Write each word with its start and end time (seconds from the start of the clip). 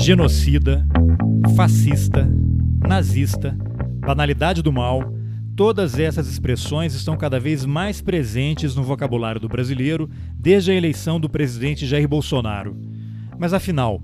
genocida, 0.00 0.86
fascista, 1.54 2.26
nazista, 2.88 3.54
banalidade 3.98 4.62
do 4.62 4.72
mal, 4.72 5.12
todas 5.54 5.98
essas 5.98 6.26
expressões 6.26 6.94
estão 6.94 7.18
cada 7.18 7.38
vez 7.38 7.66
mais 7.66 8.00
presentes 8.00 8.74
no 8.74 8.82
vocabulário 8.82 9.38
do 9.38 9.48
brasileiro 9.48 10.08
desde 10.34 10.70
a 10.70 10.74
eleição 10.74 11.20
do 11.20 11.28
presidente 11.28 11.86
Jair 11.86 12.08
Bolsonaro. 12.08 12.74
Mas 13.38 13.52
afinal, 13.52 14.02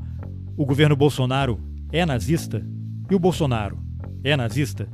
o 0.54 0.66
governo 0.66 0.94
Bolsonaro 0.94 1.58
é 1.90 2.04
nazista? 2.04 2.62
E 3.10 3.14
o 3.14 3.18
Bolsonaro 3.18 3.78
é 4.22 4.36
nazista? 4.36 4.86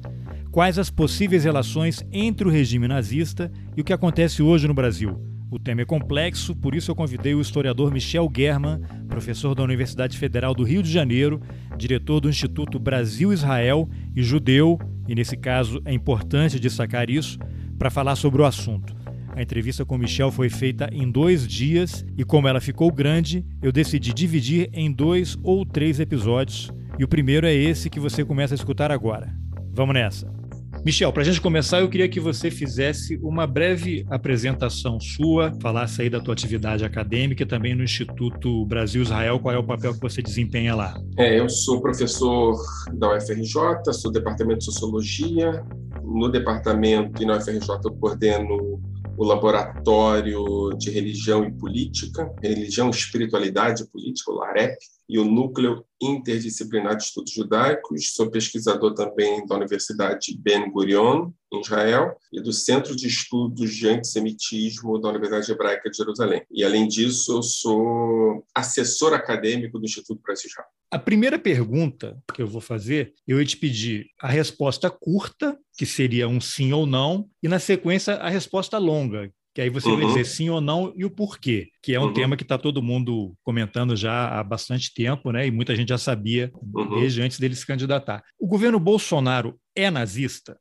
Quais 0.53 0.79
as 0.79 0.89
possíveis 0.89 1.43
relações 1.43 2.01
entre 2.13 2.47
o 2.47 2.51
regime 2.51 2.87
nazista 2.87 3.51
e 3.77 3.81
o 3.81 3.85
que 3.85 3.93
acontece 3.93 4.41
hoje 4.41 4.69
no 4.69 4.75
Brasil? 4.75 5.32
O 5.53 5.59
tema 5.59 5.83
é 5.83 5.85
complexo, 5.85 6.57
por 6.57 6.75
isso 6.75 6.91
eu 6.91 6.95
convidei 6.95 7.35
o 7.35 7.41
historiador 7.41 7.93
Michel 7.93 8.27
German, 8.35 8.81
professor 9.07 9.55
da 9.55 9.63
Universidade 9.63 10.17
Federal 10.17 10.55
do 10.55 10.65
Rio 10.65 10.83
de 10.83 10.91
Janeiro, 10.91 11.43
diretor 11.77 12.21
do 12.21 12.31
Instituto 12.31 12.79
Brasil-Israel 12.79 13.87
e 14.17 14.23
judeu, 14.23 14.79
e 15.07 15.15
nesse 15.15 15.37
caso 15.37 15.83
é 15.85 15.93
importante 15.93 16.59
destacar 16.59 17.11
isso, 17.11 17.39
para 17.79 17.91
falar 17.91 18.17
sobre 18.17 18.41
o 18.41 18.47
assunto. 18.47 18.97
A 19.37 19.43
entrevista 19.43 19.85
com 19.85 19.99
Michel 19.99 20.31
foi 20.31 20.49
feita 20.49 20.89
em 20.91 21.11
dois 21.11 21.47
dias 21.47 22.03
e, 22.17 22.25
como 22.25 22.49
ela 22.49 22.59
ficou 22.59 22.91
grande, 22.91 23.45
eu 23.61 23.71
decidi 23.71 24.15
dividir 24.15 24.71
em 24.73 24.91
dois 24.91 25.37
ou 25.43 25.67
três 25.67 26.01
episódios. 26.01 26.71
E 26.99 27.05
o 27.05 27.09
primeiro 27.09 27.47
é 27.47 27.53
esse 27.53 27.91
que 27.91 28.01
você 28.01 28.25
começa 28.25 28.55
a 28.55 28.57
escutar 28.57 28.91
agora. 28.91 29.31
Vamos 29.71 29.93
nessa! 29.93 30.42
Michel, 30.85 31.13
para 31.13 31.23
a 31.23 31.25
gente 31.25 31.41
começar, 31.41 31.81
eu 31.81 31.89
queria 31.89 32.09
que 32.09 32.19
você 32.19 32.51
fizesse 32.51 33.17
uma 33.23 33.47
breve 33.47 34.05
apresentação 34.11 34.99
sua, 34.99 35.53
falasse 35.63 36.03
aí 36.03 36.11
da 36.11 36.21
tua 36.21 36.35
atividade 36.35 36.85
acadêmica 36.85 37.47
também 37.47 37.73
no 37.73 37.85
Instituto 37.85 38.67
Brasil-Israel, 38.67 39.39
qual 39.39 39.55
é 39.55 39.59
o 39.59 39.65
papel 39.65 39.95
que 39.95 40.01
você 40.01 40.21
desempenha 40.21 40.75
lá. 40.75 41.01
É, 41.17 41.39
eu 41.39 41.49
sou 41.49 41.81
professor 41.81 42.57
da 42.95 43.17
UFRJ, 43.17 43.93
sou 43.93 44.11
do 44.11 44.19
Departamento 44.19 44.59
de 44.59 44.65
Sociologia. 44.65 45.65
No 46.03 46.29
departamento 46.29 47.23
e 47.23 47.27
na 47.27 47.37
UFRJ 47.37 47.69
eu 47.85 47.93
coordeno 47.93 48.83
o 49.17 49.25
Laboratório 49.25 50.71
de 50.77 50.91
Religião 50.91 51.45
e 51.45 51.53
Política, 51.53 52.29
Religião, 52.43 52.91
Espiritualidade 52.91 53.85
e 53.85 53.87
Política, 53.87 54.33
o 54.33 54.35
LAREP, 54.35 54.77
e 55.13 55.19
o 55.19 55.27
Núcleo 55.27 55.85
Interdisciplinar 56.01 56.97
de 56.97 57.03
Estudos 57.03 57.35
Judaicos. 57.35 58.15
Sou 58.15 58.31
pesquisador 58.31 58.95
também 58.95 59.47
da 59.47 59.57
Universidade 59.57 60.35
Ben 60.41 60.71
Gurion, 60.71 61.31
em 61.53 61.61
Israel, 61.61 62.17
e 62.33 62.41
do 62.41 62.51
Centro 62.51 62.97
de 62.97 63.09
Estudos 63.09 63.75
de 63.75 63.91
Antissemitismo 63.91 64.99
da 64.99 65.11
Universidade 65.11 65.53
Hebraica 65.53 65.91
de 65.91 65.99
Jerusalém. 65.99 66.43
E, 66.51 66.65
além 66.65 66.89
disso, 66.89 67.37
eu 67.37 67.43
sou 67.43 68.43
assessor 68.55 69.13
acadêmico 69.13 69.79
do 69.79 69.85
Instituto 69.85 70.23
Brasil 70.23 70.49
Israel. 70.49 70.69
A 70.91 70.99
primeira 70.99 71.39
pergunta 71.39 72.19
que 72.35 72.41
eu 72.41 72.47
vou 72.47 72.63
fazer, 72.63 73.13
eu 73.29 73.39
ia 73.39 73.45
te 73.45 73.59
pedir 73.59 74.07
a 74.19 74.29
resposta 74.29 74.89
curta, 74.89 75.59
que 75.77 75.85
seria 75.85 76.27
um 76.27 76.41
sim 76.41 76.73
ou 76.73 76.87
não, 76.87 77.29
e, 77.43 77.49
na 77.49 77.59
sequência, 77.59 78.15
a 78.15 78.31
resposta 78.31 78.79
longa, 78.79 79.31
que 79.55 79.61
aí 79.61 79.69
você 79.69 79.89
uhum. 79.89 79.97
vai 79.99 80.07
dizer 80.07 80.25
sim 80.25 80.49
ou 80.49 80.61
não 80.61 80.93
e 80.97 81.05
o 81.05 81.11
porquê, 81.11 81.69
que 81.83 81.95
é 81.95 82.01
um 82.01 82.05
uhum. 82.05 82.13
tema 82.13 82.37
que 82.37 82.43
está 82.43 82.57
todo 82.57 82.83
mundo 82.83 83.35
comentando 83.43 83.95
já 83.95 84.39
há 84.39 84.43
bastante 84.43 84.93
tempo, 84.95 85.31
né? 85.31 85.47
E 85.47 85.51
muita 85.51 85.77
gente 85.77 85.91
já 85.91 85.99
sabia 85.99 86.51
uhum. 86.55 87.01
desde 87.01 87.21
antes 87.21 87.39
dele 87.39 87.55
se 87.55 87.67
candidatar. 87.67 88.23
O 88.39 88.47
governo 88.47 88.81
Bolsonaro 88.81 89.59
é 89.75 89.91
nazista? 89.91 90.59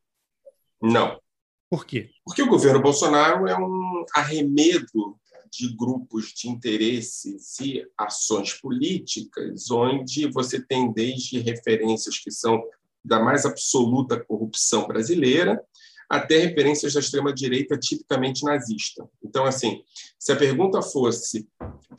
Não. 0.81 1.20
Por 1.70 1.86
quê? 1.86 2.09
Porque 2.25 2.42
o 2.42 2.50
governo 2.50 2.81
Bolsonaro 2.81 3.48
é 3.48 3.58
um 3.58 4.06
arremedo 4.14 5.17
de 5.52 5.73
grupos 5.76 6.33
de 6.33 6.50
interesses 6.50 7.59
e 7.59 7.86
ações 7.98 8.53
políticas, 8.53 9.70
onde 9.70 10.28
você 10.28 10.61
tem 10.61 10.92
desde 10.92 11.39
referências 11.39 12.17
que 12.17 12.31
são 12.31 12.61
da 13.03 13.20
mais 13.20 13.45
absoluta 13.45 14.23
corrupção 14.23 14.88
brasileira, 14.88 15.61
até 16.11 16.39
referências 16.39 16.94
da 16.94 16.99
extrema-direita 16.99 17.77
tipicamente 17.77 18.44
nazista. 18.44 19.08
Então, 19.23 19.45
assim, 19.45 19.82
se 20.20 20.33
a 20.33 20.36
pergunta 20.36 20.82
fosse 20.82 21.48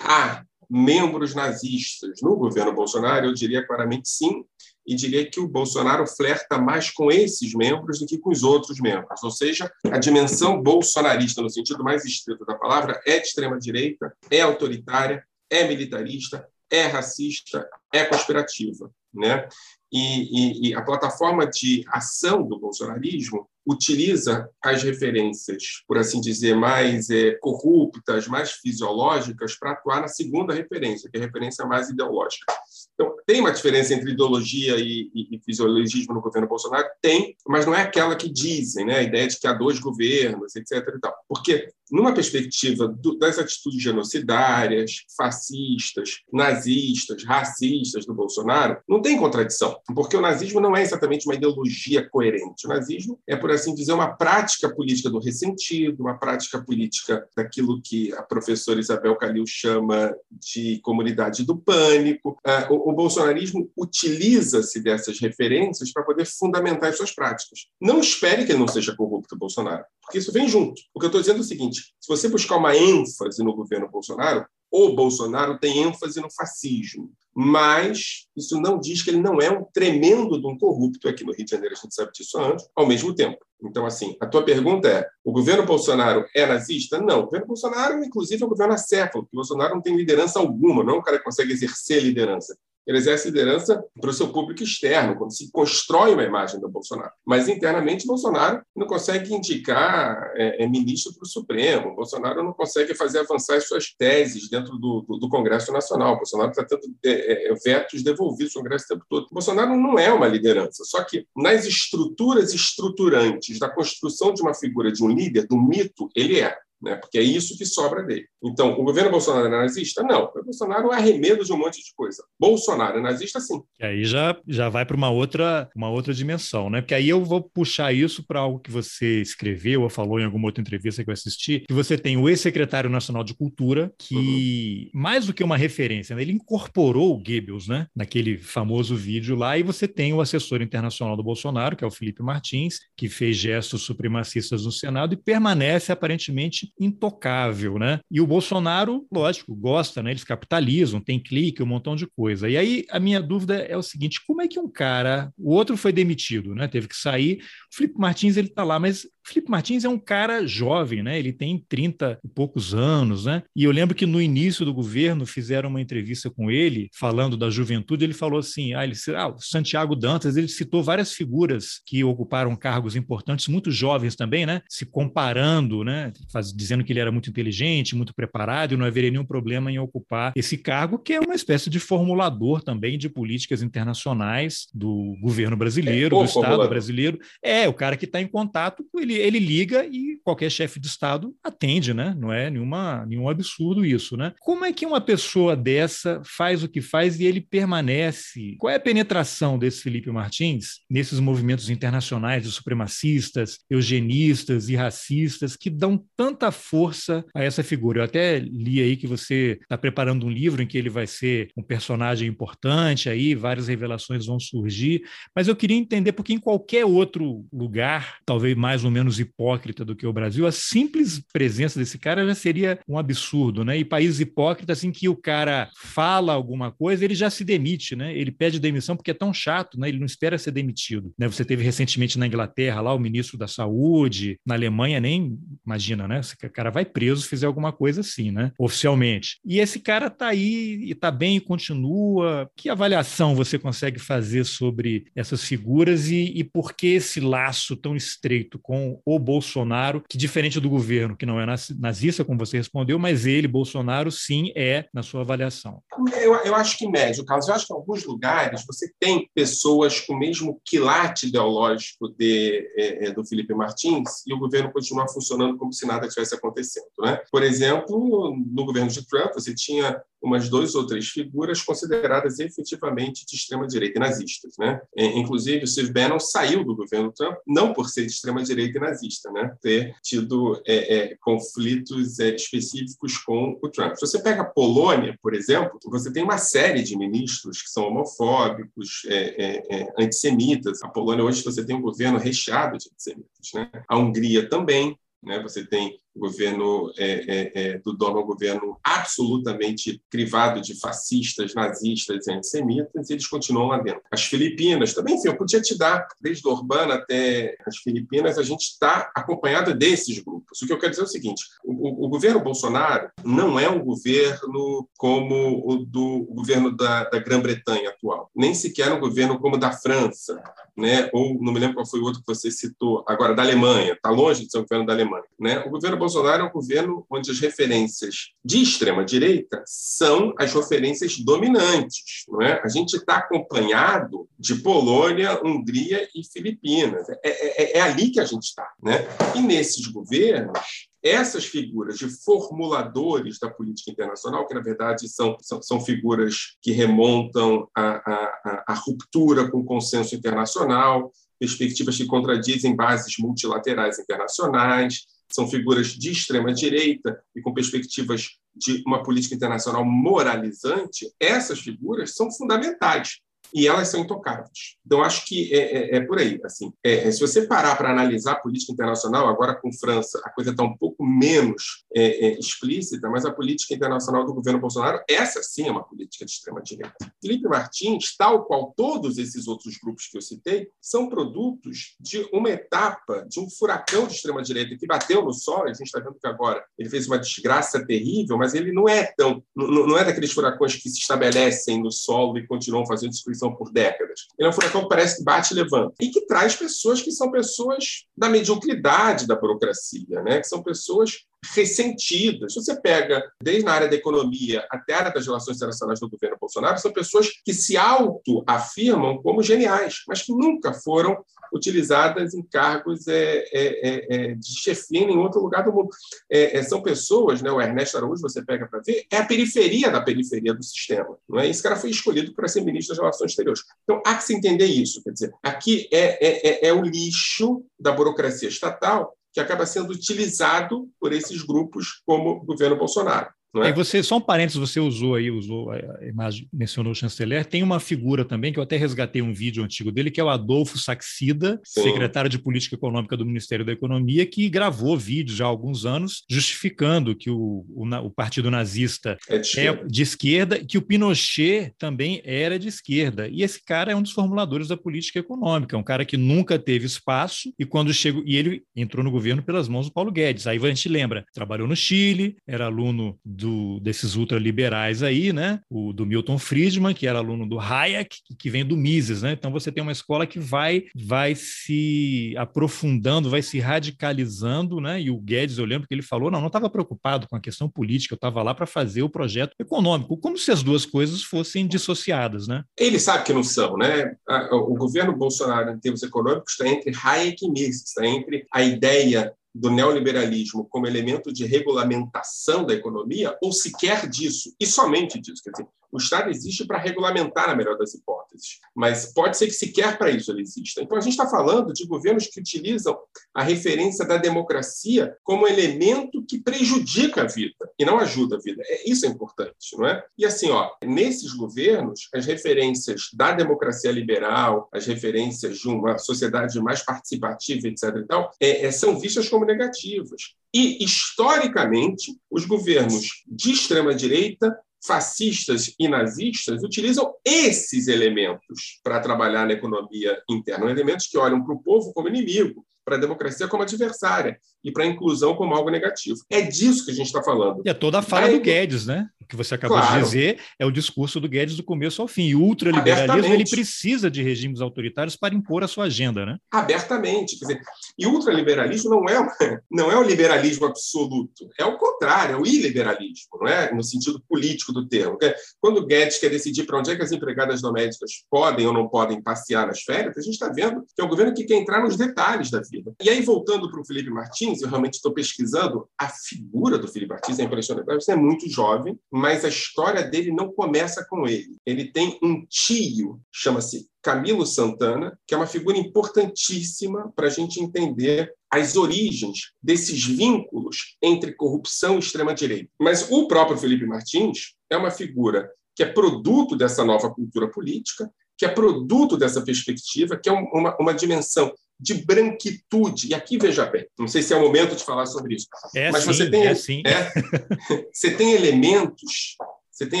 há 0.00 0.44
membros 0.68 1.32
nazistas 1.32 2.20
no 2.20 2.34
governo 2.36 2.74
Bolsonaro, 2.74 3.26
eu 3.26 3.34
diria 3.34 3.64
claramente 3.64 4.08
sim, 4.08 4.44
e 4.84 4.96
diria 4.96 5.30
que 5.30 5.38
o 5.38 5.46
Bolsonaro 5.46 6.04
flerta 6.08 6.58
mais 6.58 6.90
com 6.90 7.12
esses 7.12 7.54
membros 7.54 8.00
do 8.00 8.06
que 8.06 8.18
com 8.18 8.30
os 8.30 8.42
outros 8.42 8.80
membros. 8.80 9.22
Ou 9.22 9.30
seja, 9.30 9.70
a 9.92 9.98
dimensão 9.98 10.60
bolsonarista, 10.60 11.40
no 11.40 11.48
sentido 11.48 11.84
mais 11.84 12.04
estrito 12.04 12.44
da 12.44 12.56
palavra, 12.56 13.00
é 13.06 13.20
de 13.20 13.28
extrema-direita, 13.28 14.12
é 14.28 14.40
autoritária, 14.40 15.24
é 15.48 15.68
militarista, 15.68 16.44
é 16.68 16.86
racista, 16.86 17.68
é 17.94 18.04
conspirativa. 18.04 18.90
Né? 19.14 19.48
E, 19.92 20.68
e, 20.68 20.68
e, 20.68 20.74
a 20.74 20.82
plataforma 20.82 21.44
de 21.46 21.84
ação 21.88 22.46
do 22.46 22.58
bolsonarismo 22.58 23.49
utiliza 23.66 24.48
as 24.62 24.82
referências, 24.82 25.82
por 25.86 25.98
assim 25.98 26.20
dizer, 26.20 26.54
mais 26.54 27.10
é, 27.10 27.32
corruptas, 27.40 28.26
mais 28.26 28.52
fisiológicas, 28.52 29.56
para 29.58 29.72
atuar 29.72 30.00
na 30.00 30.08
segunda 30.08 30.54
referência, 30.54 31.08
que 31.10 31.18
é 31.18 31.20
a 31.20 31.24
referência 31.24 31.64
mais 31.66 31.88
ideológica. 31.88 32.52
Então, 32.94 33.14
tem 33.26 33.40
uma 33.40 33.52
diferença 33.52 33.94
entre 33.94 34.12
ideologia 34.12 34.76
e, 34.76 35.10
e, 35.14 35.36
e, 35.36 35.40
fisiologismo 35.40 36.14
no 36.14 36.20
governo 36.20 36.48
Bolsonaro? 36.48 36.86
Tem, 37.00 37.36
mas 37.46 37.66
não 37.66 37.74
é 37.74 37.82
aquela 37.82 38.16
que 38.16 38.28
dizem, 38.28 38.84
né? 38.84 38.98
a 38.98 39.02
ideia 39.02 39.26
de 39.26 39.38
que 39.38 39.46
há 39.46 39.52
dois 39.52 39.78
governos, 39.78 40.54
etc. 40.56 40.72
E 40.96 41.00
tal. 41.00 41.14
Porque, 41.28 41.68
numa 41.90 42.14
perspectiva 42.14 42.86
do, 42.88 43.18
das 43.18 43.38
atitudes 43.38 43.82
genocidárias, 43.82 45.04
fascistas, 45.16 46.20
nazistas, 46.32 47.24
racistas 47.24 48.06
do 48.06 48.14
Bolsonaro, 48.14 48.78
não 48.88 49.02
tem 49.02 49.18
contradição, 49.18 49.78
porque 49.94 50.16
o 50.16 50.20
nazismo 50.20 50.60
não 50.60 50.76
é 50.76 50.82
exatamente 50.82 51.26
uma 51.26 51.34
ideologia 51.34 52.08
coerente. 52.08 52.66
O 52.66 52.68
nazismo 52.68 53.18
é, 53.26 53.36
por 53.36 53.50
assim 53.50 53.74
dizer, 53.74 53.92
uma 53.92 54.16
prática 54.16 54.68
política 54.68 55.10
do 55.10 55.18
ressentido, 55.18 56.02
uma 56.02 56.18
prática 56.18 56.62
política 56.62 57.26
daquilo 57.36 57.80
que 57.82 58.12
a 58.14 58.22
professora 58.22 58.80
Isabel 58.80 59.16
Calil 59.16 59.44
chama 59.46 60.14
de 60.30 60.80
comunidade 60.82 61.44
do 61.44 61.56
pânico. 61.56 62.38
O, 62.70 62.90
o 62.90 62.92
bolsonarismo 62.94 63.68
utiliza-se 63.76 64.80
dessas 64.80 65.18
referências 65.18 65.92
para 65.92 66.04
poder 66.04 66.24
fundamentar 66.24 66.90
as 66.90 66.96
suas 66.96 67.12
práticas. 67.12 67.66
Não 67.80 67.98
espere 67.98 68.46
que 68.46 68.52
ele 68.52 68.60
não 68.60 68.68
seja 68.68 68.94
corrupto, 68.94 69.36
Bolsonaro, 69.36 69.84
porque 70.00 70.18
isso 70.18 70.32
vem 70.32 70.48
junto. 70.48 70.80
O 70.94 71.00
que 71.00 71.06
eu 71.06 71.08
estou 71.08 71.20
dizendo 71.20 71.38
é 71.38 71.40
o 71.40 71.44
seguinte: 71.44 71.92
se 72.00 72.08
você 72.08 72.28
buscar 72.28 72.56
uma 72.56 72.76
ênfase 72.76 73.42
no 73.42 73.54
governo 73.54 73.90
Bolsonaro, 73.90 74.46
o 74.70 74.94
Bolsonaro 74.94 75.58
tem 75.58 75.82
ênfase 75.82 76.20
no 76.20 76.30
fascismo. 76.30 77.10
Mas 77.34 78.26
isso 78.36 78.60
não 78.60 78.78
diz 78.78 79.02
que 79.02 79.10
ele 79.10 79.20
não 79.20 79.40
é 79.40 79.50
um 79.50 79.64
tremendo 79.72 80.40
de 80.40 80.46
um 80.46 80.56
corrupto. 80.56 81.08
Aqui 81.08 81.24
no 81.24 81.32
Rio 81.32 81.44
de 81.44 81.50
Janeiro 81.50 81.74
a 81.76 81.80
gente 81.80 81.94
sabe 81.94 82.12
disso 82.12 82.38
antes, 82.38 82.68
ao 82.74 82.86
mesmo 82.86 83.14
tempo. 83.14 83.38
Então, 83.62 83.86
assim, 83.86 84.16
a 84.20 84.26
tua 84.26 84.44
pergunta 84.44 84.88
é: 84.88 85.08
o 85.24 85.32
governo 85.32 85.64
Bolsonaro 85.64 86.24
é 86.34 86.46
nazista? 86.46 87.00
Não. 87.00 87.20
O 87.20 87.24
governo 87.24 87.46
Bolsonaro, 87.46 88.04
inclusive, 88.04 88.42
é 88.42 88.46
um 88.46 88.50
governo 88.50 88.74
acéfalo, 88.74 89.24
porque 89.24 89.36
o 89.36 89.40
Bolsonaro 89.40 89.74
não 89.74 89.82
tem 89.82 89.96
liderança 89.96 90.38
alguma, 90.38 90.84
não 90.84 90.94
é 90.94 90.98
um 90.98 91.02
cara 91.02 91.18
que 91.18 91.24
consegue 91.24 91.52
exercer 91.52 92.02
liderança 92.02 92.56
ele 92.86 92.98
exerce 92.98 93.28
liderança 93.28 93.82
para 94.00 94.10
o 94.10 94.12
seu 94.12 94.32
público 94.32 94.62
externo, 94.62 95.16
quando 95.16 95.36
se 95.36 95.50
constrói 95.52 96.14
uma 96.14 96.22
imagem 96.22 96.60
do 96.60 96.68
Bolsonaro. 96.68 97.12
Mas 97.24 97.48
internamente, 97.48 98.06
Bolsonaro 98.06 98.62
não 98.74 98.86
consegue 98.86 99.34
indicar 99.34 100.32
é, 100.34 100.64
é 100.64 100.66
ministro 100.66 101.14
para 101.14 101.24
o 101.24 101.28
Supremo, 101.28 101.94
Bolsonaro 101.94 102.42
não 102.42 102.52
consegue 102.52 102.94
fazer 102.94 103.20
avançar 103.20 103.56
as 103.56 103.68
suas 103.68 103.94
teses 103.96 104.48
dentro 104.48 104.76
do, 104.78 105.04
do, 105.06 105.18
do 105.18 105.28
Congresso 105.28 105.72
Nacional. 105.72 106.16
Bolsonaro 106.16 106.50
está 106.50 106.64
tendo 106.64 106.82
é, 107.04 107.50
é, 107.50 107.54
vetos 107.64 108.02
devolvidos 108.02 108.56
ao 108.56 108.62
Congresso 108.62 108.86
o 108.86 108.88
tempo 108.88 109.06
todo. 109.08 109.28
Bolsonaro 109.30 109.76
não 109.76 109.98
é 109.98 110.12
uma 110.12 110.26
liderança, 110.26 110.82
só 110.84 111.04
que 111.04 111.26
nas 111.36 111.66
estruturas 111.66 112.52
estruturantes 112.52 113.49
da 113.58 113.68
construção 113.68 114.32
de 114.32 114.42
uma 114.42 114.54
figura 114.54 114.92
de 114.92 115.02
um 115.02 115.08
líder, 115.08 115.46
do 115.46 115.56
mito, 115.56 116.08
ele 116.14 116.40
é 116.40 116.56
né? 116.82 116.96
porque 116.96 117.18
é 117.18 117.22
isso 117.22 117.56
que 117.56 117.66
sobra 117.66 118.02
dele. 118.02 118.26
Então, 118.42 118.72
o 118.72 118.84
governo 118.84 119.10
Bolsonaro 119.10 119.46
é 119.46 119.50
nazista? 119.50 120.02
Não. 120.02 120.30
O 120.34 120.44
Bolsonaro 120.44 120.92
é 120.92 120.96
arremedo 120.96 121.44
de 121.44 121.52
um 121.52 121.58
monte 121.58 121.82
de 121.82 121.92
coisa. 121.94 122.22
Bolsonaro 122.38 122.98
é 122.98 123.02
nazista, 123.02 123.40
sim. 123.40 123.60
E 123.78 123.84
aí 123.84 124.04
já, 124.04 124.36
já 124.48 124.68
vai 124.68 124.86
para 124.86 124.96
uma 124.96 125.10
outra, 125.10 125.68
uma 125.76 125.90
outra 125.90 126.14
dimensão, 126.14 126.70
né? 126.70 126.80
Porque 126.80 126.94
aí 126.94 127.08
eu 127.08 127.24
vou 127.24 127.42
puxar 127.42 127.92
isso 127.92 128.26
para 128.26 128.40
algo 128.40 128.58
que 128.58 128.70
você 128.70 129.20
escreveu 129.20 129.82
ou 129.82 129.90
falou 129.90 130.18
em 130.18 130.24
alguma 130.24 130.46
outra 130.46 130.62
entrevista 130.62 131.04
que 131.04 131.10
eu 131.10 131.14
assisti, 131.14 131.64
que 131.68 131.74
você 131.74 131.98
tem 131.98 132.16
o 132.16 132.28
ex-secretário 132.28 132.88
nacional 132.88 133.22
de 133.22 133.34
Cultura, 133.34 133.92
que, 133.98 134.90
uhum. 134.94 135.00
mais 135.00 135.26
do 135.26 135.34
que 135.34 135.44
uma 135.44 135.56
referência, 135.56 136.16
né? 136.16 136.22
ele 136.22 136.32
incorporou 136.32 137.14
o 137.14 137.18
Goebbels, 137.18 137.68
né? 137.68 137.86
Naquele 137.94 138.38
famoso 138.38 138.96
vídeo 138.96 139.36
lá, 139.36 139.58
e 139.58 139.62
você 139.62 139.86
tem 139.86 140.12
o 140.12 140.20
assessor 140.20 140.62
internacional 140.62 141.16
do 141.16 141.22
Bolsonaro, 141.22 141.76
que 141.76 141.84
é 141.84 141.86
o 141.86 141.90
Felipe 141.90 142.22
Martins, 142.22 142.80
que 142.96 143.08
fez 143.08 143.36
gestos 143.36 143.82
supremacistas 143.82 144.64
no 144.64 144.72
Senado 144.72 145.14
e 145.14 145.16
permanece 145.16 145.92
aparentemente 145.92 146.69
intocável, 146.78 147.78
né? 147.78 148.00
E 148.10 148.20
o 148.20 148.26
Bolsonaro, 148.26 149.06
lógico, 149.12 149.54
gosta, 149.54 150.02
né? 150.02 150.10
Eles 150.10 150.24
capitalizam, 150.24 151.00
tem 151.00 151.18
clique, 151.18 151.62
um 151.62 151.66
montão 151.66 151.96
de 151.96 152.06
coisa. 152.06 152.48
E 152.48 152.56
aí 152.56 152.84
a 152.90 152.98
minha 152.98 153.20
dúvida 153.20 153.56
é 153.56 153.76
o 153.76 153.82
seguinte: 153.82 154.20
como 154.26 154.42
é 154.42 154.48
que 154.48 154.58
um 154.58 154.70
cara, 154.70 155.32
o 155.38 155.54
outro 155.54 155.76
foi 155.76 155.92
demitido, 155.92 156.54
né? 156.54 156.68
Teve 156.68 156.88
que 156.88 156.96
sair. 156.96 157.40
O 157.72 157.76
Felipe 157.76 157.98
Martins 157.98 158.36
ele 158.36 158.48
tá 158.48 158.64
lá, 158.64 158.78
mas 158.78 159.06
Felipe 159.26 159.50
Martins 159.50 159.84
é 159.84 159.88
um 159.88 159.98
cara 159.98 160.46
jovem, 160.46 161.02
né? 161.02 161.18
Ele 161.18 161.32
tem 161.32 161.64
30 161.68 162.18
e 162.24 162.28
poucos 162.28 162.74
anos, 162.74 163.26
né? 163.26 163.42
E 163.54 163.64
eu 163.64 163.70
lembro 163.70 163.94
que 163.94 164.06
no 164.06 164.20
início 164.20 164.64
do 164.64 164.74
governo 164.74 165.24
fizeram 165.24 165.68
uma 165.68 165.80
entrevista 165.80 166.30
com 166.30 166.50
ele, 166.50 166.88
falando 166.98 167.36
da 167.36 167.50
juventude, 167.50 168.04
ele 168.04 168.14
falou 168.14 168.40
assim: 168.40 168.74
ah, 168.74 168.84
ele, 168.84 168.94
ah, 169.16 169.28
o 169.28 169.40
Santiago 169.40 169.94
Dantas, 169.94 170.36
ele 170.36 170.48
citou 170.48 170.82
várias 170.82 171.12
figuras 171.12 171.80
que 171.86 172.02
ocuparam 172.02 172.56
cargos 172.56 172.96
importantes, 172.96 173.48
muito 173.48 173.70
jovens 173.70 174.16
também, 174.16 174.44
né? 174.44 174.62
Se 174.68 174.84
comparando, 174.84 175.84
né? 175.84 176.12
Faz, 176.32 176.52
dizendo 176.60 176.84
que 176.84 176.92
ele 176.92 177.00
era 177.00 177.10
muito 177.10 177.30
inteligente, 177.30 177.96
muito 177.96 178.14
preparado 178.14 178.74
e 178.74 178.76
não 178.76 178.84
haveria 178.84 179.10
nenhum 179.10 179.24
problema 179.24 179.72
em 179.72 179.78
ocupar 179.78 180.32
esse 180.36 180.58
cargo, 180.58 180.98
que 180.98 181.14
é 181.14 181.20
uma 181.20 181.34
espécie 181.34 181.70
de 181.70 181.80
formulador 181.80 182.62
também 182.62 182.98
de 182.98 183.08
políticas 183.08 183.62
internacionais 183.62 184.66
do 184.74 185.16
governo 185.20 185.56
brasileiro, 185.56 186.16
é, 186.16 186.18
do 186.18 186.24
Estado 186.24 186.68
brasileiro. 186.68 187.18
É, 187.42 187.66
o 187.66 187.72
cara 187.72 187.96
que 187.96 188.04
está 188.04 188.20
em 188.20 188.26
contato, 188.26 188.84
ele, 188.94 189.14
ele 189.14 189.38
liga 189.38 189.86
e 189.86 190.20
qualquer 190.22 190.50
chefe 190.50 190.78
de 190.78 190.86
Estado 190.86 191.34
atende, 191.42 191.94
né? 191.94 192.14
Não 192.18 192.32
é 192.32 192.50
nenhuma, 192.50 193.06
nenhum 193.06 193.28
absurdo 193.28 193.84
isso, 193.84 194.16
né? 194.16 194.34
Como 194.40 194.64
é 194.64 194.72
que 194.72 194.84
uma 194.84 195.00
pessoa 195.00 195.56
dessa 195.56 196.20
faz 196.24 196.62
o 196.62 196.68
que 196.68 196.82
faz 196.82 197.18
e 197.18 197.24
ele 197.24 197.40
permanece? 197.40 198.56
Qual 198.58 198.70
é 198.70 198.76
a 198.76 198.80
penetração 198.80 199.58
desse 199.58 199.82
Felipe 199.82 200.10
Martins 200.10 200.80
nesses 200.90 201.18
movimentos 201.20 201.70
internacionais 201.70 202.42
de 202.42 202.50
supremacistas, 202.50 203.58
eugenistas 203.70 204.68
e 204.68 204.76
racistas 204.76 205.56
que 205.56 205.70
dão 205.70 206.04
tanta 206.16 206.49
força 206.50 207.24
a 207.34 207.42
essa 207.42 207.62
figura? 207.62 208.00
Eu 208.00 208.04
até 208.04 208.38
li 208.38 208.80
aí 208.80 208.96
que 208.96 209.06
você 209.06 209.58
está 209.62 209.76
preparando 209.76 210.26
um 210.26 210.30
livro 210.30 210.62
em 210.62 210.66
que 210.66 210.78
ele 210.78 210.90
vai 210.90 211.06
ser 211.06 211.50
um 211.56 211.62
personagem 211.62 212.28
importante, 212.28 213.08
aí 213.08 213.34
várias 213.34 213.68
revelações 213.68 214.26
vão 214.26 214.38
surgir, 214.38 215.02
mas 215.34 215.48
eu 215.48 215.56
queria 215.56 215.76
entender 215.76 216.12
porque 216.12 216.32
em 216.32 216.38
qualquer 216.38 216.84
outro 216.84 217.44
lugar, 217.52 218.18
talvez 218.24 218.56
mais 218.56 218.84
ou 218.84 218.90
menos 218.90 219.20
hipócrita 219.20 219.84
do 219.84 219.96
que 219.96 220.06
o 220.06 220.12
Brasil, 220.12 220.46
a 220.46 220.52
simples 220.52 221.22
presença 221.32 221.78
desse 221.78 221.98
cara 221.98 222.26
já 222.26 222.34
seria 222.34 222.78
um 222.88 222.98
absurdo, 222.98 223.64
né? 223.64 223.78
E 223.78 223.84
países 223.84 224.20
hipócritas, 224.20 224.78
assim, 224.78 224.90
que 224.90 225.08
o 225.08 225.16
cara 225.16 225.70
fala 225.76 226.32
alguma 226.32 226.70
coisa, 226.70 227.04
ele 227.04 227.14
já 227.14 227.30
se 227.30 227.44
demite, 227.44 227.94
né? 227.94 228.16
Ele 228.16 228.30
pede 228.30 228.58
demissão 228.58 228.96
porque 228.96 229.10
é 229.10 229.14
tão 229.14 229.32
chato, 229.32 229.78
né? 229.78 229.88
Ele 229.88 229.98
não 229.98 230.06
espera 230.06 230.38
ser 230.38 230.50
demitido. 230.50 231.12
Né? 231.18 231.28
Você 231.28 231.44
teve 231.44 231.62
recentemente 231.62 232.18
na 232.18 232.26
Inglaterra 232.26 232.80
lá 232.80 232.94
o 232.94 232.98
ministro 232.98 233.38
da 233.38 233.46
Saúde, 233.46 234.38
na 234.46 234.54
Alemanha 234.54 235.00
nem 235.00 235.38
imagina, 235.64 236.06
né? 236.08 236.20
Esse 236.40 236.48
cara 236.48 236.70
vai 236.70 236.84
preso 236.84 237.22
se 237.22 237.28
fizer 237.28 237.46
alguma 237.46 237.72
coisa 237.72 238.00
assim, 238.00 238.30
né? 238.30 238.52
Oficialmente. 238.58 239.38
E 239.44 239.60
esse 239.60 239.78
cara 239.78 240.08
tá 240.08 240.28
aí 240.28 240.80
e 240.82 240.94
tá 240.94 241.10
bem 241.10 241.36
e 241.36 241.40
continua. 241.40 242.50
Que 242.56 242.68
avaliação 242.68 243.34
você 243.34 243.58
consegue 243.58 243.98
fazer 243.98 244.44
sobre 244.44 245.06
essas 245.14 245.44
figuras 245.44 246.08
e, 246.08 246.32
e 246.34 246.44
por 246.44 246.72
que 246.72 246.88
esse 246.88 247.20
laço 247.20 247.76
tão 247.76 247.94
estreito 247.94 248.58
com 248.58 249.00
o 249.04 249.18
Bolsonaro, 249.18 250.02
que 250.08 250.16
diferente 250.16 250.60
do 250.60 250.70
governo, 250.70 251.16
que 251.16 251.26
não 251.26 251.40
é 251.40 251.46
nazista, 251.78 252.24
como 252.24 252.38
você 252.38 252.56
respondeu, 252.56 252.98
mas 252.98 253.26
ele, 253.26 253.46
Bolsonaro, 253.46 254.10
sim 254.10 254.52
é 254.56 254.86
na 254.94 255.02
sua 255.02 255.20
avaliação? 255.20 255.82
Eu, 256.14 256.34
eu 256.36 256.54
acho 256.54 256.78
que 256.78 256.88
médio, 256.88 257.24
Carlos. 257.24 257.48
Eu 257.48 257.54
acho 257.54 257.66
que 257.66 257.72
em 257.72 257.76
alguns 257.76 258.04
lugares 258.04 258.64
você 258.66 258.90
tem 258.98 259.28
pessoas 259.34 260.00
com 260.00 260.14
o 260.14 260.18
mesmo 260.18 260.60
quilate 260.64 261.28
ideológico 261.28 262.08
de, 262.08 262.68
é, 262.76 263.10
do 263.12 263.24
Felipe 263.24 263.54
Martins 263.54 264.26
e 264.26 264.32
o 264.32 264.38
governo 264.38 264.72
continua 264.72 265.08
funcionando 265.08 265.56
como 265.56 265.72
se 265.72 265.86
nada 265.86 266.08
tivesse 266.08 266.29
acontecendo. 266.34 266.86
Né? 267.00 267.20
Por 267.30 267.42
exemplo, 267.42 268.36
no 268.52 268.64
governo 268.64 268.90
de 268.90 269.06
Trump, 269.06 269.32
você 269.34 269.54
tinha 269.54 270.00
umas 270.22 270.48
duas 270.50 270.74
ou 270.74 270.86
três 270.86 271.08
figuras 271.08 271.62
consideradas 271.62 272.38
efetivamente 272.38 273.24
de 273.24 273.34
extrema-direita 273.34 273.98
e 273.98 274.00
nazistas. 274.00 274.54
Né? 274.58 274.80
Inclusive, 274.94 275.64
o 275.64 275.66
Steve 275.66 275.92
Bannon 275.92 276.20
saiu 276.20 276.62
do 276.62 276.76
governo 276.76 277.12
Trump 277.12 277.36
não 277.46 277.72
por 277.72 277.88
ser 277.88 278.02
de 278.02 278.12
extrema-direita 278.12 278.76
e 278.76 278.80
nazista, 278.80 279.30
né? 279.32 279.54
ter 279.62 279.94
tido 280.02 280.60
é, 280.66 280.96
é, 280.96 281.16
conflitos 281.20 282.18
é, 282.20 282.34
específicos 282.34 283.16
com 283.18 283.58
o 283.62 283.68
Trump. 283.68 283.94
Se 283.94 284.02
você 284.02 284.22
pega 284.22 284.42
a 284.42 284.44
Polônia, 284.44 285.18
por 285.22 285.34
exemplo, 285.34 285.78
você 285.86 286.12
tem 286.12 286.22
uma 286.22 286.38
série 286.38 286.82
de 286.82 286.96
ministros 286.96 287.62
que 287.62 287.70
são 287.70 287.88
homofóbicos, 287.88 289.02
é, 289.06 289.16
é, 289.16 289.62
é, 289.70 289.92
antissemitas. 289.98 290.82
A 290.82 290.88
Polônia 290.88 291.24
hoje 291.24 291.42
você 291.42 291.64
tem 291.64 291.76
um 291.76 291.82
governo 291.82 292.18
recheado 292.18 292.76
de 292.76 292.88
antissemitas. 292.92 293.50
Né? 293.54 293.70
A 293.88 293.96
Hungria 293.96 294.48
também. 294.48 294.98
Né? 295.22 295.40
Você 295.42 295.64
tem 295.64 296.00
governo 296.20 296.92
é, 296.96 297.10
é, 297.10 297.52
é, 297.54 297.78
do 297.78 297.96
é 298.00 298.10
um 298.10 298.26
governo 298.26 298.78
absolutamente 298.84 300.00
crivado 300.10 300.60
de 300.60 300.78
fascistas, 300.78 301.54
nazistas 301.54 302.26
e 302.26 302.32
antissemitas, 302.32 303.08
e 303.08 303.14
eles 303.14 303.26
continuam 303.26 303.68
lá 303.68 303.78
dentro. 303.78 304.02
As 304.10 304.24
Filipinas, 304.24 304.94
também, 304.94 305.16
enfim, 305.16 305.28
eu 305.28 305.36
podia 305.36 305.60
te 305.60 305.76
dar, 305.76 306.06
desde 306.20 306.46
o 306.46 306.50
Urbana 306.50 306.94
até 306.94 307.56
as 307.66 307.78
Filipinas, 307.78 308.38
a 308.38 308.42
gente 308.42 308.62
está 308.62 309.10
acompanhado 309.14 309.74
desses 309.74 310.18
grupos. 310.18 310.60
O 310.60 310.66
que 310.66 310.72
eu 310.72 310.78
quero 310.78 310.90
dizer 310.90 311.02
é 311.02 311.04
o 311.04 311.08
seguinte: 311.08 311.44
o, 311.64 312.06
o, 312.06 312.08
governo 312.08 312.40
Bolsonaro 312.40 313.10
não 313.24 313.58
é 313.58 313.68
um 313.68 313.82
governo 313.82 314.88
como 314.98 315.62
o 315.66 315.84
do 315.84 316.26
o 316.28 316.34
governo 316.34 316.76
da, 316.76 317.04
da 317.04 317.18
Grã-Bretanha 317.18 317.90
atual, 317.90 318.30
nem 318.34 318.54
sequer 318.54 318.92
um 318.92 319.00
governo 319.00 319.38
como 319.38 319.56
o 319.56 319.58
da 319.58 319.72
França, 319.72 320.42
né? 320.76 321.08
ou 321.12 321.38
não 321.40 321.52
me 321.52 321.60
lembro 321.60 321.76
qual 321.76 321.86
foi 321.86 322.00
o 322.00 322.04
outro 322.04 322.20
que 322.20 322.26
você 322.26 322.50
citou, 322.50 323.04
agora 323.06 323.34
da 323.34 323.42
Alemanha, 323.42 323.92
está 323.92 324.10
longe 324.10 324.44
de 324.44 324.50
ser 324.50 324.58
o 324.58 324.62
governo 324.62 324.86
da 324.86 324.92
Alemanha. 324.92 325.24
Né? 325.38 325.58
O 325.60 325.70
governo 325.70 325.96
Bolsonaro 325.96 326.09
é 326.14 326.42
um 326.42 326.50
governo 326.50 327.06
onde 327.10 327.30
as 327.30 327.38
referências 327.38 328.32
de 328.44 328.62
extrema-direita 328.62 329.62
são 329.66 330.34
as 330.38 330.52
referências 330.52 331.18
dominantes. 331.18 332.24
Não 332.28 332.42
é? 332.42 332.60
A 332.62 332.68
gente 332.68 332.96
está 332.96 333.18
acompanhado 333.18 334.28
de 334.38 334.56
Polônia, 334.56 335.40
Hungria 335.44 336.08
e 336.14 336.24
Filipinas. 336.24 337.08
É, 337.08 337.18
é, 337.22 337.62
é, 337.62 337.78
é 337.78 337.80
ali 337.80 338.10
que 338.10 338.20
a 338.20 338.24
gente 338.24 338.44
está. 338.44 338.68
Né? 338.82 339.06
E 339.34 339.40
nesses 339.40 339.86
governos, 339.86 340.88
essas 341.02 341.44
figuras 341.44 341.98
de 341.98 342.08
formuladores 342.08 343.38
da 343.38 343.50
política 343.50 343.90
internacional, 343.90 344.46
que 344.46 344.54
na 344.54 344.60
verdade 344.60 345.08
são, 345.08 345.36
são, 345.40 345.62
são 345.62 345.80
figuras 345.80 346.56
que 346.60 346.72
remontam 346.72 347.68
à, 347.74 348.74
ruptura 348.86 349.50
com 349.50 349.60
o 349.60 349.64
consenso 349.64 350.14
internacional, 350.14 351.10
perspectivas 351.38 351.96
que 351.96 352.06
contradizem 352.06 352.76
bases 352.76 353.16
multilaterais 353.18 353.98
internacionais, 353.98 355.06
são 355.30 355.48
figuras 355.48 355.88
de 355.88 356.10
extrema 356.10 356.52
direita 356.52 357.22
e 357.34 357.40
com 357.40 357.54
perspectivas 357.54 358.36
de 358.54 358.82
uma 358.86 359.02
política 359.02 359.34
internacional 359.34 359.84
moralizante, 359.84 361.10
essas 361.18 361.60
figuras 361.60 362.14
são 362.14 362.30
fundamentais 362.30 363.20
e 363.54 363.66
elas 363.66 363.88
são 363.88 364.00
intocáveis. 364.00 364.76
Então, 364.84 365.02
acho 365.02 365.26
que 365.26 365.54
é, 365.54 365.58
é, 365.58 365.96
é 365.96 366.00
por 366.00 366.18
aí. 366.18 366.40
Assim, 366.44 366.72
é, 366.84 367.08
é 367.08 367.10
se 367.10 367.20
você 367.20 367.46
parar 367.46 367.76
para 367.76 367.90
analisar 367.90 368.32
a 368.32 368.40
política 368.40 368.72
internacional, 368.72 369.28
agora 369.28 369.54
com 369.54 369.72
França, 369.72 370.20
a 370.24 370.30
coisa 370.30 370.50
está 370.50 370.62
um 370.62 370.76
pouco 370.76 371.04
menos 371.04 371.84
é, 371.94 372.26
é, 372.26 372.38
explícita, 372.38 373.08
mas 373.08 373.24
a 373.24 373.32
política 373.32 373.74
internacional 373.74 374.24
do 374.24 374.34
governo 374.34 374.60
Bolsonaro, 374.60 375.02
essa 375.08 375.42
sim 375.42 375.68
é 375.68 375.70
uma 375.70 375.84
política 375.84 376.24
de 376.24 376.32
extrema-direita. 376.32 376.94
Felipe 377.20 377.48
Martins, 377.48 378.16
tal 378.16 378.44
qual 378.44 378.72
todos 378.76 379.18
esses 379.18 379.46
outros 379.46 379.78
grupos 379.82 380.06
que 380.06 380.16
eu 380.16 380.22
citei, 380.22 380.68
são 380.80 381.08
produtos 381.08 381.96
de 382.00 382.28
uma 382.32 382.50
etapa, 382.50 383.26
de 383.28 383.40
um 383.40 383.48
furacão 383.48 384.06
de 384.06 384.14
extrema-direita 384.14 384.76
que 384.76 384.86
bateu 384.86 385.24
no 385.24 385.32
solo. 385.32 385.64
A 385.64 385.72
gente 385.72 385.86
está 385.86 386.00
vendo 386.00 386.18
que 386.20 386.26
agora 386.26 386.64
ele 386.78 386.88
fez 386.88 387.06
uma 387.06 387.18
desgraça 387.18 387.84
terrível, 387.84 388.36
mas 388.36 388.54
ele 388.54 388.72
não 388.72 388.88
é 388.88 389.04
tão. 389.16 389.42
Não, 389.54 389.86
não 389.86 389.98
é 389.98 390.04
daqueles 390.04 390.32
furacões 390.32 390.76
que 390.76 390.88
se 390.88 390.98
estabelecem 390.98 391.82
no 391.82 391.90
solo 391.90 392.38
e 392.38 392.46
continuam 392.46 392.86
fazendo 392.86 393.10
destruição 393.10 393.39
por 393.54 393.72
décadas. 393.72 394.26
Ele 394.38 394.46
é 394.46 394.50
um 394.50 394.52
furacão 394.52 394.82
que 394.82 394.88
parece 394.88 395.18
que 395.18 395.24
bate 395.24 395.54
e 395.54 395.56
levanta. 395.56 395.94
E 396.00 396.10
que 396.10 396.26
traz 396.26 396.56
pessoas 396.56 397.00
que 397.00 397.12
são 397.12 397.30
pessoas 397.30 398.06
da 398.16 398.28
mediocridade 398.28 399.26
da 399.26 399.36
burocracia, 399.36 400.22
né? 400.22 400.40
que 400.40 400.48
são 400.48 400.62
pessoas 400.62 401.24
ressentidas. 401.54 402.52
Se 402.52 402.62
você 402.62 402.80
pega 402.80 403.22
desde 403.42 403.68
a 403.68 403.72
área 403.72 403.88
da 403.88 403.96
economia 403.96 404.66
até 404.70 404.94
a 404.94 404.98
área 404.98 405.12
das 405.12 405.26
relações 405.26 405.56
internacionais 405.56 406.00
do 406.00 406.08
governo 406.08 406.36
Bolsonaro, 406.40 406.78
são 406.78 406.92
pessoas 406.92 407.28
que 407.44 407.52
se 407.52 407.76
autoafirmam 407.76 409.22
como 409.22 409.42
geniais, 409.42 410.02
mas 410.06 410.22
que 410.22 410.32
nunca 410.32 410.72
foram 410.72 411.24
utilizadas 411.52 412.32
em 412.34 412.42
cargos 412.42 413.08
é, 413.08 413.44
é, 413.52 413.88
é, 413.88 414.06
é 414.14 414.34
de 414.34 414.60
chefia 414.60 415.00
em 415.00 415.18
outro 415.18 415.40
lugar 415.40 415.64
do 415.64 415.72
mundo. 415.72 415.88
É, 416.30 416.58
é, 416.58 416.62
são 416.62 416.82
pessoas, 416.82 417.42
né, 417.42 417.50
o 417.50 417.60
Ernesto 417.60 417.96
Araújo, 417.96 418.22
você 418.22 418.44
pega 418.44 418.68
para 418.68 418.80
ver, 418.80 419.04
é 419.10 419.16
a 419.16 419.26
periferia 419.26 419.90
da 419.90 420.00
periferia 420.00 420.54
do 420.54 420.62
sistema. 420.62 421.16
Não 421.28 421.40
é? 421.40 421.48
Esse 421.48 421.62
cara 421.62 421.76
foi 421.76 421.90
escolhido 421.90 422.32
para 422.34 422.48
ser 422.48 422.62
ministro 422.62 422.94
das 422.94 423.02
Relações 423.02 423.30
Exteriores. 423.32 423.62
Então, 423.82 424.00
há 424.06 424.14
que 424.14 424.24
se 424.24 424.34
entender 424.34 424.66
isso. 424.66 425.02
Quer 425.02 425.12
dizer, 425.12 425.32
aqui 425.42 425.88
é, 425.92 426.68
é 426.68 426.72
o 426.72 426.82
lixo 426.82 427.64
da 427.78 427.92
burocracia 427.92 428.48
estatal 428.48 429.16
que 429.32 429.40
acaba 429.40 429.66
sendo 429.66 429.92
utilizado 429.92 430.88
por 430.98 431.12
esses 431.12 431.42
grupos 431.42 432.02
como 432.04 432.32
o 432.32 432.44
governo 432.44 432.76
Bolsonaro. 432.76 433.32
É? 433.56 433.68
E 433.68 433.72
você, 433.72 434.02
só 434.02 434.18
um 434.18 434.20
parênteses, 434.20 434.58
você 434.58 434.78
usou 434.78 435.16
aí, 435.16 435.30
usou 435.30 435.70
a 435.70 436.06
imagem, 436.06 436.48
mencionou 436.52 436.92
o 436.92 436.94
chanceler, 436.94 437.44
tem 437.44 437.62
uma 437.62 437.80
figura 437.80 438.24
também, 438.24 438.52
que 438.52 438.58
eu 438.58 438.62
até 438.62 438.76
resgatei 438.76 439.20
um 439.20 439.32
vídeo 439.32 439.64
antigo 439.64 439.90
dele, 439.90 440.10
que 440.10 440.20
é 440.20 440.24
o 440.24 440.28
Adolfo 440.28 440.78
Saxida, 440.78 441.60
Sim. 441.64 441.82
secretário 441.82 442.30
de 442.30 442.38
Política 442.38 442.76
Econômica 442.76 443.16
do 443.16 443.26
Ministério 443.26 443.64
da 443.64 443.72
Economia, 443.72 444.24
que 444.24 444.48
gravou 444.48 444.96
vídeos 444.96 445.36
já 445.38 445.44
há 445.44 445.48
alguns 445.48 445.84
anos 445.84 446.24
justificando 446.30 447.16
que 447.16 447.28
o, 447.28 447.64
o, 447.68 447.84
o 448.04 448.10
Partido 448.10 448.50
Nazista 448.50 449.18
é 449.28 449.38
de, 449.38 449.60
é 449.60 449.84
de 449.84 450.02
esquerda, 450.02 450.64
que 450.64 450.78
o 450.78 450.82
Pinochet 450.82 451.72
também 451.76 452.22
era 452.24 452.58
de 452.58 452.68
esquerda. 452.68 453.28
E 453.28 453.42
esse 453.42 453.64
cara 453.64 453.90
é 453.90 453.96
um 453.96 454.02
dos 454.02 454.12
formuladores 454.12 454.68
da 454.68 454.76
política 454.76 455.18
econômica, 455.18 455.76
um 455.76 455.82
cara 455.82 456.04
que 456.04 456.16
nunca 456.16 456.58
teve 456.58 456.86
espaço 456.86 457.52
e 457.58 457.64
quando 457.64 457.92
chegou, 457.92 458.22
e 458.24 458.36
ele 458.36 458.62
entrou 458.76 459.02
no 459.02 459.10
governo 459.10 459.42
pelas 459.42 459.68
mãos 459.68 459.86
do 459.86 459.92
Paulo 459.92 460.12
Guedes. 460.12 460.46
Aí 460.46 460.58
a 460.58 460.68
gente 460.68 460.88
lembra, 460.88 461.24
trabalhou 461.34 461.66
no 461.66 461.74
Chile, 461.74 462.36
era 462.46 462.66
aluno 462.66 463.18
do, 463.40 463.80
desses 463.80 464.14
ultraliberais 464.14 465.02
aí, 465.02 465.32
né? 465.32 465.60
O 465.68 465.92
do 465.92 466.04
Milton 466.04 466.38
Friedman, 466.38 466.94
que 466.94 467.06
era 467.06 467.18
aluno 467.18 467.48
do 467.48 467.58
Hayek, 467.58 468.18
que 468.38 468.50
vem 468.50 468.64
do 468.64 468.76
Mises, 468.76 469.22
né? 469.22 469.32
Então 469.32 469.50
você 469.50 469.72
tem 469.72 469.82
uma 469.82 469.92
escola 469.92 470.26
que 470.26 470.38
vai, 470.38 470.84
vai 470.94 471.34
se 471.34 472.34
aprofundando, 472.36 473.30
vai 473.30 473.42
se 473.42 473.58
radicalizando, 473.58 474.80
né? 474.80 475.00
E 475.00 475.10
o 475.10 475.18
Guedes, 475.18 475.58
eu 475.58 475.64
lembro 475.64 475.88
que 475.88 475.94
ele 475.94 476.02
falou, 476.02 476.30
não, 476.30 476.40
não 476.40 476.48
estava 476.48 476.68
preocupado 476.68 477.26
com 477.26 477.36
a 477.36 477.40
questão 477.40 477.68
política, 477.68 478.14
eu 478.14 478.16
estava 478.16 478.42
lá 478.42 478.54
para 478.54 478.66
fazer 478.66 479.02
o 479.02 479.10
projeto 479.10 479.54
econômico, 479.58 480.16
como 480.18 480.36
se 480.36 480.50
as 480.50 480.62
duas 480.62 480.84
coisas 480.84 481.22
fossem 481.22 481.66
dissociadas, 481.66 482.46
né? 482.46 482.62
Ele 482.78 482.98
sabe 482.98 483.24
que 483.24 483.32
não 483.32 483.42
são, 483.42 483.76
né? 483.76 484.14
O 484.52 484.74
governo 484.76 485.16
Bolsonaro, 485.16 485.70
em 485.70 485.80
termos 485.80 486.02
econômicos, 486.02 486.52
está 486.52 486.68
entre 486.68 486.92
Hayek 486.94 487.44
e 487.44 487.50
Mises, 487.50 487.88
está 487.88 488.06
entre 488.06 488.46
a 488.52 488.62
ideia 488.62 489.32
do 489.54 489.70
neoliberalismo 489.70 490.66
como 490.68 490.86
elemento 490.86 491.32
de 491.32 491.44
regulamentação 491.44 492.64
da 492.64 492.74
economia, 492.74 493.36
ou 493.42 493.52
sequer 493.52 494.08
disso, 494.08 494.54
e 494.60 494.66
somente 494.66 495.20
disso. 495.20 495.42
Quer 495.42 495.50
dizer, 495.50 495.68
o 495.92 495.98
Estado 495.98 496.30
existe 496.30 496.64
para 496.64 496.78
regulamentar, 496.78 497.48
na 497.48 497.56
melhor 497.56 497.76
das 497.76 497.94
hipóteses, 497.94 498.60
mas 498.74 499.12
pode 499.12 499.36
ser 499.36 499.46
que 499.46 499.52
sequer 499.52 499.98
para 499.98 500.10
isso 500.10 500.30
ele 500.30 500.42
exista. 500.42 500.82
Então, 500.82 500.96
a 500.96 501.00
gente 501.00 501.12
está 501.12 501.26
falando 501.26 501.72
de 501.72 501.86
governos 501.86 502.26
que 502.26 502.40
utilizam 502.40 502.98
a 503.34 503.42
referência 503.42 504.04
da 504.06 504.16
democracia 504.16 505.16
como 505.22 505.46
elemento 505.46 506.24
que 506.24 506.38
prejudica 506.38 507.22
a 507.22 507.26
vida 507.26 507.70
e 507.78 507.84
não 507.84 507.98
ajuda 507.98 508.36
a 508.36 508.40
vida. 508.40 508.62
É, 508.66 508.90
isso 508.90 509.06
é 509.06 509.08
importante, 509.08 509.76
não 509.76 509.86
é? 509.86 510.04
E 510.16 510.24
assim, 510.24 510.50
ó, 510.50 510.70
nesses 510.84 511.32
governos, 511.32 512.08
as 512.14 512.26
referências 512.26 513.08
da 513.12 513.32
democracia 513.32 513.90
liberal, 513.90 514.68
as 514.72 514.86
referências 514.86 515.58
de 515.58 515.68
uma 515.68 515.98
sociedade 515.98 516.60
mais 516.60 516.84
participativa, 516.84 517.68
etc. 517.68 517.96
E 517.96 518.06
tal, 518.06 518.30
é, 518.40 518.66
é, 518.66 518.70
são 518.70 518.98
vistas 518.98 519.28
como 519.28 519.44
negativas. 519.44 520.34
E, 520.54 520.84
historicamente, 520.84 522.16
os 522.30 522.44
governos 522.44 523.22
de 523.26 523.52
extrema-direita 523.52 524.58
fascistas 524.82 525.74
e 525.78 525.88
nazistas 525.88 526.62
utilizam 526.62 527.14
esses 527.24 527.86
elementos 527.86 528.80
para 528.82 529.00
trabalhar 529.00 529.46
na 529.46 529.52
economia 529.52 530.20
interna, 530.28 530.70
elementos 530.70 531.06
que 531.06 531.18
olham 531.18 531.44
para 531.44 531.54
o 531.54 531.62
povo 531.62 531.92
como 531.92 532.08
inimigo, 532.08 532.64
para 532.90 532.96
a 532.96 533.00
democracia 533.00 533.46
como 533.46 533.62
adversária 533.62 534.36
e 534.64 534.72
para 534.72 534.82
a 534.82 534.86
inclusão 534.86 535.36
como 535.36 535.54
algo 535.54 535.70
negativo. 535.70 536.18
É 536.28 536.42
disso 536.42 536.84
que 536.84 536.90
a 536.90 536.94
gente 536.94 537.06
está 537.06 537.22
falando. 537.22 537.62
E 537.64 537.70
é 537.70 537.74
toda 537.74 538.00
a 538.00 538.02
fala 538.02 538.26
Aí, 538.26 538.36
do 538.36 538.40
Guedes, 538.40 538.84
né? 538.84 539.08
O 539.20 539.26
que 539.30 539.36
você 539.36 539.54
acabou 539.54 539.78
claro. 539.78 539.98
de 539.98 540.04
dizer 540.04 540.40
é 540.58 540.66
o 540.66 540.72
discurso 540.72 541.20
do 541.20 541.28
Guedes 541.28 541.56
do 541.56 541.62
começo 541.62 542.02
ao 542.02 542.08
fim. 542.08 542.24
E 542.24 542.34
o 542.34 542.42
ultraliberalismo 542.42 543.32
ele 543.32 543.48
precisa 543.48 544.10
de 544.10 544.22
regimes 544.24 544.60
autoritários 544.60 545.14
para 545.14 545.34
impor 545.34 545.62
a 545.62 545.68
sua 545.68 545.84
agenda, 545.84 546.26
né? 546.26 546.36
Abertamente. 546.50 547.38
Quer 547.38 547.46
dizer, 547.46 547.62
e 547.96 548.06
o 548.06 548.10
ultraliberalismo 548.10 548.90
não 548.90 549.04
é, 549.08 549.28
não 549.70 549.90
é 549.90 549.96
o 549.96 550.02
liberalismo 550.02 550.66
absoluto, 550.66 551.48
é 551.58 551.64
o 551.64 551.78
contrário, 551.78 552.34
é 552.34 552.38
o 552.38 552.46
iliberalismo, 552.46 553.38
não 553.40 553.46
é? 553.46 553.72
no 553.72 553.84
sentido 553.84 554.20
político 554.28 554.72
do 554.72 554.88
termo. 554.88 555.16
Quando 555.60 555.78
o 555.78 555.86
Guedes 555.86 556.18
quer 556.18 556.30
decidir 556.30 556.64
para 556.64 556.78
onde 556.78 556.90
é 556.90 556.96
que 556.96 557.02
as 557.02 557.12
empregadas 557.12 557.62
domésticas 557.62 558.24
podem 558.28 558.66
ou 558.66 558.72
não 558.72 558.88
podem 558.88 559.22
passear 559.22 559.66
nas 559.66 559.82
férias, 559.82 560.18
a 560.18 560.20
gente 560.20 560.32
está 560.32 560.48
vendo 560.52 560.82
que 560.94 561.00
é 561.00 561.04
um 561.04 561.08
governo 561.08 561.34
que 561.34 561.44
quer 561.44 561.54
entrar 561.54 561.82
nos 561.82 561.96
detalhes 561.96 562.50
da 562.50 562.60
vida. 562.60 562.79
E 563.02 563.10
aí, 563.10 563.20
voltando 563.22 563.70
para 563.70 563.80
o 563.80 563.84
Felipe 563.84 564.10
Martins, 564.10 564.62
eu 564.62 564.68
realmente 564.68 564.94
estou 564.94 565.12
pesquisando, 565.12 565.88
a 565.98 566.08
figura 566.08 566.78
do 566.78 566.88
Felipe 566.88 567.12
Martins 567.12 567.38
é 567.38 567.44
impressionante. 567.44 567.86
Ele 567.88 568.02
é 568.08 568.16
muito 568.16 568.48
jovem, 568.48 568.98
mas 569.10 569.44
a 569.44 569.48
história 569.48 570.02
dele 570.02 570.32
não 570.32 570.52
começa 570.52 571.06
com 571.08 571.26
ele. 571.26 571.56
Ele 571.66 571.90
tem 571.90 572.18
um 572.22 572.44
tio, 572.46 573.20
chama-se 573.32 573.88
Camilo 574.02 574.46
Santana, 574.46 575.18
que 575.26 575.34
é 575.34 575.36
uma 575.36 575.46
figura 575.46 575.76
importantíssima 575.76 577.12
para 577.14 577.26
a 577.26 577.30
gente 577.30 577.60
entender 577.60 578.32
as 578.50 578.76
origens 578.76 579.52
desses 579.62 580.04
vínculos 580.04 580.96
entre 581.02 581.32
corrupção 581.32 581.96
e 581.96 581.98
extrema-direita. 582.00 582.70
Mas 582.80 583.10
o 583.10 583.28
próprio 583.28 583.58
Felipe 583.58 583.86
Martins 583.86 584.54
é 584.68 584.76
uma 584.76 584.90
figura 584.90 585.50
que 585.76 585.82
é 585.82 585.86
produto 585.86 586.56
dessa 586.56 586.84
nova 586.84 587.10
cultura 587.10 587.50
política, 587.50 588.10
que 588.36 588.44
é 588.44 588.48
produto 588.48 589.16
dessa 589.16 589.42
perspectiva, 589.42 590.16
que 590.16 590.28
é 590.28 590.32
uma, 590.32 590.76
uma 590.80 590.94
dimensão 590.94 591.52
de 591.80 591.94
branquitude. 591.94 593.08
E 593.08 593.14
aqui 593.14 593.38
veja 593.38 593.66
bem, 593.66 593.86
não 593.98 594.06
sei 594.06 594.22
se 594.22 594.32
é 594.32 594.36
o 594.36 594.40
momento 594.40 594.76
de 594.76 594.84
falar 594.84 595.06
sobre 595.06 595.34
isso, 595.34 595.46
é 595.74 595.90
mas 595.90 596.04
sim, 596.04 596.12
você 596.12 596.30
tem, 596.30 596.46
é. 596.46 596.50
É, 596.50 597.12
você 597.92 598.10
tem 598.10 598.32
elementos 598.32 599.36
você 599.80 599.86
tem 599.86 600.00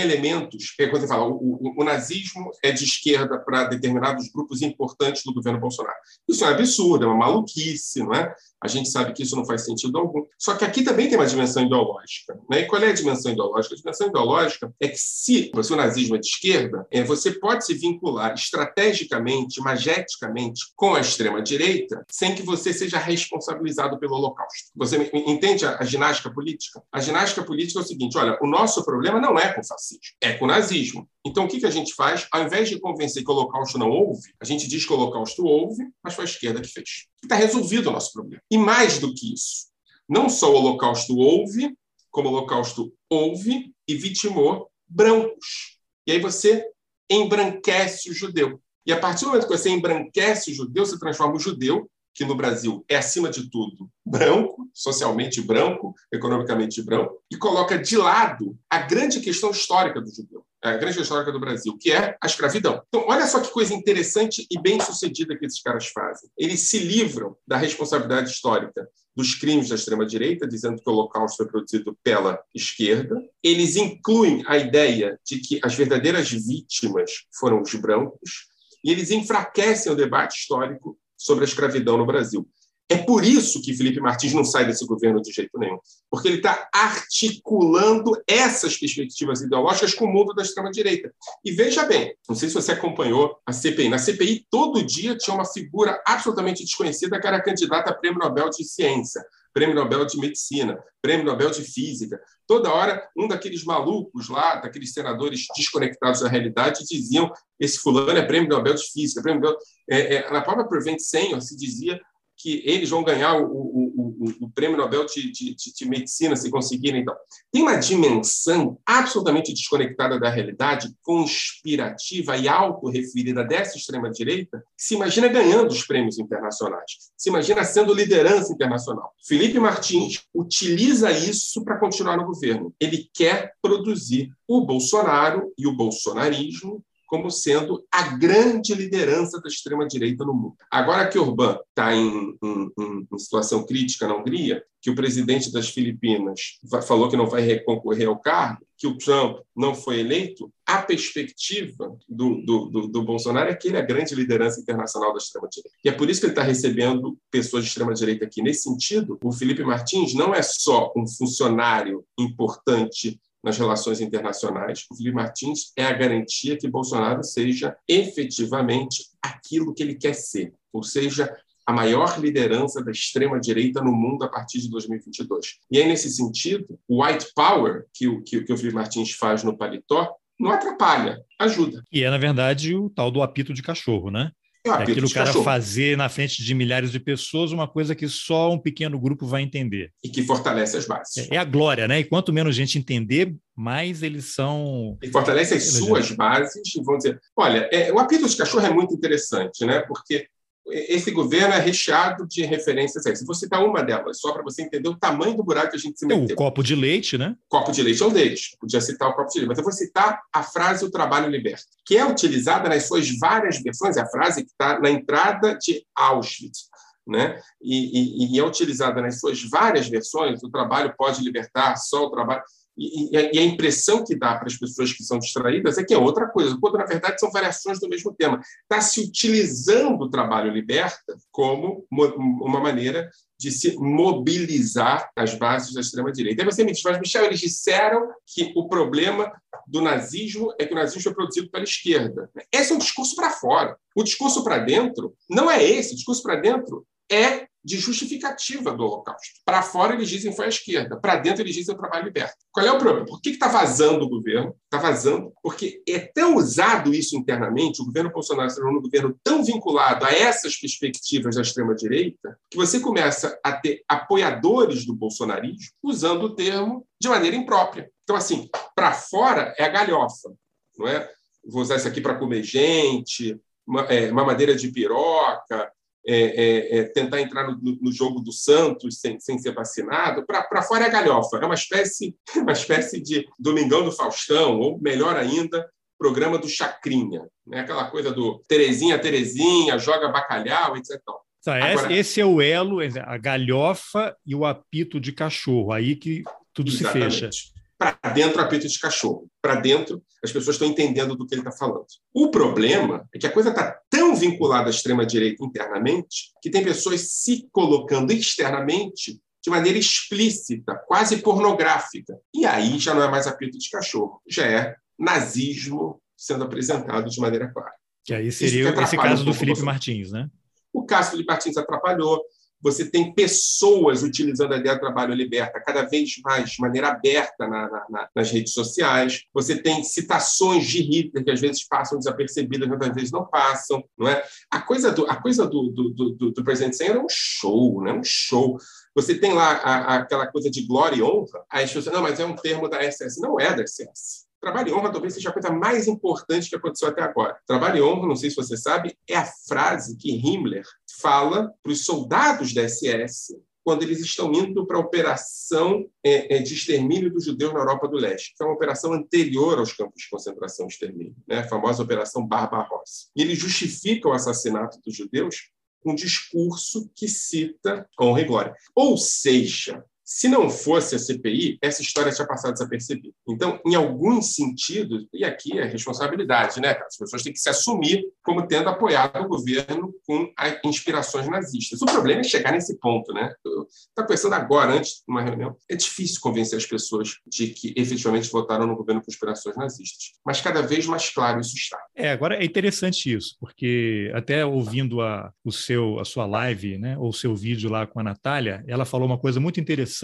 elementos, 0.00 0.74
é 0.78 0.86
quando 0.88 1.00
você 1.00 1.08
fala, 1.08 1.26
o, 1.26 1.34
o, 1.34 1.80
o 1.80 1.84
nazismo 1.84 2.50
é 2.62 2.70
de 2.70 2.84
esquerda 2.84 3.38
para 3.38 3.64
determinados 3.64 4.28
grupos 4.28 4.60
importantes 4.60 5.22
do 5.24 5.32
governo 5.32 5.58
Bolsonaro. 5.58 5.96
Isso 6.28 6.44
é 6.44 6.48
um 6.48 6.50
absurdo, 6.50 7.04
é 7.04 7.08
uma 7.08 7.16
maluquice, 7.16 8.00
não 8.00 8.12
é? 8.12 8.34
A 8.62 8.68
gente 8.68 8.90
sabe 8.90 9.14
que 9.14 9.22
isso 9.22 9.34
não 9.34 9.46
faz 9.46 9.64
sentido 9.64 9.96
algum. 9.98 10.22
Só 10.38 10.54
que 10.54 10.64
aqui 10.64 10.82
também 10.82 11.08
tem 11.08 11.16
uma 11.16 11.26
dimensão 11.26 11.64
ideológica. 11.64 12.38
Né? 12.50 12.60
E 12.60 12.66
qual 12.66 12.82
é 12.82 12.90
a 12.90 12.92
dimensão 12.92 13.32
ideológica? 13.32 13.74
A 13.74 13.78
dimensão 13.78 14.08
ideológica 14.08 14.74
é 14.78 14.88
que 14.88 14.98
se, 14.98 15.50
se 15.62 15.72
o 15.72 15.76
nazismo 15.76 16.16
é 16.16 16.18
de 16.18 16.26
esquerda, 16.26 16.86
é, 16.90 17.02
você 17.02 17.32
pode 17.32 17.64
se 17.64 17.72
vincular 17.72 18.34
estrategicamente, 18.34 19.62
mageticamente 19.62 20.60
com 20.76 20.94
a 20.94 21.00
extrema-direita, 21.00 22.04
sem 22.10 22.34
que 22.34 22.42
você 22.42 22.74
seja 22.74 22.98
responsabilizado 22.98 23.98
pelo 23.98 24.16
Holocausto. 24.16 24.70
Você 24.76 25.10
entende 25.14 25.64
a, 25.64 25.78
a 25.78 25.84
ginástica 25.84 26.30
política? 26.30 26.82
A 26.92 27.00
ginástica 27.00 27.42
política 27.42 27.80
é 27.80 27.82
o 27.82 27.86
seguinte: 27.86 28.18
olha, 28.18 28.38
o 28.42 28.46
nosso 28.46 28.84
problema 28.84 29.18
não 29.18 29.38
é 29.38 29.54
com 29.54 29.62
fascismo, 29.70 30.14
é 30.20 30.32
com 30.34 30.44
o 30.44 30.48
nazismo. 30.48 31.08
Então, 31.24 31.44
o 31.44 31.48
que, 31.48 31.60
que 31.60 31.66
a 31.66 31.70
gente 31.70 31.94
faz? 31.94 32.26
Ao 32.32 32.44
invés 32.44 32.68
de 32.68 32.80
convencer 32.80 33.24
que 33.24 33.30
o 33.30 33.34
Holocausto 33.34 33.78
não 33.78 33.90
houve, 33.90 34.34
a 34.40 34.44
gente 34.44 34.68
diz 34.68 34.84
que 34.84 34.92
o 34.92 34.96
Holocausto 34.96 35.44
houve, 35.44 35.88
mas 36.02 36.14
foi 36.14 36.24
a 36.24 36.28
esquerda 36.28 36.60
que 36.60 36.68
fez. 36.68 37.06
Está 37.22 37.36
resolvido 37.36 37.88
o 37.88 37.92
nosso 37.92 38.12
problema. 38.12 38.42
E 38.50 38.58
mais 38.58 38.98
do 38.98 39.14
que 39.14 39.32
isso, 39.32 39.68
não 40.08 40.28
só 40.28 40.52
o 40.52 40.56
Holocausto 40.56 41.16
houve, 41.16 41.74
como 42.10 42.28
o 42.28 42.32
Holocausto 42.32 42.92
houve 43.08 43.72
e 43.86 43.94
vitimou 43.94 44.68
brancos. 44.88 45.78
E 46.06 46.12
aí 46.12 46.20
você 46.20 46.66
embranquece 47.08 48.10
o 48.10 48.14
judeu. 48.14 48.60
E 48.84 48.92
a 48.92 48.98
partir 48.98 49.24
do 49.24 49.28
momento 49.28 49.46
que 49.46 49.56
você 49.56 49.70
embranquece 49.70 50.50
o 50.50 50.54
judeu, 50.54 50.84
você 50.84 50.98
transforma 50.98 51.36
o 51.36 51.40
judeu, 51.40 51.88
que 52.14 52.24
no 52.24 52.34
Brasil 52.34 52.84
é, 52.88 52.96
acima 52.96 53.30
de 53.30 53.48
tudo, 53.48 53.88
branco, 54.04 54.68
socialmente 54.74 55.40
branco, 55.40 55.94
economicamente 56.12 56.82
branco, 56.82 57.22
e 57.30 57.36
coloca 57.36 57.78
de 57.78 57.96
lado 57.96 58.56
a 58.68 58.78
grande 58.78 59.20
questão 59.20 59.50
histórica 59.50 60.00
do 60.00 60.14
judeu 60.14 60.44
a 60.62 60.76
grande 60.76 61.00
histórica 61.00 61.32
do 61.32 61.40
Brasil, 61.40 61.76
que 61.78 61.90
é 61.90 62.16
a 62.20 62.26
escravidão. 62.26 62.82
Então, 62.88 63.04
olha 63.08 63.26
só 63.26 63.40
que 63.40 63.50
coisa 63.50 63.72
interessante 63.72 64.46
e 64.50 64.60
bem 64.60 64.78
sucedida 64.80 65.36
que 65.36 65.46
esses 65.46 65.62
caras 65.62 65.86
fazem. 65.88 66.28
Eles 66.36 66.68
se 66.68 66.78
livram 66.78 67.36
da 67.46 67.56
responsabilidade 67.56 68.30
histórica 68.30 68.86
dos 69.16 69.34
crimes 69.34 69.68
da 69.68 69.74
extrema-direita, 69.74 70.46
dizendo 70.46 70.80
que 70.80 70.88
o 70.88 70.92
Holocausto 70.92 71.38
foi 71.38 71.46
produzido 71.46 71.96
pela 72.02 72.38
esquerda. 72.54 73.20
Eles 73.42 73.76
incluem 73.76 74.42
a 74.46 74.58
ideia 74.58 75.18
de 75.24 75.40
que 75.40 75.58
as 75.62 75.74
verdadeiras 75.74 76.30
vítimas 76.30 77.26
foram 77.32 77.62
os 77.62 77.74
brancos, 77.74 78.48
e 78.84 78.90
eles 78.90 79.10
enfraquecem 79.10 79.90
o 79.92 79.96
debate 79.96 80.38
histórico 80.38 80.98
sobre 81.16 81.44
a 81.44 81.48
escravidão 81.48 81.96
no 81.98 82.06
Brasil. 82.06 82.48
É 82.90 82.96
por 82.96 83.24
isso 83.24 83.62
que 83.62 83.72
Felipe 83.72 84.00
Martins 84.00 84.34
não 84.34 84.44
sai 84.44 84.66
desse 84.66 84.84
governo 84.84 85.22
de 85.22 85.30
jeito 85.30 85.56
nenhum, 85.56 85.78
porque 86.10 86.26
ele 86.26 86.38
está 86.38 86.68
articulando 86.74 88.20
essas 88.26 88.76
perspectivas 88.76 89.40
ideológicas 89.42 89.94
com 89.94 90.06
o 90.06 90.12
mundo 90.12 90.34
da 90.34 90.42
extrema-direita. 90.42 91.14
E 91.44 91.52
veja 91.52 91.84
bem, 91.84 92.12
não 92.28 92.34
sei 92.34 92.48
se 92.48 92.54
você 92.56 92.72
acompanhou 92.72 93.38
a 93.46 93.52
CPI. 93.52 93.88
Na 93.88 93.96
CPI, 93.96 94.44
todo 94.50 94.82
dia 94.82 95.16
tinha 95.16 95.32
uma 95.32 95.44
figura 95.44 96.02
absolutamente 96.04 96.64
desconhecida 96.64 97.20
que 97.20 97.26
era 97.28 97.40
candidata 97.40 97.90
a 97.90 97.94
Prêmio 97.94 98.18
Nobel 98.18 98.50
de 98.50 98.64
Ciência, 98.64 99.24
Prêmio 99.52 99.74
Nobel 99.76 100.04
de 100.04 100.18
Medicina, 100.18 100.76
Prêmio 101.00 101.24
Nobel 101.24 101.50
de 101.50 101.62
Física. 101.62 102.20
Toda 102.44 102.72
hora, 102.72 103.08
um 103.16 103.28
daqueles 103.28 103.64
malucos 103.64 104.28
lá, 104.28 104.56
daqueles 104.56 104.92
senadores 104.92 105.46
desconectados 105.56 106.20
da 106.20 106.28
realidade, 106.28 106.84
diziam: 106.88 107.30
esse 107.58 107.78
fulano 107.78 108.18
é 108.18 108.26
Prêmio 108.26 108.48
Nobel 108.48 108.74
de 108.74 108.84
Física. 108.90 109.22
Prêmio 109.22 109.40
Nobel... 109.40 109.58
É, 109.88 110.16
é, 110.16 110.30
na 110.30 110.40
própria 110.40 110.66
Prevent 110.66 110.98
Senior 110.98 111.40
se 111.40 111.56
dizia 111.56 112.00
que 112.40 112.62
eles 112.64 112.88
vão 112.88 113.04
ganhar 113.04 113.36
o, 113.36 113.44
o, 113.44 114.14
o, 114.18 114.46
o 114.46 114.50
prêmio 114.50 114.76
Nobel 114.76 115.04
de, 115.04 115.30
de, 115.30 115.54
de, 115.54 115.88
medicina, 115.88 116.34
se 116.34 116.50
conseguirem. 116.50 117.02
Então. 117.02 117.14
Tem 117.52 117.62
uma 117.62 117.76
dimensão 117.76 118.78
absolutamente 118.86 119.52
desconectada 119.52 120.18
da 120.18 120.30
realidade, 120.30 120.94
conspirativa 121.02 122.36
e 122.36 122.48
autorreferida 122.48 123.44
dessa 123.44 123.76
extrema-direita, 123.76 124.58
que 124.58 124.84
se 124.84 124.94
imagina 124.94 125.28
ganhando 125.28 125.70
os 125.70 125.86
prêmios 125.86 126.18
internacionais, 126.18 127.10
se 127.16 127.28
imagina 127.28 127.64
sendo 127.64 127.92
liderança 127.92 128.52
internacional. 128.52 129.12
Felipe 129.26 129.58
Martins 129.58 130.22
utiliza 130.34 131.10
isso 131.10 131.62
para 131.64 131.78
continuar 131.78 132.16
no 132.16 132.26
governo. 132.26 132.74
Ele 132.80 133.08
quer 133.12 133.52
produzir 133.60 134.32
o 134.48 134.64
Bolsonaro 134.64 135.52
e 135.58 135.66
o 135.66 135.76
bolsonarismo 135.76 136.82
como 137.10 137.28
sendo 137.28 137.84
a 137.90 138.16
grande 138.16 138.72
liderança 138.72 139.40
da 139.40 139.48
extrema-direita 139.48 140.24
no 140.24 140.32
mundo. 140.32 140.54
Agora 140.70 141.08
que 141.08 141.18
Orbán 141.18 141.58
está 141.68 141.92
em, 141.92 142.38
em, 142.40 142.70
em, 142.78 143.18
situação 143.18 143.66
crítica 143.66 144.06
na 144.06 144.14
Hungria, 144.14 144.62
que 144.80 144.90
o 144.90 144.94
presidente 144.94 145.52
das 145.52 145.68
Filipinas 145.68 146.60
falou 146.86 147.10
que 147.10 147.16
não 147.16 147.26
vai 147.26 147.58
concorrer 147.58 148.06
ao 148.06 148.16
cargo, 148.16 148.64
que 148.78 148.86
o 148.86 148.96
Trump 148.96 149.40
não 149.56 149.74
foi 149.74 149.98
eleito, 149.98 150.52
a 150.64 150.80
perspectiva 150.80 151.98
do, 152.08 152.42
do, 152.42 152.66
do, 152.66 152.86
do 152.86 153.02
Bolsonaro 153.02 153.50
é 153.50 153.56
que 153.56 153.66
ele 153.66 153.76
é 153.76 153.80
a 153.80 153.84
grande 153.84 154.14
liderança 154.14 154.60
internacional 154.60 155.12
da 155.12 155.18
extrema-direita. 155.18 155.76
E 155.84 155.88
é 155.88 155.92
por 155.92 156.08
isso 156.08 156.20
que 156.20 156.26
ele 156.26 156.32
está 156.32 156.44
recebendo 156.44 157.18
pessoas 157.28 157.64
de 157.64 157.70
extrema-direita 157.70 158.24
aqui. 158.24 158.40
Nesse 158.40 158.62
sentido, 158.62 159.18
o 159.22 159.32
Felipe 159.32 159.64
Martins 159.64 160.14
não 160.14 160.32
é 160.32 160.42
só 160.42 160.92
um 160.96 161.08
funcionário 161.08 162.04
importante 162.16 163.20
nas 163.42 163.58
relações 163.58 164.00
internacionais. 164.00 164.86
O 164.90 164.96
Felipe 164.96 165.16
Martins 165.16 165.72
é 165.76 165.84
a 165.84 165.92
garantia 165.92 166.56
que 166.56 166.68
Bolsonaro 166.68 167.22
seja 167.22 167.76
efetivamente 167.88 169.04
aquilo 169.22 169.74
que 169.74 169.82
ele 169.82 169.94
quer 169.94 170.14
ser, 170.14 170.52
ou 170.72 170.82
seja, 170.82 171.34
a 171.66 171.72
maior 171.72 172.18
liderança 172.18 172.82
da 172.82 172.90
extrema-direita 172.90 173.80
no 173.80 173.92
mundo 173.92 174.24
a 174.24 174.28
partir 174.28 174.60
de 174.60 174.68
2022. 174.70 175.58
E 175.70 175.78
aí, 175.78 175.86
nesse 175.86 176.10
sentido, 176.10 176.78
o 176.88 177.04
white 177.04 177.28
power 177.34 177.84
que 177.94 178.08
o, 178.08 178.22
que, 178.22 178.42
que 178.42 178.52
o 178.52 178.56
Felipe 178.56 178.74
Martins 178.74 179.12
faz 179.12 179.44
no 179.44 179.56
paletó 179.56 180.16
não 180.38 180.50
atrapalha, 180.50 181.22
ajuda. 181.38 181.82
E 181.92 182.02
é, 182.02 182.10
na 182.10 182.16
verdade, 182.16 182.74
o 182.74 182.88
tal 182.88 183.10
do 183.10 183.22
apito 183.22 183.52
de 183.52 183.62
cachorro, 183.62 184.10
né? 184.10 184.32
É, 184.64 184.70
aquilo 184.70 185.06
o 185.06 185.10
cara 185.10 185.26
cachorro. 185.26 185.44
fazer 185.44 185.96
na 185.96 186.08
frente 186.08 186.44
de 186.44 186.54
milhares 186.54 186.92
de 186.92 187.00
pessoas 187.00 187.50
uma 187.50 187.66
coisa 187.66 187.94
que 187.94 188.06
só 188.06 188.52
um 188.52 188.58
pequeno 188.58 189.00
grupo 189.00 189.26
vai 189.26 189.42
entender. 189.42 189.90
E 190.04 190.08
que 190.08 190.22
fortalece 190.22 190.76
as 190.76 190.86
bases. 190.86 191.28
É, 191.30 191.36
é 191.36 191.38
a 191.38 191.44
glória, 191.44 191.88
né? 191.88 192.00
E 192.00 192.04
quanto 192.04 192.32
menos 192.32 192.54
gente 192.54 192.78
entender, 192.78 193.34
mais 193.56 194.02
eles 194.02 194.34
são. 194.34 194.98
E 195.02 195.08
fortalece 195.08 195.54
as 195.54 195.64
suas 195.64 196.10
bases 196.10 196.60
e 196.76 196.82
vão 196.82 196.98
dizer: 196.98 197.18
olha, 197.34 197.68
é, 197.72 197.90
o 197.90 197.98
apito 197.98 198.28
de 198.28 198.36
cachorro 198.36 198.66
é 198.66 198.70
muito 198.70 198.94
interessante, 198.94 199.64
né? 199.64 199.80
Porque 199.80 200.26
esse 200.68 201.10
governo 201.10 201.54
é 201.54 201.58
recheado 201.58 202.26
de 202.26 202.44
referências 202.44 203.04
isso. 203.06 203.26
Vou 203.26 203.34
citar 203.34 203.64
uma 203.64 203.82
delas, 203.82 204.20
só 204.20 204.32
para 204.32 204.42
você 204.42 204.62
entender 204.62 204.88
o 204.88 204.96
tamanho 204.96 205.36
do 205.36 205.42
buraco 205.42 205.70
que 205.70 205.76
a 205.76 205.80
gente 205.80 205.98
se 205.98 206.06
meteu. 206.06 206.34
O 206.34 206.36
copo 206.36 206.62
de 206.62 206.74
leite, 206.74 207.18
né? 207.18 207.36
Copo 207.48 207.72
de 207.72 207.82
leite 207.82 208.02
é 208.02 208.06
um 208.06 208.12
deles. 208.12 208.56
Podia 208.60 208.80
citar 208.80 209.08
o 209.08 209.14
copo 209.14 209.30
de 209.30 209.38
leite, 209.38 209.48
mas 209.48 209.58
eu 209.58 209.64
vou 209.64 209.72
citar 209.72 210.20
a 210.32 210.42
frase 210.42 210.84
o 210.84 210.90
trabalho 210.90 211.28
liberta, 211.28 211.64
que 211.84 211.96
é 211.96 212.04
utilizada 212.06 212.68
nas 212.68 212.86
suas 212.86 213.08
várias 213.18 213.60
versões, 213.60 213.96
é 213.96 214.02
a 214.02 214.06
frase 214.06 214.44
que 214.44 214.50
está 214.50 214.78
na 214.78 214.90
entrada 214.90 215.56
de 215.56 215.84
Auschwitz. 215.94 216.68
Né? 217.06 217.40
E, 217.60 218.26
e, 218.26 218.36
e 218.36 218.38
é 218.38 218.44
utilizada 218.44 219.00
nas 219.00 219.18
suas 219.18 219.42
várias 219.42 219.88
versões, 219.88 220.42
o 220.42 220.50
trabalho 220.50 220.94
pode 220.96 221.22
libertar, 221.24 221.76
só 221.76 222.04
o 222.04 222.10
trabalho. 222.10 222.42
E, 222.76 223.10
e, 223.14 223.38
a 223.38 223.42
impressão 223.42 224.04
que 224.04 224.16
dá 224.16 224.34
para 224.36 224.46
as 224.46 224.56
pessoas 224.56 224.92
que 224.92 225.02
são 225.02 225.18
distraídas 225.18 225.76
é 225.76 225.84
que 225.84 225.92
é 225.92 225.98
outra 225.98 226.28
coisa, 226.28 226.56
quando 226.58 226.78
na 226.78 226.86
verdade 226.86 227.20
são 227.20 227.30
variações 227.30 227.78
do 227.78 227.88
mesmo 227.88 228.14
tema. 228.14 228.40
Está 228.62 228.80
se 228.80 229.00
utilizando 229.00 230.02
o 230.02 230.10
trabalho 230.10 230.52
liberta 230.52 231.16
como 231.30 231.84
uma 231.90 232.60
maneira 232.60 233.10
de 233.38 233.50
se 233.50 233.76
mobilizar 233.76 235.10
as 235.16 235.34
bases 235.34 235.72
da 235.72 235.80
extrema-direita. 235.80 236.42
Aí 236.42 236.46
você 236.46 236.62
me 236.62 236.72
diz, 236.72 236.82
mas 236.82 237.00
Michel, 237.00 237.24
eles 237.24 237.40
disseram 237.40 238.10
que 238.26 238.52
o 238.54 238.68
problema 238.68 239.32
do 239.66 239.80
nazismo 239.80 240.52
é 240.58 240.66
que 240.66 240.72
o 240.72 240.76
nazismo 240.76 241.02
foi 241.02 241.14
produzido 241.14 241.50
pela 241.50 241.64
esquerda. 241.64 242.30
Esse 242.52 242.72
é 242.72 242.74
um 242.74 242.78
discurso 242.78 243.14
para 243.16 243.30
fora. 243.30 243.76
O 243.96 244.02
discurso 244.02 244.44
para 244.44 244.58
dentro 244.58 245.14
não 245.28 245.50
é 245.50 245.62
esse. 245.64 245.92
O 245.92 245.96
discurso 245.96 246.22
para 246.22 246.36
dentro 246.36 246.86
é 247.10 247.46
de 247.62 247.78
justificativa 247.78 248.72
do 248.72 248.84
Holocausto. 248.84 249.40
Para 249.44 249.62
fora, 249.62 249.94
eles 249.94 250.08
dizem 250.08 250.34
foi 250.34 250.46
a 250.46 250.48
esquerda, 250.48 250.98
para 250.98 251.16
dentro, 251.16 251.42
eles 251.42 251.54
dizem 251.54 251.74
o 251.74 251.78
trabalho 251.78 252.06
liberto. 252.06 252.36
Qual 252.50 252.64
é 252.64 252.72
o 252.72 252.78
problema? 252.78 253.06
Por 253.06 253.20
que 253.20 253.30
está 253.30 253.48
vazando 253.48 254.04
o 254.04 254.08
governo? 254.08 254.54
Está 254.64 254.78
vazando 254.78 255.32
porque 255.42 255.82
é 255.86 255.98
tão 255.98 256.36
usado 256.36 256.94
isso 256.94 257.16
internamente, 257.16 257.82
o 257.82 257.84
governo 257.84 258.10
Bolsonaro 258.10 258.48
está 258.48 258.64
um 258.64 258.80
governo 258.80 259.18
tão 259.22 259.44
vinculado 259.44 260.04
a 260.04 260.12
essas 260.12 260.56
perspectivas 260.56 261.36
da 261.36 261.42
extrema-direita, 261.42 262.38
que 262.50 262.56
você 262.56 262.80
começa 262.80 263.38
a 263.44 263.52
ter 263.52 263.82
apoiadores 263.88 264.86
do 264.86 264.94
bolsonarismo 264.94 265.70
usando 265.82 266.24
o 266.24 266.34
termo 266.34 266.86
de 267.00 267.08
maneira 267.08 267.36
imprópria. 267.36 267.90
Então, 268.04 268.16
assim, 268.16 268.48
para 268.74 268.92
fora 268.92 269.54
é 269.58 269.64
a 269.64 269.68
galhofa, 269.68 270.32
não 270.78 270.88
é? 270.88 271.08
Vou 271.44 271.62
usar 271.62 271.76
isso 271.76 271.88
aqui 271.88 272.00
para 272.00 272.18
comer 272.18 272.42
gente, 272.42 273.40
uma, 273.66 273.82
é, 273.82 274.10
uma 274.10 274.24
madeira 274.24 274.54
de 274.54 274.68
piroca, 274.68 275.70
é, 276.06 276.16
é, 276.16 276.78
é, 276.78 276.84
tentar 276.84 277.20
entrar 277.20 277.46
no, 277.46 277.78
no, 277.80 277.92
jogo 277.92 278.20
do 278.20 278.32
Santos 278.32 279.00
sem, 279.00 279.20
sem 279.20 279.38
ser 279.38 279.52
vacinado, 279.52 280.24
para 280.26 280.62
fora 280.62 280.86
é 280.86 280.90
galhofa. 280.90 281.38
É 281.38 281.44
uma 281.44 281.54
espécie, 281.54 282.16
uma 282.36 282.52
espécie 282.52 283.00
de 283.00 283.26
Domingão 283.38 283.84
do 283.84 283.92
Faustão, 283.92 284.58
ou 284.58 284.80
melhor 284.80 285.16
ainda, 285.16 285.68
programa 285.98 286.38
do 286.38 286.48
Chacrinha. 286.48 287.28
Né? 287.46 287.60
Aquela 287.60 287.90
coisa 287.90 288.10
do 288.10 288.42
Terezinha, 288.48 288.98
Terezinha, 288.98 289.78
joga 289.78 290.08
bacalhau, 290.08 290.76
etc. 290.76 290.98
Tá, 291.44 291.56
Agora, 291.56 291.92
esse 291.92 292.20
é 292.20 292.24
o 292.24 292.40
elo, 292.40 292.78
a 292.80 293.16
galhofa 293.18 294.16
e 294.26 294.34
o 294.34 294.44
apito 294.44 294.98
de 294.98 295.12
cachorro, 295.12 295.72
aí 295.72 295.96
que 295.96 296.22
tudo 296.52 296.70
exatamente. 296.70 297.14
se 297.14 297.20
fecha 297.20 297.59
para 297.80 298.12
dentro 298.12 298.42
apito 298.42 298.68
de 298.68 298.78
cachorro. 298.78 299.26
Para 299.40 299.54
dentro, 299.54 300.02
as 300.22 300.30
pessoas 300.30 300.56
estão 300.56 300.68
entendendo 300.68 301.16
do 301.16 301.26
que 301.26 301.34
ele 301.34 301.40
está 301.40 301.50
falando. 301.50 301.86
O 302.12 302.30
problema 302.30 303.08
é 303.14 303.18
que 303.18 303.26
a 303.26 303.32
coisa 303.32 303.48
está 303.48 303.80
tão 303.88 304.14
vinculada 304.14 304.66
à 304.66 304.70
extrema-direita 304.70 305.42
internamente 305.42 306.30
que 306.42 306.50
tem 306.50 306.62
pessoas 306.62 307.00
se 307.10 307.48
colocando 307.50 308.12
externamente 308.12 309.18
de 309.42 309.48
maneira 309.50 309.78
explícita, 309.78 310.74
quase 310.86 311.22
pornográfica. 311.22 312.18
E 312.34 312.44
aí 312.44 312.78
já 312.78 312.92
não 312.92 313.02
é 313.02 313.10
mais 313.10 313.26
apito 313.26 313.56
de 313.56 313.70
cachorro, 313.70 314.20
já 314.28 314.44
é 314.44 314.76
nazismo 314.98 315.98
sendo 316.14 316.44
apresentado 316.44 317.08
de 317.08 317.18
maneira 317.18 317.50
clara. 317.50 317.72
Que 318.04 318.12
aí 318.12 318.30
seria 318.30 318.68
esse 318.68 318.96
caso 318.98 319.24
do 319.24 319.32
Felipe 319.32 319.62
Martins, 319.62 320.12
né? 320.12 320.28
O 320.70 320.84
caso 320.84 321.08
do 321.08 321.10
Felipe 321.12 321.28
Martins 321.28 321.56
atrapalhou 321.56 322.22
você 322.62 322.84
tem 322.84 323.14
pessoas 323.14 324.02
utilizando 324.02 324.52
a 324.52 324.58
ideia 324.58 324.74
do 324.74 324.80
trabalho 324.80 325.14
liberta 325.14 325.60
cada 325.60 325.82
vez 325.82 326.20
mais 326.22 326.50
de 326.50 326.60
maneira 326.60 326.88
aberta 326.88 327.46
na, 327.46 327.68
na, 327.88 328.08
nas 328.14 328.30
redes 328.30 328.52
sociais. 328.52 329.24
Você 329.32 329.56
tem 329.56 329.82
citações 329.82 330.66
de 330.66 330.80
Hitler 330.82 331.24
que 331.24 331.30
às 331.30 331.40
vezes 331.40 331.66
passam 331.66 331.98
desapercebidas, 331.98 332.68
muitas 332.68 332.94
vezes 332.94 333.10
não 333.10 333.24
passam. 333.24 333.82
Não 333.98 334.08
é? 334.08 334.22
A 334.50 334.60
coisa 334.60 334.92
do, 334.92 335.06
a 335.06 335.16
coisa 335.16 335.46
do, 335.46 335.68
do, 335.70 335.90
do, 335.90 336.30
do 336.32 336.44
presidente 336.44 336.76
Senhor 336.76 336.96
é 336.96 337.00
um 337.00 337.08
show, 337.08 337.82
né? 337.82 337.92
um 337.92 338.04
show. 338.04 338.58
Você 338.94 339.14
tem 339.14 339.32
lá 339.32 339.52
a, 339.52 339.76
a, 339.76 339.96
aquela 339.96 340.26
coisa 340.26 340.50
de 340.50 340.66
glória 340.66 340.96
e 340.96 341.02
honra, 341.02 341.44
aí 341.50 341.64
as 341.64 341.72
pessoas, 341.72 341.94
não, 341.94 342.02
mas 342.02 342.20
é 342.20 342.24
um 342.24 342.34
termo 342.34 342.68
da 342.68 342.82
SS. 342.82 343.20
Não 343.20 343.38
é 343.38 343.54
da 343.54 343.66
SS. 343.66 344.28
Trabalho 344.40 344.68
e 344.70 344.72
honra 344.72 344.90
talvez 344.90 345.12
seja 345.12 345.28
a 345.28 345.32
coisa 345.32 345.50
mais 345.50 345.86
importante 345.86 346.48
que 346.48 346.56
aconteceu 346.56 346.88
até 346.88 347.02
agora. 347.02 347.38
Trabalho 347.46 347.76
e 347.76 347.82
honra, 347.82 348.08
não 348.08 348.16
sei 348.16 348.30
se 348.30 348.36
você 348.36 348.56
sabe, 348.56 348.96
é 349.06 349.16
a 349.16 349.26
frase 349.46 349.96
que 349.98 350.10
Himmler 350.10 350.64
fala 351.00 351.52
para 351.62 351.72
os 351.72 351.84
soldados 351.84 352.52
da 352.52 352.68
SS 352.68 353.34
quando 353.62 353.82
eles 353.82 354.00
estão 354.00 354.32
indo 354.32 354.66
para 354.66 354.78
a 354.78 354.80
operação 354.80 355.86
é, 356.04 356.36
é, 356.36 356.38
de 356.42 356.54
extermínio 356.54 357.12
dos 357.12 357.24
judeus 357.24 357.52
na 357.52 357.60
Europa 357.60 357.86
do 357.86 357.96
Leste, 357.96 358.34
que 358.36 358.42
é 358.42 358.46
uma 358.46 358.54
operação 358.54 358.92
anterior 358.92 359.58
aos 359.58 359.72
campos 359.72 360.02
de 360.02 360.08
concentração 360.08 360.66
e 360.66 360.68
extermínio, 360.68 361.14
né? 361.28 361.40
a 361.40 361.48
famosa 361.48 361.82
Operação 361.82 362.26
Barbarossa. 362.26 363.08
E 363.14 363.22
ele 363.22 363.34
justifica 363.34 364.08
o 364.08 364.12
assassinato 364.12 364.80
dos 364.84 364.96
judeus 364.96 365.50
com 365.82 365.92
um 365.92 365.94
discurso 365.94 366.90
que 366.94 367.08
cita 367.08 367.88
e 368.18 368.24
glória. 368.24 368.54
Ou 368.74 368.96
seja, 368.96 369.84
se 370.12 370.28
não 370.28 370.50
fosse 370.50 370.96
a 370.96 370.98
CPI, 370.98 371.56
essa 371.62 371.82
história 371.82 372.10
tinha 372.10 372.26
passado 372.26 372.52
desapercebida. 372.52 373.14
Então, 373.28 373.60
em 373.64 373.76
alguns 373.76 374.34
sentidos, 374.34 375.06
e 375.14 375.24
aqui 375.24 375.56
é 375.56 375.64
responsabilidade, 375.64 376.60
né? 376.60 376.70
As 376.84 376.96
pessoas 376.96 377.22
têm 377.22 377.32
que 377.32 377.38
se 377.38 377.48
assumir 377.48 378.04
como 378.20 378.44
tendo 378.44 378.68
apoiado 378.68 379.24
o 379.24 379.28
governo 379.28 379.94
com 380.04 380.28
inspirações 380.64 381.28
nazistas. 381.28 381.80
O 381.80 381.86
problema 381.86 382.22
é 382.22 382.24
chegar 382.24 382.50
nesse 382.50 382.76
ponto, 382.80 383.12
né? 383.12 383.32
Está 383.68 384.02
pensando 384.02 384.34
agora, 384.34 384.72
antes 384.72 384.94
de 384.96 385.04
uma 385.06 385.22
reunião, 385.22 385.56
é 385.70 385.76
difícil 385.76 386.20
convencer 386.20 386.58
as 386.58 386.66
pessoas 386.66 387.10
de 387.24 387.46
que 387.46 387.72
efetivamente 387.76 388.28
votaram 388.32 388.66
no 388.66 388.74
governo 388.74 389.00
com 389.00 389.10
inspirações 389.12 389.56
nazistas. 389.56 390.10
Mas 390.26 390.40
cada 390.40 390.60
vez 390.60 390.86
mais 390.86 391.08
claro 391.08 391.40
isso 391.40 391.54
está. 391.54 391.78
É, 391.94 392.10
agora 392.10 392.34
é 392.34 392.44
interessante 392.44 393.14
isso, 393.14 393.36
porque 393.38 394.10
até 394.12 394.44
ouvindo 394.44 395.00
a, 395.00 395.32
o 395.44 395.52
seu, 395.52 396.00
a 396.00 396.04
sua 396.04 396.26
live, 396.26 396.78
né, 396.78 396.98
ou 396.98 397.10
o 397.10 397.14
seu 397.14 397.36
vídeo 397.36 397.70
lá 397.70 397.86
com 397.86 398.00
a 398.00 398.02
Natália, 398.02 398.64
ela 398.66 398.84
falou 398.84 399.06
uma 399.06 399.18
coisa 399.18 399.38
muito 399.38 399.60
interessante, 399.60 399.99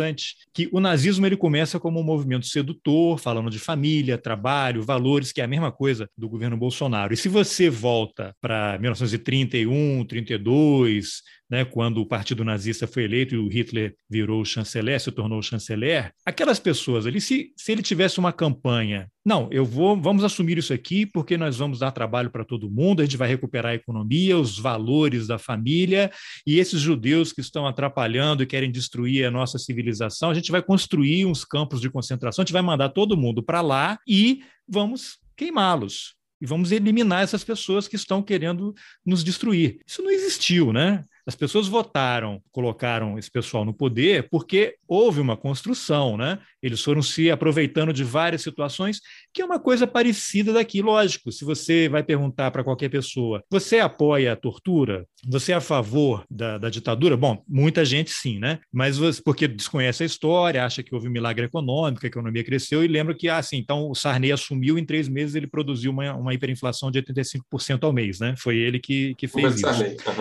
que 0.52 0.68
o 0.72 0.80
nazismo 0.80 1.26
ele 1.26 1.36
começa 1.36 1.78
como 1.78 2.00
um 2.00 2.04
movimento 2.04 2.46
sedutor, 2.46 3.18
falando 3.18 3.50
de 3.50 3.58
família, 3.58 4.18
trabalho, 4.18 4.82
valores, 4.82 5.32
que 5.32 5.40
é 5.40 5.44
a 5.44 5.48
mesma 5.48 5.72
coisa 5.72 6.08
do 6.16 6.28
governo 6.28 6.56
Bolsonaro. 6.56 7.12
E 7.12 7.16
se 7.16 7.28
você 7.28 7.70
volta 7.70 8.34
para 8.40 8.78
1931, 8.78 10.04
32, 10.04 11.22
né, 11.48 11.64
quando 11.64 11.98
o 11.98 12.06
Partido 12.06 12.44
Nazista 12.44 12.86
foi 12.86 13.04
eleito 13.04 13.34
e 13.34 13.38
o 13.38 13.48
Hitler 13.48 13.94
virou 14.10 14.44
chanceler, 14.44 15.00
se 15.00 15.12
tornou 15.12 15.40
chanceler, 15.42 16.12
aquelas 16.24 16.58
pessoas 16.58 17.06
ali, 17.06 17.20
se, 17.20 17.52
se 17.56 17.72
ele 17.72 17.82
tivesse 17.82 18.18
uma 18.18 18.32
campanha, 18.32 19.08
não, 19.24 19.48
eu 19.50 19.64
vou, 19.64 20.00
vamos 20.00 20.24
assumir 20.24 20.58
isso 20.58 20.72
aqui 20.72 21.06
porque 21.06 21.36
nós 21.36 21.56
vamos 21.56 21.78
dar 21.78 21.90
trabalho 21.92 22.30
para 22.30 22.44
todo 22.44 22.70
mundo, 22.70 23.00
a 23.00 23.04
gente 23.04 23.16
vai 23.16 23.28
recuperar 23.28 23.72
a 23.72 23.76
economia, 23.76 24.38
os 24.38 24.58
valores 24.58 25.26
da 25.26 25.38
família 25.38 26.10
e 26.46 26.58
esses 26.58 26.80
judeus 26.80 27.32
que 27.32 27.40
estão 27.40 27.66
atrapalhando 27.66 28.42
e 28.42 28.46
querem 28.46 28.70
destruir 28.70 29.24
a 29.24 29.30
nossa 29.30 29.58
civilização, 29.58 30.30
a 30.30 30.34
gente 30.34 30.50
vai 30.50 30.62
construir 30.62 31.26
uns 31.26 31.44
campos 31.44 31.80
de 31.80 31.90
concentração, 31.90 32.42
a 32.42 32.44
gente 32.44 32.52
vai 32.52 32.62
mandar 32.62 32.90
todo 32.90 33.16
mundo 33.16 33.42
para 33.42 33.60
lá 33.60 33.98
e 34.06 34.40
vamos 34.68 35.18
queimá-los 35.36 36.16
e 36.40 36.46
vamos 36.46 36.70
eliminar 36.72 37.22
essas 37.22 37.42
pessoas 37.42 37.88
que 37.88 37.96
estão 37.96 38.22
querendo 38.22 38.74
nos 39.04 39.24
destruir. 39.24 39.80
Isso 39.86 40.02
não 40.02 40.10
existiu, 40.10 40.72
né? 40.72 41.02
As 41.26 41.34
pessoas 41.34 41.66
votaram, 41.66 42.40
colocaram 42.52 43.18
esse 43.18 43.30
pessoal 43.30 43.64
no 43.64 43.74
poder 43.74 44.28
porque 44.30 44.76
houve 44.86 45.20
uma 45.20 45.36
construção, 45.36 46.16
né? 46.16 46.38
Eles 46.62 46.80
foram 46.80 47.02
se 47.02 47.30
aproveitando 47.30 47.92
de 47.92 48.04
várias 48.04 48.42
situações, 48.42 49.00
que 49.34 49.42
é 49.42 49.44
uma 49.44 49.58
coisa 49.58 49.86
parecida 49.86 50.52
daqui, 50.52 50.80
lógico. 50.80 51.32
Se 51.32 51.44
você 51.44 51.88
vai 51.88 52.04
perguntar 52.04 52.52
para 52.52 52.62
qualquer 52.62 52.88
pessoa, 52.88 53.42
você 53.50 53.80
apoia 53.80 54.32
a 54.32 54.36
tortura? 54.36 55.04
Você 55.28 55.52
é 55.52 55.54
a 55.54 55.60
favor 55.60 56.24
da, 56.30 56.58
da, 56.58 56.70
ditadura? 56.70 57.16
Bom, 57.16 57.42
muita 57.48 57.84
gente 57.84 58.10
sim, 58.10 58.38
né? 58.38 58.60
Mas 58.72 58.98
você, 58.98 59.20
porque 59.22 59.48
desconhece 59.48 60.02
a 60.02 60.06
história, 60.06 60.64
acha 60.64 60.82
que 60.82 60.94
houve 60.94 61.08
um 61.08 61.12
milagre 61.12 61.46
econômico, 61.46 62.04
a 62.04 62.08
economia 62.08 62.44
cresceu 62.44 62.84
e 62.84 62.88
lembra 62.88 63.14
que, 63.14 63.28
ah, 63.28 63.42
sim, 63.42 63.56
então 63.56 63.90
o 63.90 63.94
Sarney 63.94 64.32
assumiu, 64.32 64.78
em 64.78 64.84
três 64.84 65.08
meses 65.08 65.34
ele 65.34 65.46
produziu 65.46 65.90
uma, 65.90 66.14
uma 66.14 66.34
hiperinflação 66.34 66.90
de 66.90 67.02
85% 67.02 67.82
ao 67.82 67.92
mês, 67.92 68.20
né? 68.20 68.34
Foi 68.38 68.56
ele 68.56 68.78
que, 68.78 69.14
que 69.16 69.26
fez 69.26 69.56
isso. 69.56 69.66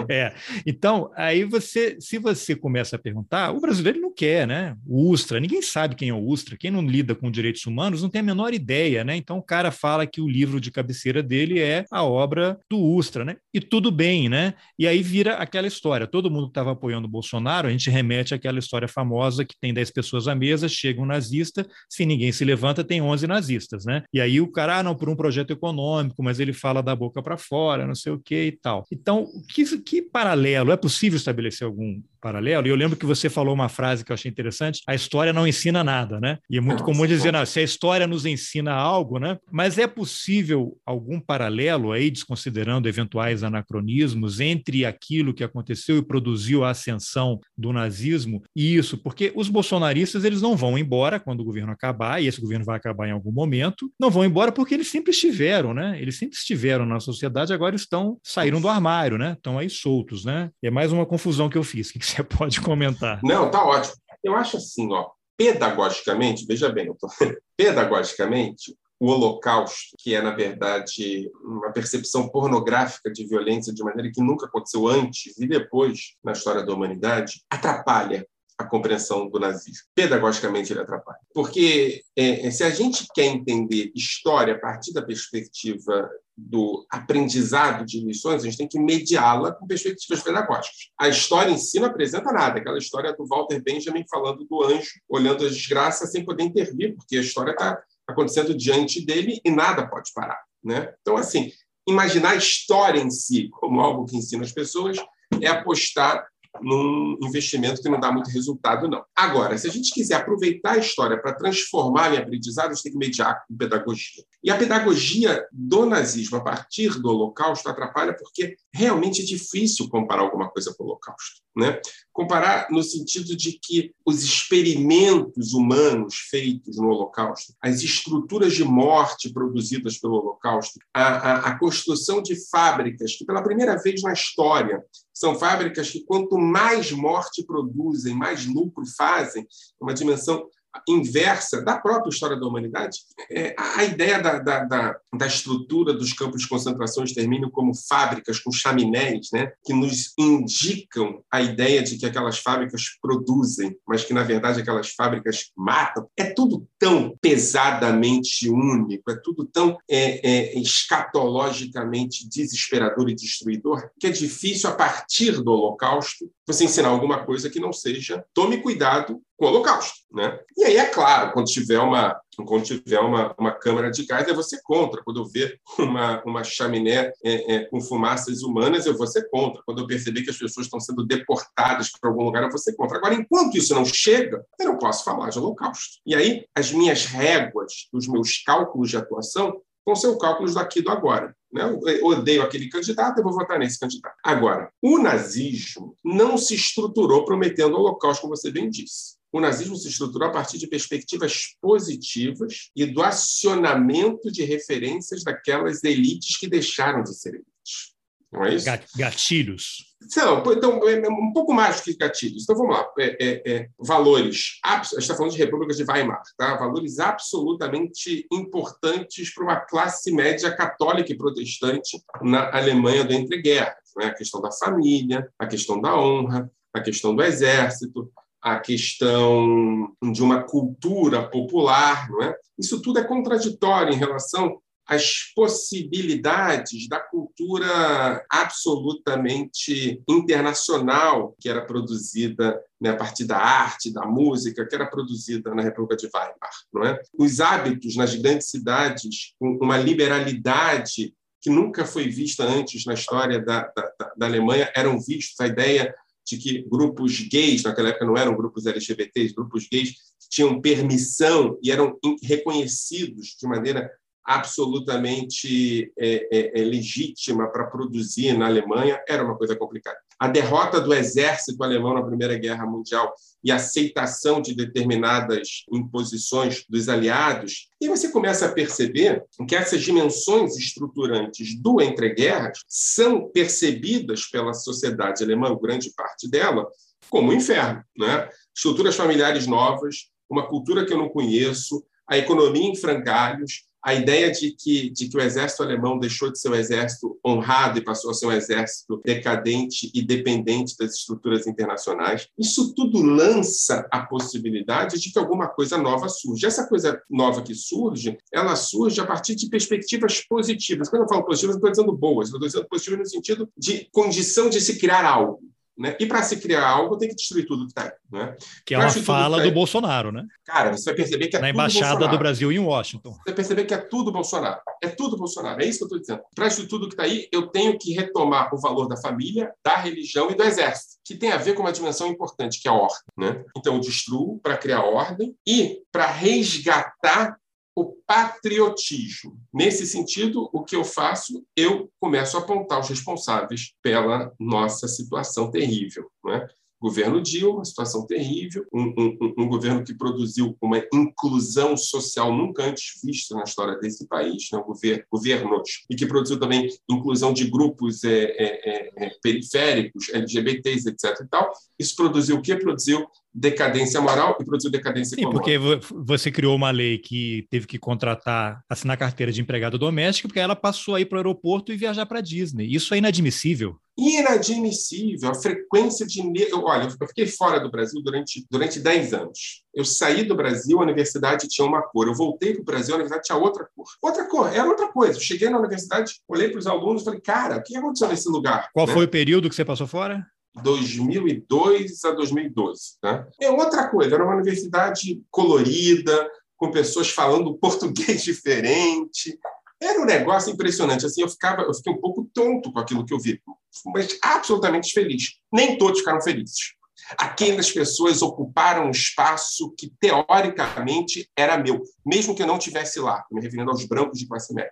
É. 0.09 0.33
Então, 0.65 0.95
então, 0.95 1.11
aí 1.15 1.43
você, 1.43 1.97
se 1.99 2.17
você 2.17 2.55
começa 2.55 2.95
a 2.95 2.99
perguntar, 2.99 3.51
o 3.51 3.59
brasileiro 3.59 3.99
não 3.99 4.13
quer, 4.13 4.47
né? 4.47 4.77
O 4.85 5.09
Ustra, 5.09 5.39
ninguém 5.39 5.61
sabe 5.61 5.95
quem 5.95 6.09
é 6.09 6.13
o 6.13 6.23
Ustra, 6.23 6.55
quem 6.55 6.71
não 6.71 6.81
lida 6.81 7.13
com 7.13 7.29
direitos 7.29 7.65
humanos 7.65 8.01
não 8.01 8.09
tem 8.09 8.21
a 8.21 8.23
menor 8.23 8.53
ideia, 8.53 9.03
né? 9.03 9.15
Então 9.15 9.37
o 9.37 9.43
cara 9.43 9.71
fala 9.71 10.07
que 10.07 10.21
o 10.21 10.27
livro 10.27 10.61
de 10.61 10.71
cabeceira 10.71 11.21
dele 11.21 11.59
é 11.59 11.83
a 11.91 12.03
obra 12.03 12.57
do 12.69 12.79
Ustra, 12.79 13.25
né? 13.25 13.35
E 13.53 13.59
tudo 13.59 13.91
bem, 13.91 14.29
né? 14.29 14.53
E 14.79 14.87
aí 14.87 14.94
vira 15.01 15.35
aquela 15.35 15.67
história. 15.67 16.07
Todo 16.07 16.29
mundo 16.29 16.45
que 16.45 16.51
estava 16.51 16.71
apoiando 16.71 17.07
o 17.07 17.11
Bolsonaro, 17.11 17.67
a 17.67 17.71
gente 17.71 17.89
remete 17.89 18.33
àquela 18.33 18.59
história 18.59 18.87
famosa 18.87 19.45
que 19.45 19.55
tem 19.59 19.73
10 19.73 19.91
pessoas 19.91 20.27
à 20.27 20.35
mesa, 20.35 20.67
chega 20.67 21.01
um 21.01 21.05
nazista, 21.05 21.65
se 21.89 22.05
ninguém 22.05 22.31
se 22.31 22.43
levanta, 22.45 22.83
tem 22.83 23.01
11 23.01 23.27
nazistas, 23.27 23.85
né? 23.85 24.03
E 24.13 24.19
aí 24.21 24.39
o 24.41 24.51
cara, 24.51 24.79
ah, 24.79 24.83
não, 24.83 24.95
por 24.95 25.09
um 25.09 25.15
projeto 25.15 25.51
econômico, 25.51 26.23
mas 26.23 26.39
ele 26.39 26.53
fala 26.53 26.81
da 26.81 26.95
boca 26.95 27.21
para 27.21 27.37
fora, 27.37 27.87
não 27.87 27.95
sei 27.95 28.11
o 28.11 28.19
que 28.19 28.45
e 28.45 28.51
tal. 28.51 28.85
Então, 28.91 29.27
que, 29.53 29.77
que 29.79 30.01
paralelo? 30.01 30.71
É 30.71 30.77
possível 30.77 31.17
estabelecer 31.17 31.65
algum 31.65 32.01
paralelo. 32.25 32.65
E 32.65 32.71
eu 32.71 32.75
lembro 32.75 32.97
que 32.97 33.05
você 33.05 33.29
falou 33.29 33.53
uma 33.53 33.69
frase 33.69 34.03
que 34.03 34.11
eu 34.11 34.15
achei 34.15 34.31
interessante: 34.31 34.81
a 34.87 34.95
história 34.95 35.31
não 35.31 35.47
ensina 35.47 35.83
nada, 35.83 36.19
né? 36.19 36.39
E 36.49 36.57
é 36.57 36.61
muito 36.61 36.83
comum 36.83 37.05
dizer, 37.05 37.31
não, 37.31 37.45
se 37.45 37.59
a 37.59 37.63
história 37.63 38.07
nos 38.07 38.25
ensina 38.25 38.73
algo, 38.73 39.19
né? 39.19 39.37
Mas 39.51 39.77
é 39.77 39.85
possível 39.85 40.75
algum 40.83 41.19
paralelo 41.19 41.91
aí, 41.91 42.09
desconsiderando 42.09 42.89
eventuais 42.89 43.43
anacronismos, 43.43 44.39
entre 44.39 44.85
aquilo 44.85 45.35
que 45.35 45.43
aconteceu 45.43 45.97
e 45.97 46.01
produziu 46.01 46.63
a 46.63 46.71
ascensão 46.71 47.39
do 47.55 47.71
nazismo 47.71 48.41
e 48.55 48.75
isso? 48.75 48.97
Porque 48.97 49.31
os 49.35 49.47
bolsonaristas 49.47 50.23
eles 50.23 50.41
não 50.41 50.55
vão 50.55 50.79
embora 50.79 51.19
quando 51.19 51.41
o 51.41 51.45
governo 51.45 51.71
acabar, 51.71 52.23
e 52.23 52.27
esse 52.27 52.41
governo 52.41 52.65
vai 52.65 52.77
acabar 52.77 53.07
em 53.07 53.11
algum 53.11 53.31
momento, 53.31 53.91
não 53.99 54.09
vão 54.09 54.25
embora 54.25 54.51
porque 54.51 54.73
eles 54.73 54.87
sempre 54.87 55.11
estiveram, 55.11 55.75
né? 55.75 56.01
Eles 56.01 56.17
sempre 56.17 56.35
estiveram 56.35 56.87
na 56.87 56.99
sociedade, 56.99 57.53
agora 57.53 57.75
estão 57.75 58.17
saíram 58.23 58.59
do 58.59 58.67
armário, 58.67 59.19
né? 59.19 59.33
Estão 59.33 59.59
aí 59.59 59.69
soltos, 59.69 60.25
né? 60.25 60.49
E 60.63 60.67
é 60.67 60.71
mais 60.71 60.91
uma 60.91 61.05
confusão 61.05 61.47
que 61.47 61.57
eu 61.57 61.63
fiz. 61.63 61.89
O 61.89 61.93
que 61.93 62.14
você 62.15 62.23
pode 62.37 62.61
comentar? 62.61 63.19
Não, 63.23 63.49
tá 63.49 63.63
ótimo. 63.63 63.95
Eu 64.23 64.35
acho 64.35 64.57
assim, 64.57 64.91
ó, 64.91 65.09
pedagogicamente, 65.37 66.45
veja 66.47 66.69
bem, 66.69 66.93
tô... 66.95 67.07
pedagogicamente, 67.57 68.75
o 68.99 69.07
Holocausto, 69.07 69.95
que 69.99 70.15
é, 70.15 70.21
na 70.21 70.31
verdade, 70.31 71.29
uma 71.43 71.71
percepção 71.71 72.29
pornográfica 72.29 73.11
de 73.11 73.27
violência 73.27 73.73
de 73.73 73.83
maneira 73.83 74.11
que 74.11 74.21
nunca 74.21 74.45
aconteceu 74.45 74.87
antes 74.87 75.37
e 75.37 75.45
depois 75.45 76.15
na 76.23 76.31
história 76.31 76.65
da 76.65 76.73
humanidade, 76.73 77.41
atrapalha 77.49 78.25
a 78.57 78.63
compreensão 78.63 79.29
do 79.29 79.37
nazismo. 79.37 79.83
Pedagogicamente, 79.93 80.71
ele 80.71 80.79
atrapalha. 80.79 81.19
Porque 81.33 82.01
é, 82.15 82.49
se 82.51 82.63
a 82.63 82.69
gente 82.69 83.05
quer 83.13 83.25
entender 83.25 83.91
história 83.93 84.55
a 84.55 84.59
partir 84.59 84.93
da 84.93 85.01
perspectiva 85.01 86.09
do 86.37 86.85
aprendizado 86.89 87.85
de 87.85 87.99
lições, 88.01 88.41
a 88.41 88.45
gente 88.45 88.57
tem 88.57 88.67
que 88.67 88.79
mediá-la 88.79 89.53
com 89.53 89.65
perspectivas 89.65 90.21
pedagógicas. 90.23 90.89
A 90.99 91.07
história 91.07 91.51
em 91.51 91.57
si 91.57 91.79
não 91.79 91.87
apresenta 91.87 92.31
nada, 92.31 92.59
aquela 92.59 92.77
história 92.77 93.13
do 93.13 93.25
Walter 93.25 93.61
Benjamin 93.61 94.03
falando 94.09 94.43
do 94.45 94.63
anjo, 94.63 94.89
olhando 95.07 95.45
as 95.45 95.55
desgraças 95.55 96.11
sem 96.11 96.25
poder 96.25 96.43
intervir, 96.43 96.95
porque 96.95 97.17
a 97.17 97.21
história 97.21 97.51
está 97.51 97.81
acontecendo 98.07 98.55
diante 98.55 99.05
dele 99.05 99.39
e 99.43 99.49
nada 99.49 99.87
pode 99.87 100.11
parar. 100.13 100.41
Né? 100.63 100.93
Então, 101.01 101.15
assim, 101.15 101.51
imaginar 101.87 102.31
a 102.31 102.35
história 102.35 102.99
em 102.99 103.09
si 103.09 103.49
como 103.49 103.79
algo 103.79 104.05
que 104.05 104.17
ensina 104.17 104.43
as 104.43 104.51
pessoas 104.51 104.97
é 105.41 105.47
apostar 105.47 106.25
num 106.61 107.17
investimento 107.21 107.81
que 107.81 107.89
não 107.89 107.99
dá 107.99 108.11
muito 108.11 108.29
resultado, 108.29 108.87
não. 108.87 109.03
Agora, 109.15 109.57
se 109.57 109.67
a 109.67 109.71
gente 109.71 109.93
quiser 109.93 110.15
aproveitar 110.15 110.73
a 110.73 110.77
história 110.77 111.19
para 111.19 111.33
transformar 111.33 112.13
em 112.13 112.17
aprendizado, 112.17 112.71
a 112.71 112.73
gente 112.73 112.83
tem 112.83 112.91
que 112.91 112.97
mediar 112.97 113.43
com 113.47 113.55
pedagogia. 113.55 114.23
E 114.43 114.49
a 114.51 114.57
pedagogia 114.57 115.45
do 115.51 115.85
nazismo 115.85 116.37
a 116.37 116.41
partir 116.41 116.99
do 116.99 117.09
Holocausto 117.09 117.69
atrapalha 117.69 118.15
porque 118.15 118.55
realmente 118.73 119.21
é 119.21 119.25
difícil 119.25 119.89
comparar 119.89 120.21
alguma 120.21 120.49
coisa 120.49 120.73
com 120.73 120.83
o 120.83 120.87
Holocausto. 120.87 121.41
Né? 121.55 121.79
Comparar 122.11 122.67
no 122.69 122.83
sentido 122.83 123.35
de 123.35 123.57
que 123.61 123.93
os 124.05 124.23
experimentos 124.23 125.53
humanos 125.53 126.15
feitos 126.29 126.77
no 126.77 126.89
Holocausto, 126.89 127.53
as 127.61 127.81
estruturas 127.81 128.53
de 128.53 128.63
morte 128.63 129.31
produzidas 129.31 129.97
pelo 129.97 130.15
Holocausto, 130.15 130.79
a, 130.93 131.03
a, 131.03 131.35
a 131.47 131.59
construção 131.59 132.21
de 132.21 132.35
fábricas 132.49 133.15
que, 133.15 133.25
pela 133.25 133.41
primeira 133.41 133.81
vez 133.81 134.01
na 134.01 134.11
história, 134.11 134.83
são 135.15 135.39
fábricas 135.39 135.89
que, 135.89 136.03
quanto 136.03 136.37
mais 136.37 136.91
morte 136.91 137.41
produzem, 137.45 138.13
mais 138.13 138.45
lucro 138.45 138.83
fazem, 138.97 139.47
uma 139.79 139.93
dimensão 139.93 140.49
inversa 140.87 141.61
da 141.61 141.77
própria 141.77 142.09
história 142.09 142.37
da 142.37 142.47
humanidade. 142.47 142.99
É, 143.29 143.55
a 143.57 143.83
ideia 143.83 144.21
da, 144.21 144.39
da, 144.39 144.63
da, 144.63 144.95
da, 145.15 145.27
estrutura 145.27 145.93
dos 145.93 146.13
campos 146.13 146.41
de 146.41 146.47
concentração 146.47 147.03
e 147.03 147.07
extermínio 147.07 147.49
como 147.51 147.73
fábricas 147.75 148.39
com 148.39 148.51
chaminés, 148.51 149.29
né, 149.33 149.51
que 149.65 149.73
nos 149.73 150.13
indicam 150.17 151.23
a 151.31 151.41
ideia 151.41 151.81
de 151.83 151.97
que 151.97 152.05
aquelas 152.05 152.39
fábricas 152.39 152.97
produzem, 153.01 153.75
mas 153.87 154.03
que, 154.03 154.13
na 154.13 154.23
verdade, 154.23 154.61
aquelas 154.61 154.89
fábricas 154.91 155.51
matam, 155.55 156.07
é 156.17 156.25
tudo 156.25 156.67
tão 156.79 157.15
pesadamente 157.21 158.49
único, 158.49 159.11
é 159.11 159.15
tudo 159.23 159.45
tão 159.45 159.77
é, 159.89 160.27
é, 160.27 160.59
escatologicamente 160.59 162.27
desesperador 162.29 163.09
e 163.09 163.15
destruidor, 163.15 163.89
que 163.99 164.07
é 164.07 164.11
difícil, 164.11 164.69
a 164.69 164.73
partir 164.73 165.41
do 165.41 165.51
Holocausto, 165.51 166.29
você 166.47 166.65
ensinar 166.65 166.89
alguma 166.89 167.25
coisa 167.25 167.49
que 167.49 167.59
não 167.59 167.73
seja 167.73 168.23
tome 168.33 168.57
cuidado 168.57 169.21
com 169.37 169.45
o 169.45 169.47
Holocausto. 169.49 169.99
Né? 170.11 170.39
E 170.57 170.63
aí, 170.63 170.77
é 170.77 170.85
claro, 170.85 171.33
quando 171.33 171.47
tiver 171.47 171.79
uma, 171.79 172.19
quando 172.45 172.63
tiver 172.63 172.99
uma, 172.99 173.35
uma 173.37 173.51
câmara 173.51 173.91
de 173.91 174.05
gás, 174.05 174.27
eu 174.27 174.33
vou 174.33 174.43
ser 174.43 174.61
contra. 174.63 175.03
Quando 175.03 175.21
eu 175.21 175.25
ver 175.25 175.59
uma, 175.77 176.23
uma 176.23 176.43
chaminé 176.43 177.11
é, 177.23 177.55
é, 177.55 177.65
com 177.65 177.81
fumaças 177.81 178.41
humanas, 178.41 178.85
eu 178.85 178.97
vou 178.97 179.07
ser 179.07 179.29
contra. 179.29 179.61
Quando 179.65 179.81
eu 179.81 179.87
perceber 179.87 180.23
que 180.23 180.29
as 180.29 180.37
pessoas 180.37 180.65
estão 180.65 180.79
sendo 180.79 181.05
deportadas 181.05 181.91
para 181.91 182.09
algum 182.09 182.23
lugar, 182.23 182.43
eu 182.43 182.49
vou 182.49 182.57
ser 182.57 182.75
contra. 182.75 182.97
Agora, 182.97 183.15
enquanto 183.15 183.57
isso 183.57 183.75
não 183.75 183.85
chega, 183.85 184.45
eu 184.59 184.65
não 184.67 184.77
posso 184.77 185.03
falar 185.03 185.29
de 185.29 185.39
Holocausto. 185.39 185.99
E 186.05 186.15
aí, 186.15 186.45
as 186.55 186.71
minhas 186.71 187.05
réguas, 187.05 187.87
os 187.91 188.07
meus 188.07 188.41
cálculos 188.43 188.89
de 188.89 188.97
atuação, 188.97 189.61
vão 189.85 189.95
ser 189.95 190.07
os 190.07 190.17
cálculos 190.17 190.55
daqui 190.55 190.81
do 190.81 190.89
agora. 190.89 191.35
Né? 191.51 191.63
Eu 191.63 192.05
odeio 192.07 192.41
aquele 192.41 192.67
candidato, 192.67 193.19
eu 193.19 193.23
vou 193.23 193.33
votar 193.33 193.59
nesse 193.59 193.79
candidato. 193.79 194.15
Agora, 194.23 194.69
o 194.81 194.97
nazismo 194.97 195.95
não 196.03 196.37
se 196.37 196.55
estruturou 196.55 197.23
prometendo 197.23 197.75
o 197.75 197.79
holocausto, 197.79 198.21
como 198.21 198.35
você 198.35 198.51
bem 198.51 198.69
disse. 198.69 199.15
O 199.35 199.41
nazismo 199.41 199.75
se 199.75 199.89
estruturou 199.89 200.29
a 200.29 200.31
partir 200.31 200.57
de 200.57 200.65
perspectivas 200.65 201.57
positivas 201.61 202.69
e 202.73 202.85
do 202.85 203.03
acionamento 203.03 204.31
de 204.31 204.45
referências 204.45 205.25
daquelas 205.25 205.83
elites 205.83 206.37
que 206.37 206.47
deixaram 206.47 207.03
de 207.03 207.13
ser 207.13 207.33
elites. 207.33 207.93
Não 208.31 208.45
é 208.45 208.55
isso? 208.55 208.65
Gatilhos. 208.95 209.93
Não, 210.15 210.41
então, 210.53 210.87
é, 210.87 211.05
é 211.05 211.09
um 211.09 211.33
pouco 211.33 211.53
mais 211.53 211.81
que 211.81 211.93
gatilhos. 211.97 212.43
Então, 212.43 212.55
vamos 212.55 212.77
lá. 212.77 212.87
É, 212.97 213.17
é, 213.19 213.41
é, 213.45 213.69
valores. 213.77 214.57
A 214.63 214.81
gente 214.81 214.99
está 214.99 215.15
falando 215.15 215.33
de 215.33 215.37
República 215.37 215.73
de 215.73 215.83
Weimar, 215.83 216.21
tá? 216.37 216.55
valores 216.55 216.97
absolutamente 216.99 218.25
importantes 218.31 219.33
para 219.33 219.43
uma 219.43 219.59
classe 219.59 220.13
média 220.13 220.55
católica 220.55 221.11
e 221.11 221.17
protestante 221.17 222.01
na 222.21 222.55
Alemanha 222.55 223.03
do 223.03 223.11
entreguerras. 223.11 223.75
Né? 223.97 224.05
A 224.05 224.13
questão 224.13 224.39
da 224.39 224.51
família, 224.53 225.29
a 225.37 225.45
questão 225.45 225.81
da 225.81 225.93
honra, 225.99 226.49
a 226.73 226.79
questão 226.79 227.13
do 227.13 227.21
exército, 227.21 228.09
a 228.45 228.59
questão 228.59 229.91
de 230.13 230.21
uma 230.21 230.43
cultura 230.43 231.27
popular. 231.27 232.07
Não 232.11 232.21
é? 232.21 232.35
Isso 232.59 232.79
tudo 232.79 232.99
é 232.99 233.03
contraditório 233.03 233.91
em 233.91 233.97
relação 233.97 234.61
as 234.87 235.31
possibilidades 235.35 236.87
da 236.87 236.99
cultura 236.99 238.23
absolutamente 238.29 239.99
internacional 240.07 241.35
que 241.39 241.49
era 241.49 241.65
produzida 241.65 242.61
né, 242.79 242.91
a 242.91 242.95
partir 242.95 243.25
da 243.25 243.37
arte, 243.37 243.91
da 243.91 244.05
música, 244.05 244.63
que 244.63 244.75
era 244.75 244.85
produzida 244.85 245.55
na 245.55 245.63
República 245.63 245.95
de 245.95 246.07
Weimar. 246.13 246.51
Não 246.71 246.85
é? 246.85 247.01
Os 247.17 247.39
hábitos 247.39 247.95
nas 247.95 248.13
grandes 248.13 248.51
cidades, 248.51 249.33
com 249.39 249.57
uma 249.59 249.77
liberalidade 249.77 251.15
que 251.41 251.49
nunca 251.49 251.83
foi 251.83 252.07
vista 252.07 252.43
antes 252.43 252.85
na 252.85 252.93
história 252.93 253.39
da, 253.39 253.71
da, 253.75 254.13
da 254.15 254.25
Alemanha, 254.27 254.71
eram 254.75 254.99
vistos 254.99 255.39
a 255.39 255.47
ideia 255.47 255.95
de 256.25 256.37
que 256.37 256.63
grupos 256.63 257.19
gays, 257.19 257.63
naquela 257.63 257.89
época 257.89 258.05
não 258.05 258.17
eram 258.17 258.35
grupos 258.35 258.65
LGBTs, 258.65 259.33
grupos 259.33 259.67
gays 259.71 259.95
tinham 260.29 260.59
permissão 260.59 261.57
e 261.61 261.71
eram 261.71 261.97
reconhecidos 262.23 263.35
de 263.39 263.47
maneira 263.47 263.89
absolutamente 264.25 265.91
é, 265.97 266.27
é, 266.31 266.61
é, 266.61 266.65
legítima 266.65 267.47
para 267.47 267.67
produzir 267.67 268.35
na 268.35 268.47
Alemanha 268.47 268.99
era 269.07 269.23
uma 269.23 269.37
coisa 269.37 269.55
complicada. 269.55 269.97
A 270.19 270.27
derrota 270.27 270.81
do 270.81 270.93
exército 270.93 271.63
alemão 271.63 271.93
na 271.93 272.03
Primeira 272.03 272.37
Guerra 272.37 272.65
Mundial 272.65 273.13
e 273.43 273.51
a 273.51 273.57
aceitação 273.57 274.41
de 274.41 274.55
determinadas 274.55 275.65
imposições 275.71 276.65
dos 276.67 276.89
aliados, 276.89 277.69
e 277.79 277.87
você 277.87 278.09
começa 278.09 278.47
a 278.47 278.51
perceber 278.51 279.23
que 279.47 279.55
essas 279.55 279.83
dimensões 279.83 280.57
estruturantes 280.57 281.61
do 281.61 281.79
entreguerras 281.79 282.59
são 282.67 283.29
percebidas 283.29 284.25
pela 284.25 284.53
sociedade 284.53 285.23
alemã, 285.23 285.55
grande 285.55 285.93
parte 285.95 286.27
dela, 286.27 286.67
como 287.09 287.29
um 287.29 287.33
inferno. 287.33 287.83
Né? 287.95 288.27
Estruturas 288.55 288.95
familiares 288.95 289.45
novas, 289.45 290.09
uma 290.27 290.47
cultura 290.47 290.85
que 290.85 290.93
eu 290.93 290.97
não 290.97 291.09
conheço, 291.09 291.85
a 292.07 292.17
economia 292.17 292.67
em 292.67 292.75
frangalhos, 292.75 293.65
a 293.85 293.93
ideia 293.93 294.31
de 294.31 294.51
que, 294.51 294.89
de 294.89 295.07
que 295.07 295.15
o 295.15 295.21
exército 295.21 295.61
alemão 295.61 295.99
deixou 295.99 296.31
de 296.31 296.39
ser 296.39 296.49
um 296.49 296.55
exército 296.55 297.19
honrado 297.23 297.77
e 297.77 297.83
passou 297.83 298.09
a 298.09 298.15
ser 298.15 298.25
um 298.25 298.31
exército 298.31 298.99
decadente 299.05 299.91
e 299.93 300.01
dependente 300.01 300.75
das 300.75 300.95
estruturas 300.95 301.45
internacionais, 301.45 302.27
isso 302.35 302.73
tudo 302.73 302.99
lança 303.03 303.87
a 303.91 303.99
possibilidade 303.99 304.99
de 304.99 305.11
que 305.11 305.19
alguma 305.19 305.47
coisa 305.47 305.77
nova 305.77 306.09
surja. 306.09 306.47
Essa 306.47 306.67
coisa 306.67 306.99
nova 307.07 307.43
que 307.43 307.53
surge, 307.53 308.17
ela 308.33 308.55
surge 308.55 308.99
a 308.99 309.05
partir 309.05 309.35
de 309.35 309.49
perspectivas 309.49 310.19
positivas. 310.19 310.89
Quando 310.89 311.03
eu 311.03 311.07
falo 311.07 311.23
positivas, 311.23 311.55
não 311.55 311.59
estou 311.59 311.71
dizendo 311.71 311.95
boas, 311.95 312.29
estou 312.29 312.39
dizendo 312.39 312.67
positivas 312.67 312.99
no 312.99 313.05
sentido 313.05 313.47
de 313.55 313.87
condição 313.91 314.49
de 314.49 314.59
se 314.61 314.79
criar 314.79 315.05
algo. 315.05 315.39
Né? 315.77 315.95
E 315.99 316.05
para 316.05 316.23
se 316.23 316.37
criar 316.37 316.67
algo, 316.67 316.97
tem 316.97 317.09
que 317.09 317.15
destruir 317.15 317.45
tudo 317.45 317.65
que 317.65 317.71
está 317.71 317.83
aí. 317.83 317.91
Né? 318.11 318.35
Que 318.65 318.75
é 318.75 318.77
uma 318.77 318.89
fala 318.89 319.37
tá 319.37 319.43
do 319.43 319.51
Bolsonaro, 319.51 320.11
né? 320.11 320.25
Cara, 320.45 320.71
você 320.71 320.85
vai 320.85 320.95
perceber 320.95 321.27
que 321.27 321.35
é 321.35 321.39
Na 321.39 321.47
tudo 321.47 321.55
Embaixada 321.55 321.85
Bolsonaro. 321.87 322.11
do 322.11 322.19
Brasil 322.19 322.51
em 322.51 322.59
Washington. 322.59 323.11
Você 323.11 323.21
vai 323.25 323.33
perceber 323.33 323.65
que 323.65 323.73
é 323.73 323.77
tudo 323.77 324.11
Bolsonaro. 324.11 324.61
É 324.81 324.87
tudo 324.87 325.17
Bolsonaro. 325.17 325.61
É 325.61 325.65
isso 325.65 325.79
que 325.79 325.83
eu 325.83 325.87
estou 325.87 325.99
dizendo. 325.99 326.21
Para 326.33 326.47
isso 326.47 326.67
tudo 326.67 326.87
que 326.87 326.93
está 326.93 327.03
aí, 327.03 327.27
eu 327.31 327.47
tenho 327.47 327.77
que 327.77 327.93
retomar 327.93 328.53
o 328.53 328.59
valor 328.59 328.87
da 328.87 328.95
família, 328.95 329.51
da 329.63 329.75
religião 329.75 330.31
e 330.31 330.35
do 330.35 330.43
exército, 330.43 330.95
que 331.03 331.15
tem 331.15 331.31
a 331.31 331.37
ver 331.37 331.53
com 331.53 331.61
uma 331.61 331.73
dimensão 331.73 332.07
importante, 332.07 332.61
que 332.61 332.67
é 332.67 332.71
a 332.71 332.75
ordem. 332.75 332.99
Né? 333.17 333.43
Então, 333.57 333.75
eu 333.75 333.81
destruo 333.81 334.39
para 334.39 334.57
criar 334.57 334.83
ordem 334.83 335.35
e 335.45 335.81
para 335.91 336.05
resgatar 336.05 337.37
o 337.75 337.93
patriotismo. 338.07 339.37
Nesse 339.53 339.85
sentido, 339.85 340.49
o 340.53 340.63
que 340.63 340.75
eu 340.75 340.85
faço? 340.85 341.45
Eu 341.55 341.91
começo 341.99 342.37
a 342.37 342.39
apontar 342.39 342.79
os 342.79 342.87
responsáveis 342.87 343.73
pela 343.81 344.33
nossa 344.39 344.87
situação 344.87 345.51
terrível. 345.51 346.09
Não 346.23 346.33
é? 346.33 346.47
Governo 346.81 347.21
Dilma, 347.21 347.65
situação 347.65 348.05
terrível, 348.05 348.65
um, 348.71 348.93
um, 348.97 349.33
um, 349.39 349.47
governo 349.47 349.83
que 349.83 349.93
produziu 349.93 350.55
uma 350.61 350.77
inclusão 350.93 351.75
social 351.75 352.35
nunca 352.35 352.63
antes 352.63 353.01
vista 353.03 353.33
na 353.33 353.43
história 353.43 353.79
desse 353.79 354.07
país, 354.07 354.49
né? 354.51 354.61
governo, 354.61 355.03
governos, 355.09 355.85
e 355.89 355.95
que 355.95 356.05
produziu 356.05 356.39
também 356.39 356.69
inclusão 356.89 357.33
de 357.33 357.49
grupos 357.49 358.03
é, 358.03 358.25
é, 358.25 358.91
é, 358.97 359.09
periféricos, 359.21 360.09
LGBTs, 360.13 360.89
etc. 360.89 361.21
E 361.21 361.27
tal. 361.27 361.51
Isso 361.79 361.95
produziu 361.95 362.37
o 362.37 362.41
que? 362.41 362.55
Produziu 362.55 363.07
decadência 363.35 363.99
moral 363.99 364.37
e 364.39 364.45
produziu 364.45 364.71
decadência 364.71 365.15
Sim, 365.15 365.23
econômica. 365.23 365.59
porque 365.59 365.93
você 365.93 366.31
criou 366.31 366.55
uma 366.55 366.71
lei 366.71 366.97
que 366.97 367.45
teve 367.51 367.67
que 367.67 367.77
contratar, 367.77 368.61
assinar 368.69 368.97
carteira 368.97 369.31
de 369.31 369.41
empregado 369.41 369.77
doméstico, 369.77 370.29
porque 370.29 370.39
ela 370.39 370.55
passou 370.55 370.95
aí 370.95 371.05
para 371.05 371.17
o 371.17 371.19
aeroporto 371.19 371.73
e 371.73 371.75
viajar 371.75 372.05
para 372.05 372.19
a 372.19 372.21
Disney. 372.21 372.73
Isso 372.73 372.93
é 372.93 372.97
inadmissível. 372.97 373.77
Inadmissível. 373.97 375.29
A 375.29 375.35
frequência 375.35 376.05
de. 376.05 376.21
Olha, 376.53 376.83
eu 376.83 377.07
fiquei 377.07 377.27
fora 377.27 377.59
do 377.59 377.71
Brasil 377.71 378.01
durante, 378.01 378.45
durante 378.49 378.79
10 378.79 379.13
anos. 379.13 379.63
Eu 379.73 379.85
saí 379.85 380.23
do 380.23 380.35
Brasil, 380.35 380.79
a 380.79 380.83
universidade 380.83 381.47
tinha 381.47 381.65
uma 381.65 381.81
cor. 381.81 382.07
Eu 382.07 382.13
voltei 382.13 382.53
para 382.53 382.61
o 382.61 382.65
Brasil, 382.65 382.93
a 382.93 382.97
universidade 382.97 383.25
tinha 383.25 383.37
outra 383.37 383.67
cor. 383.75 383.85
Outra 384.01 384.27
cor, 384.27 384.53
era 384.53 384.67
outra 384.67 384.89
coisa. 384.89 385.17
Eu 385.17 385.21
cheguei 385.21 385.49
na 385.49 385.59
universidade, 385.59 386.15
olhei 386.27 386.49
para 386.49 386.59
os 386.59 386.67
alunos 386.67 387.01
e 387.01 387.05
falei, 387.05 387.21
cara, 387.21 387.57
o 387.57 387.63
que 387.63 387.75
aconteceu 387.75 388.09
nesse 388.09 388.29
lugar? 388.29 388.69
Qual 388.73 388.87
né? 388.87 388.93
foi 388.93 389.05
o 389.05 389.09
período 389.09 389.49
que 389.49 389.55
você 389.55 389.65
passou 389.65 389.87
fora? 389.87 390.25
2002 390.63 392.03
a 392.05 392.11
2012. 392.11 392.81
Né? 393.03 393.27
É 393.41 393.49
outra 393.49 393.87
coisa, 393.89 394.15
era 394.15 394.23
uma 394.23 394.35
universidade 394.35 395.21
colorida, 395.29 396.29
com 396.57 396.71
pessoas 396.71 397.09
falando 397.09 397.55
português 397.59 398.23
diferente. 398.23 399.37
Era 399.81 400.01
um 400.01 400.05
negócio 400.05 400.51
impressionante. 400.51 401.05
Assim, 401.05 401.21
eu 401.21 401.29
ficava, 401.29 401.63
eu 401.63 401.73
fiquei 401.73 401.91
um 401.91 401.99
pouco 401.99 402.29
tonto 402.33 402.71
com 402.71 402.79
aquilo 402.79 403.05
que 403.05 403.13
eu 403.13 403.19
vi, 403.19 403.41
mas 403.87 404.17
absolutamente 404.21 404.93
feliz. 404.93 405.33
Nem 405.51 405.77
todos 405.77 405.99
ficaram 405.99 406.21
felizes. 406.21 406.74
Aquelas 407.17 407.71
pessoas 407.71 408.21
ocuparam 408.21 408.87
um 408.87 408.91
espaço 408.91 409.73
que, 409.77 409.91
teoricamente, 409.99 411.29
era 411.37 411.57
meu, 411.57 411.81
mesmo 412.05 412.35
que 412.35 412.41
eu 412.41 412.47
não 412.47 412.57
estivesse 412.57 412.99
lá, 412.99 413.23
me 413.31 413.41
referindo 413.41 413.69
aos 413.69 413.85
brancos 413.85 414.19
de 414.19 414.27
classe 414.27 414.53
média. 414.53 414.71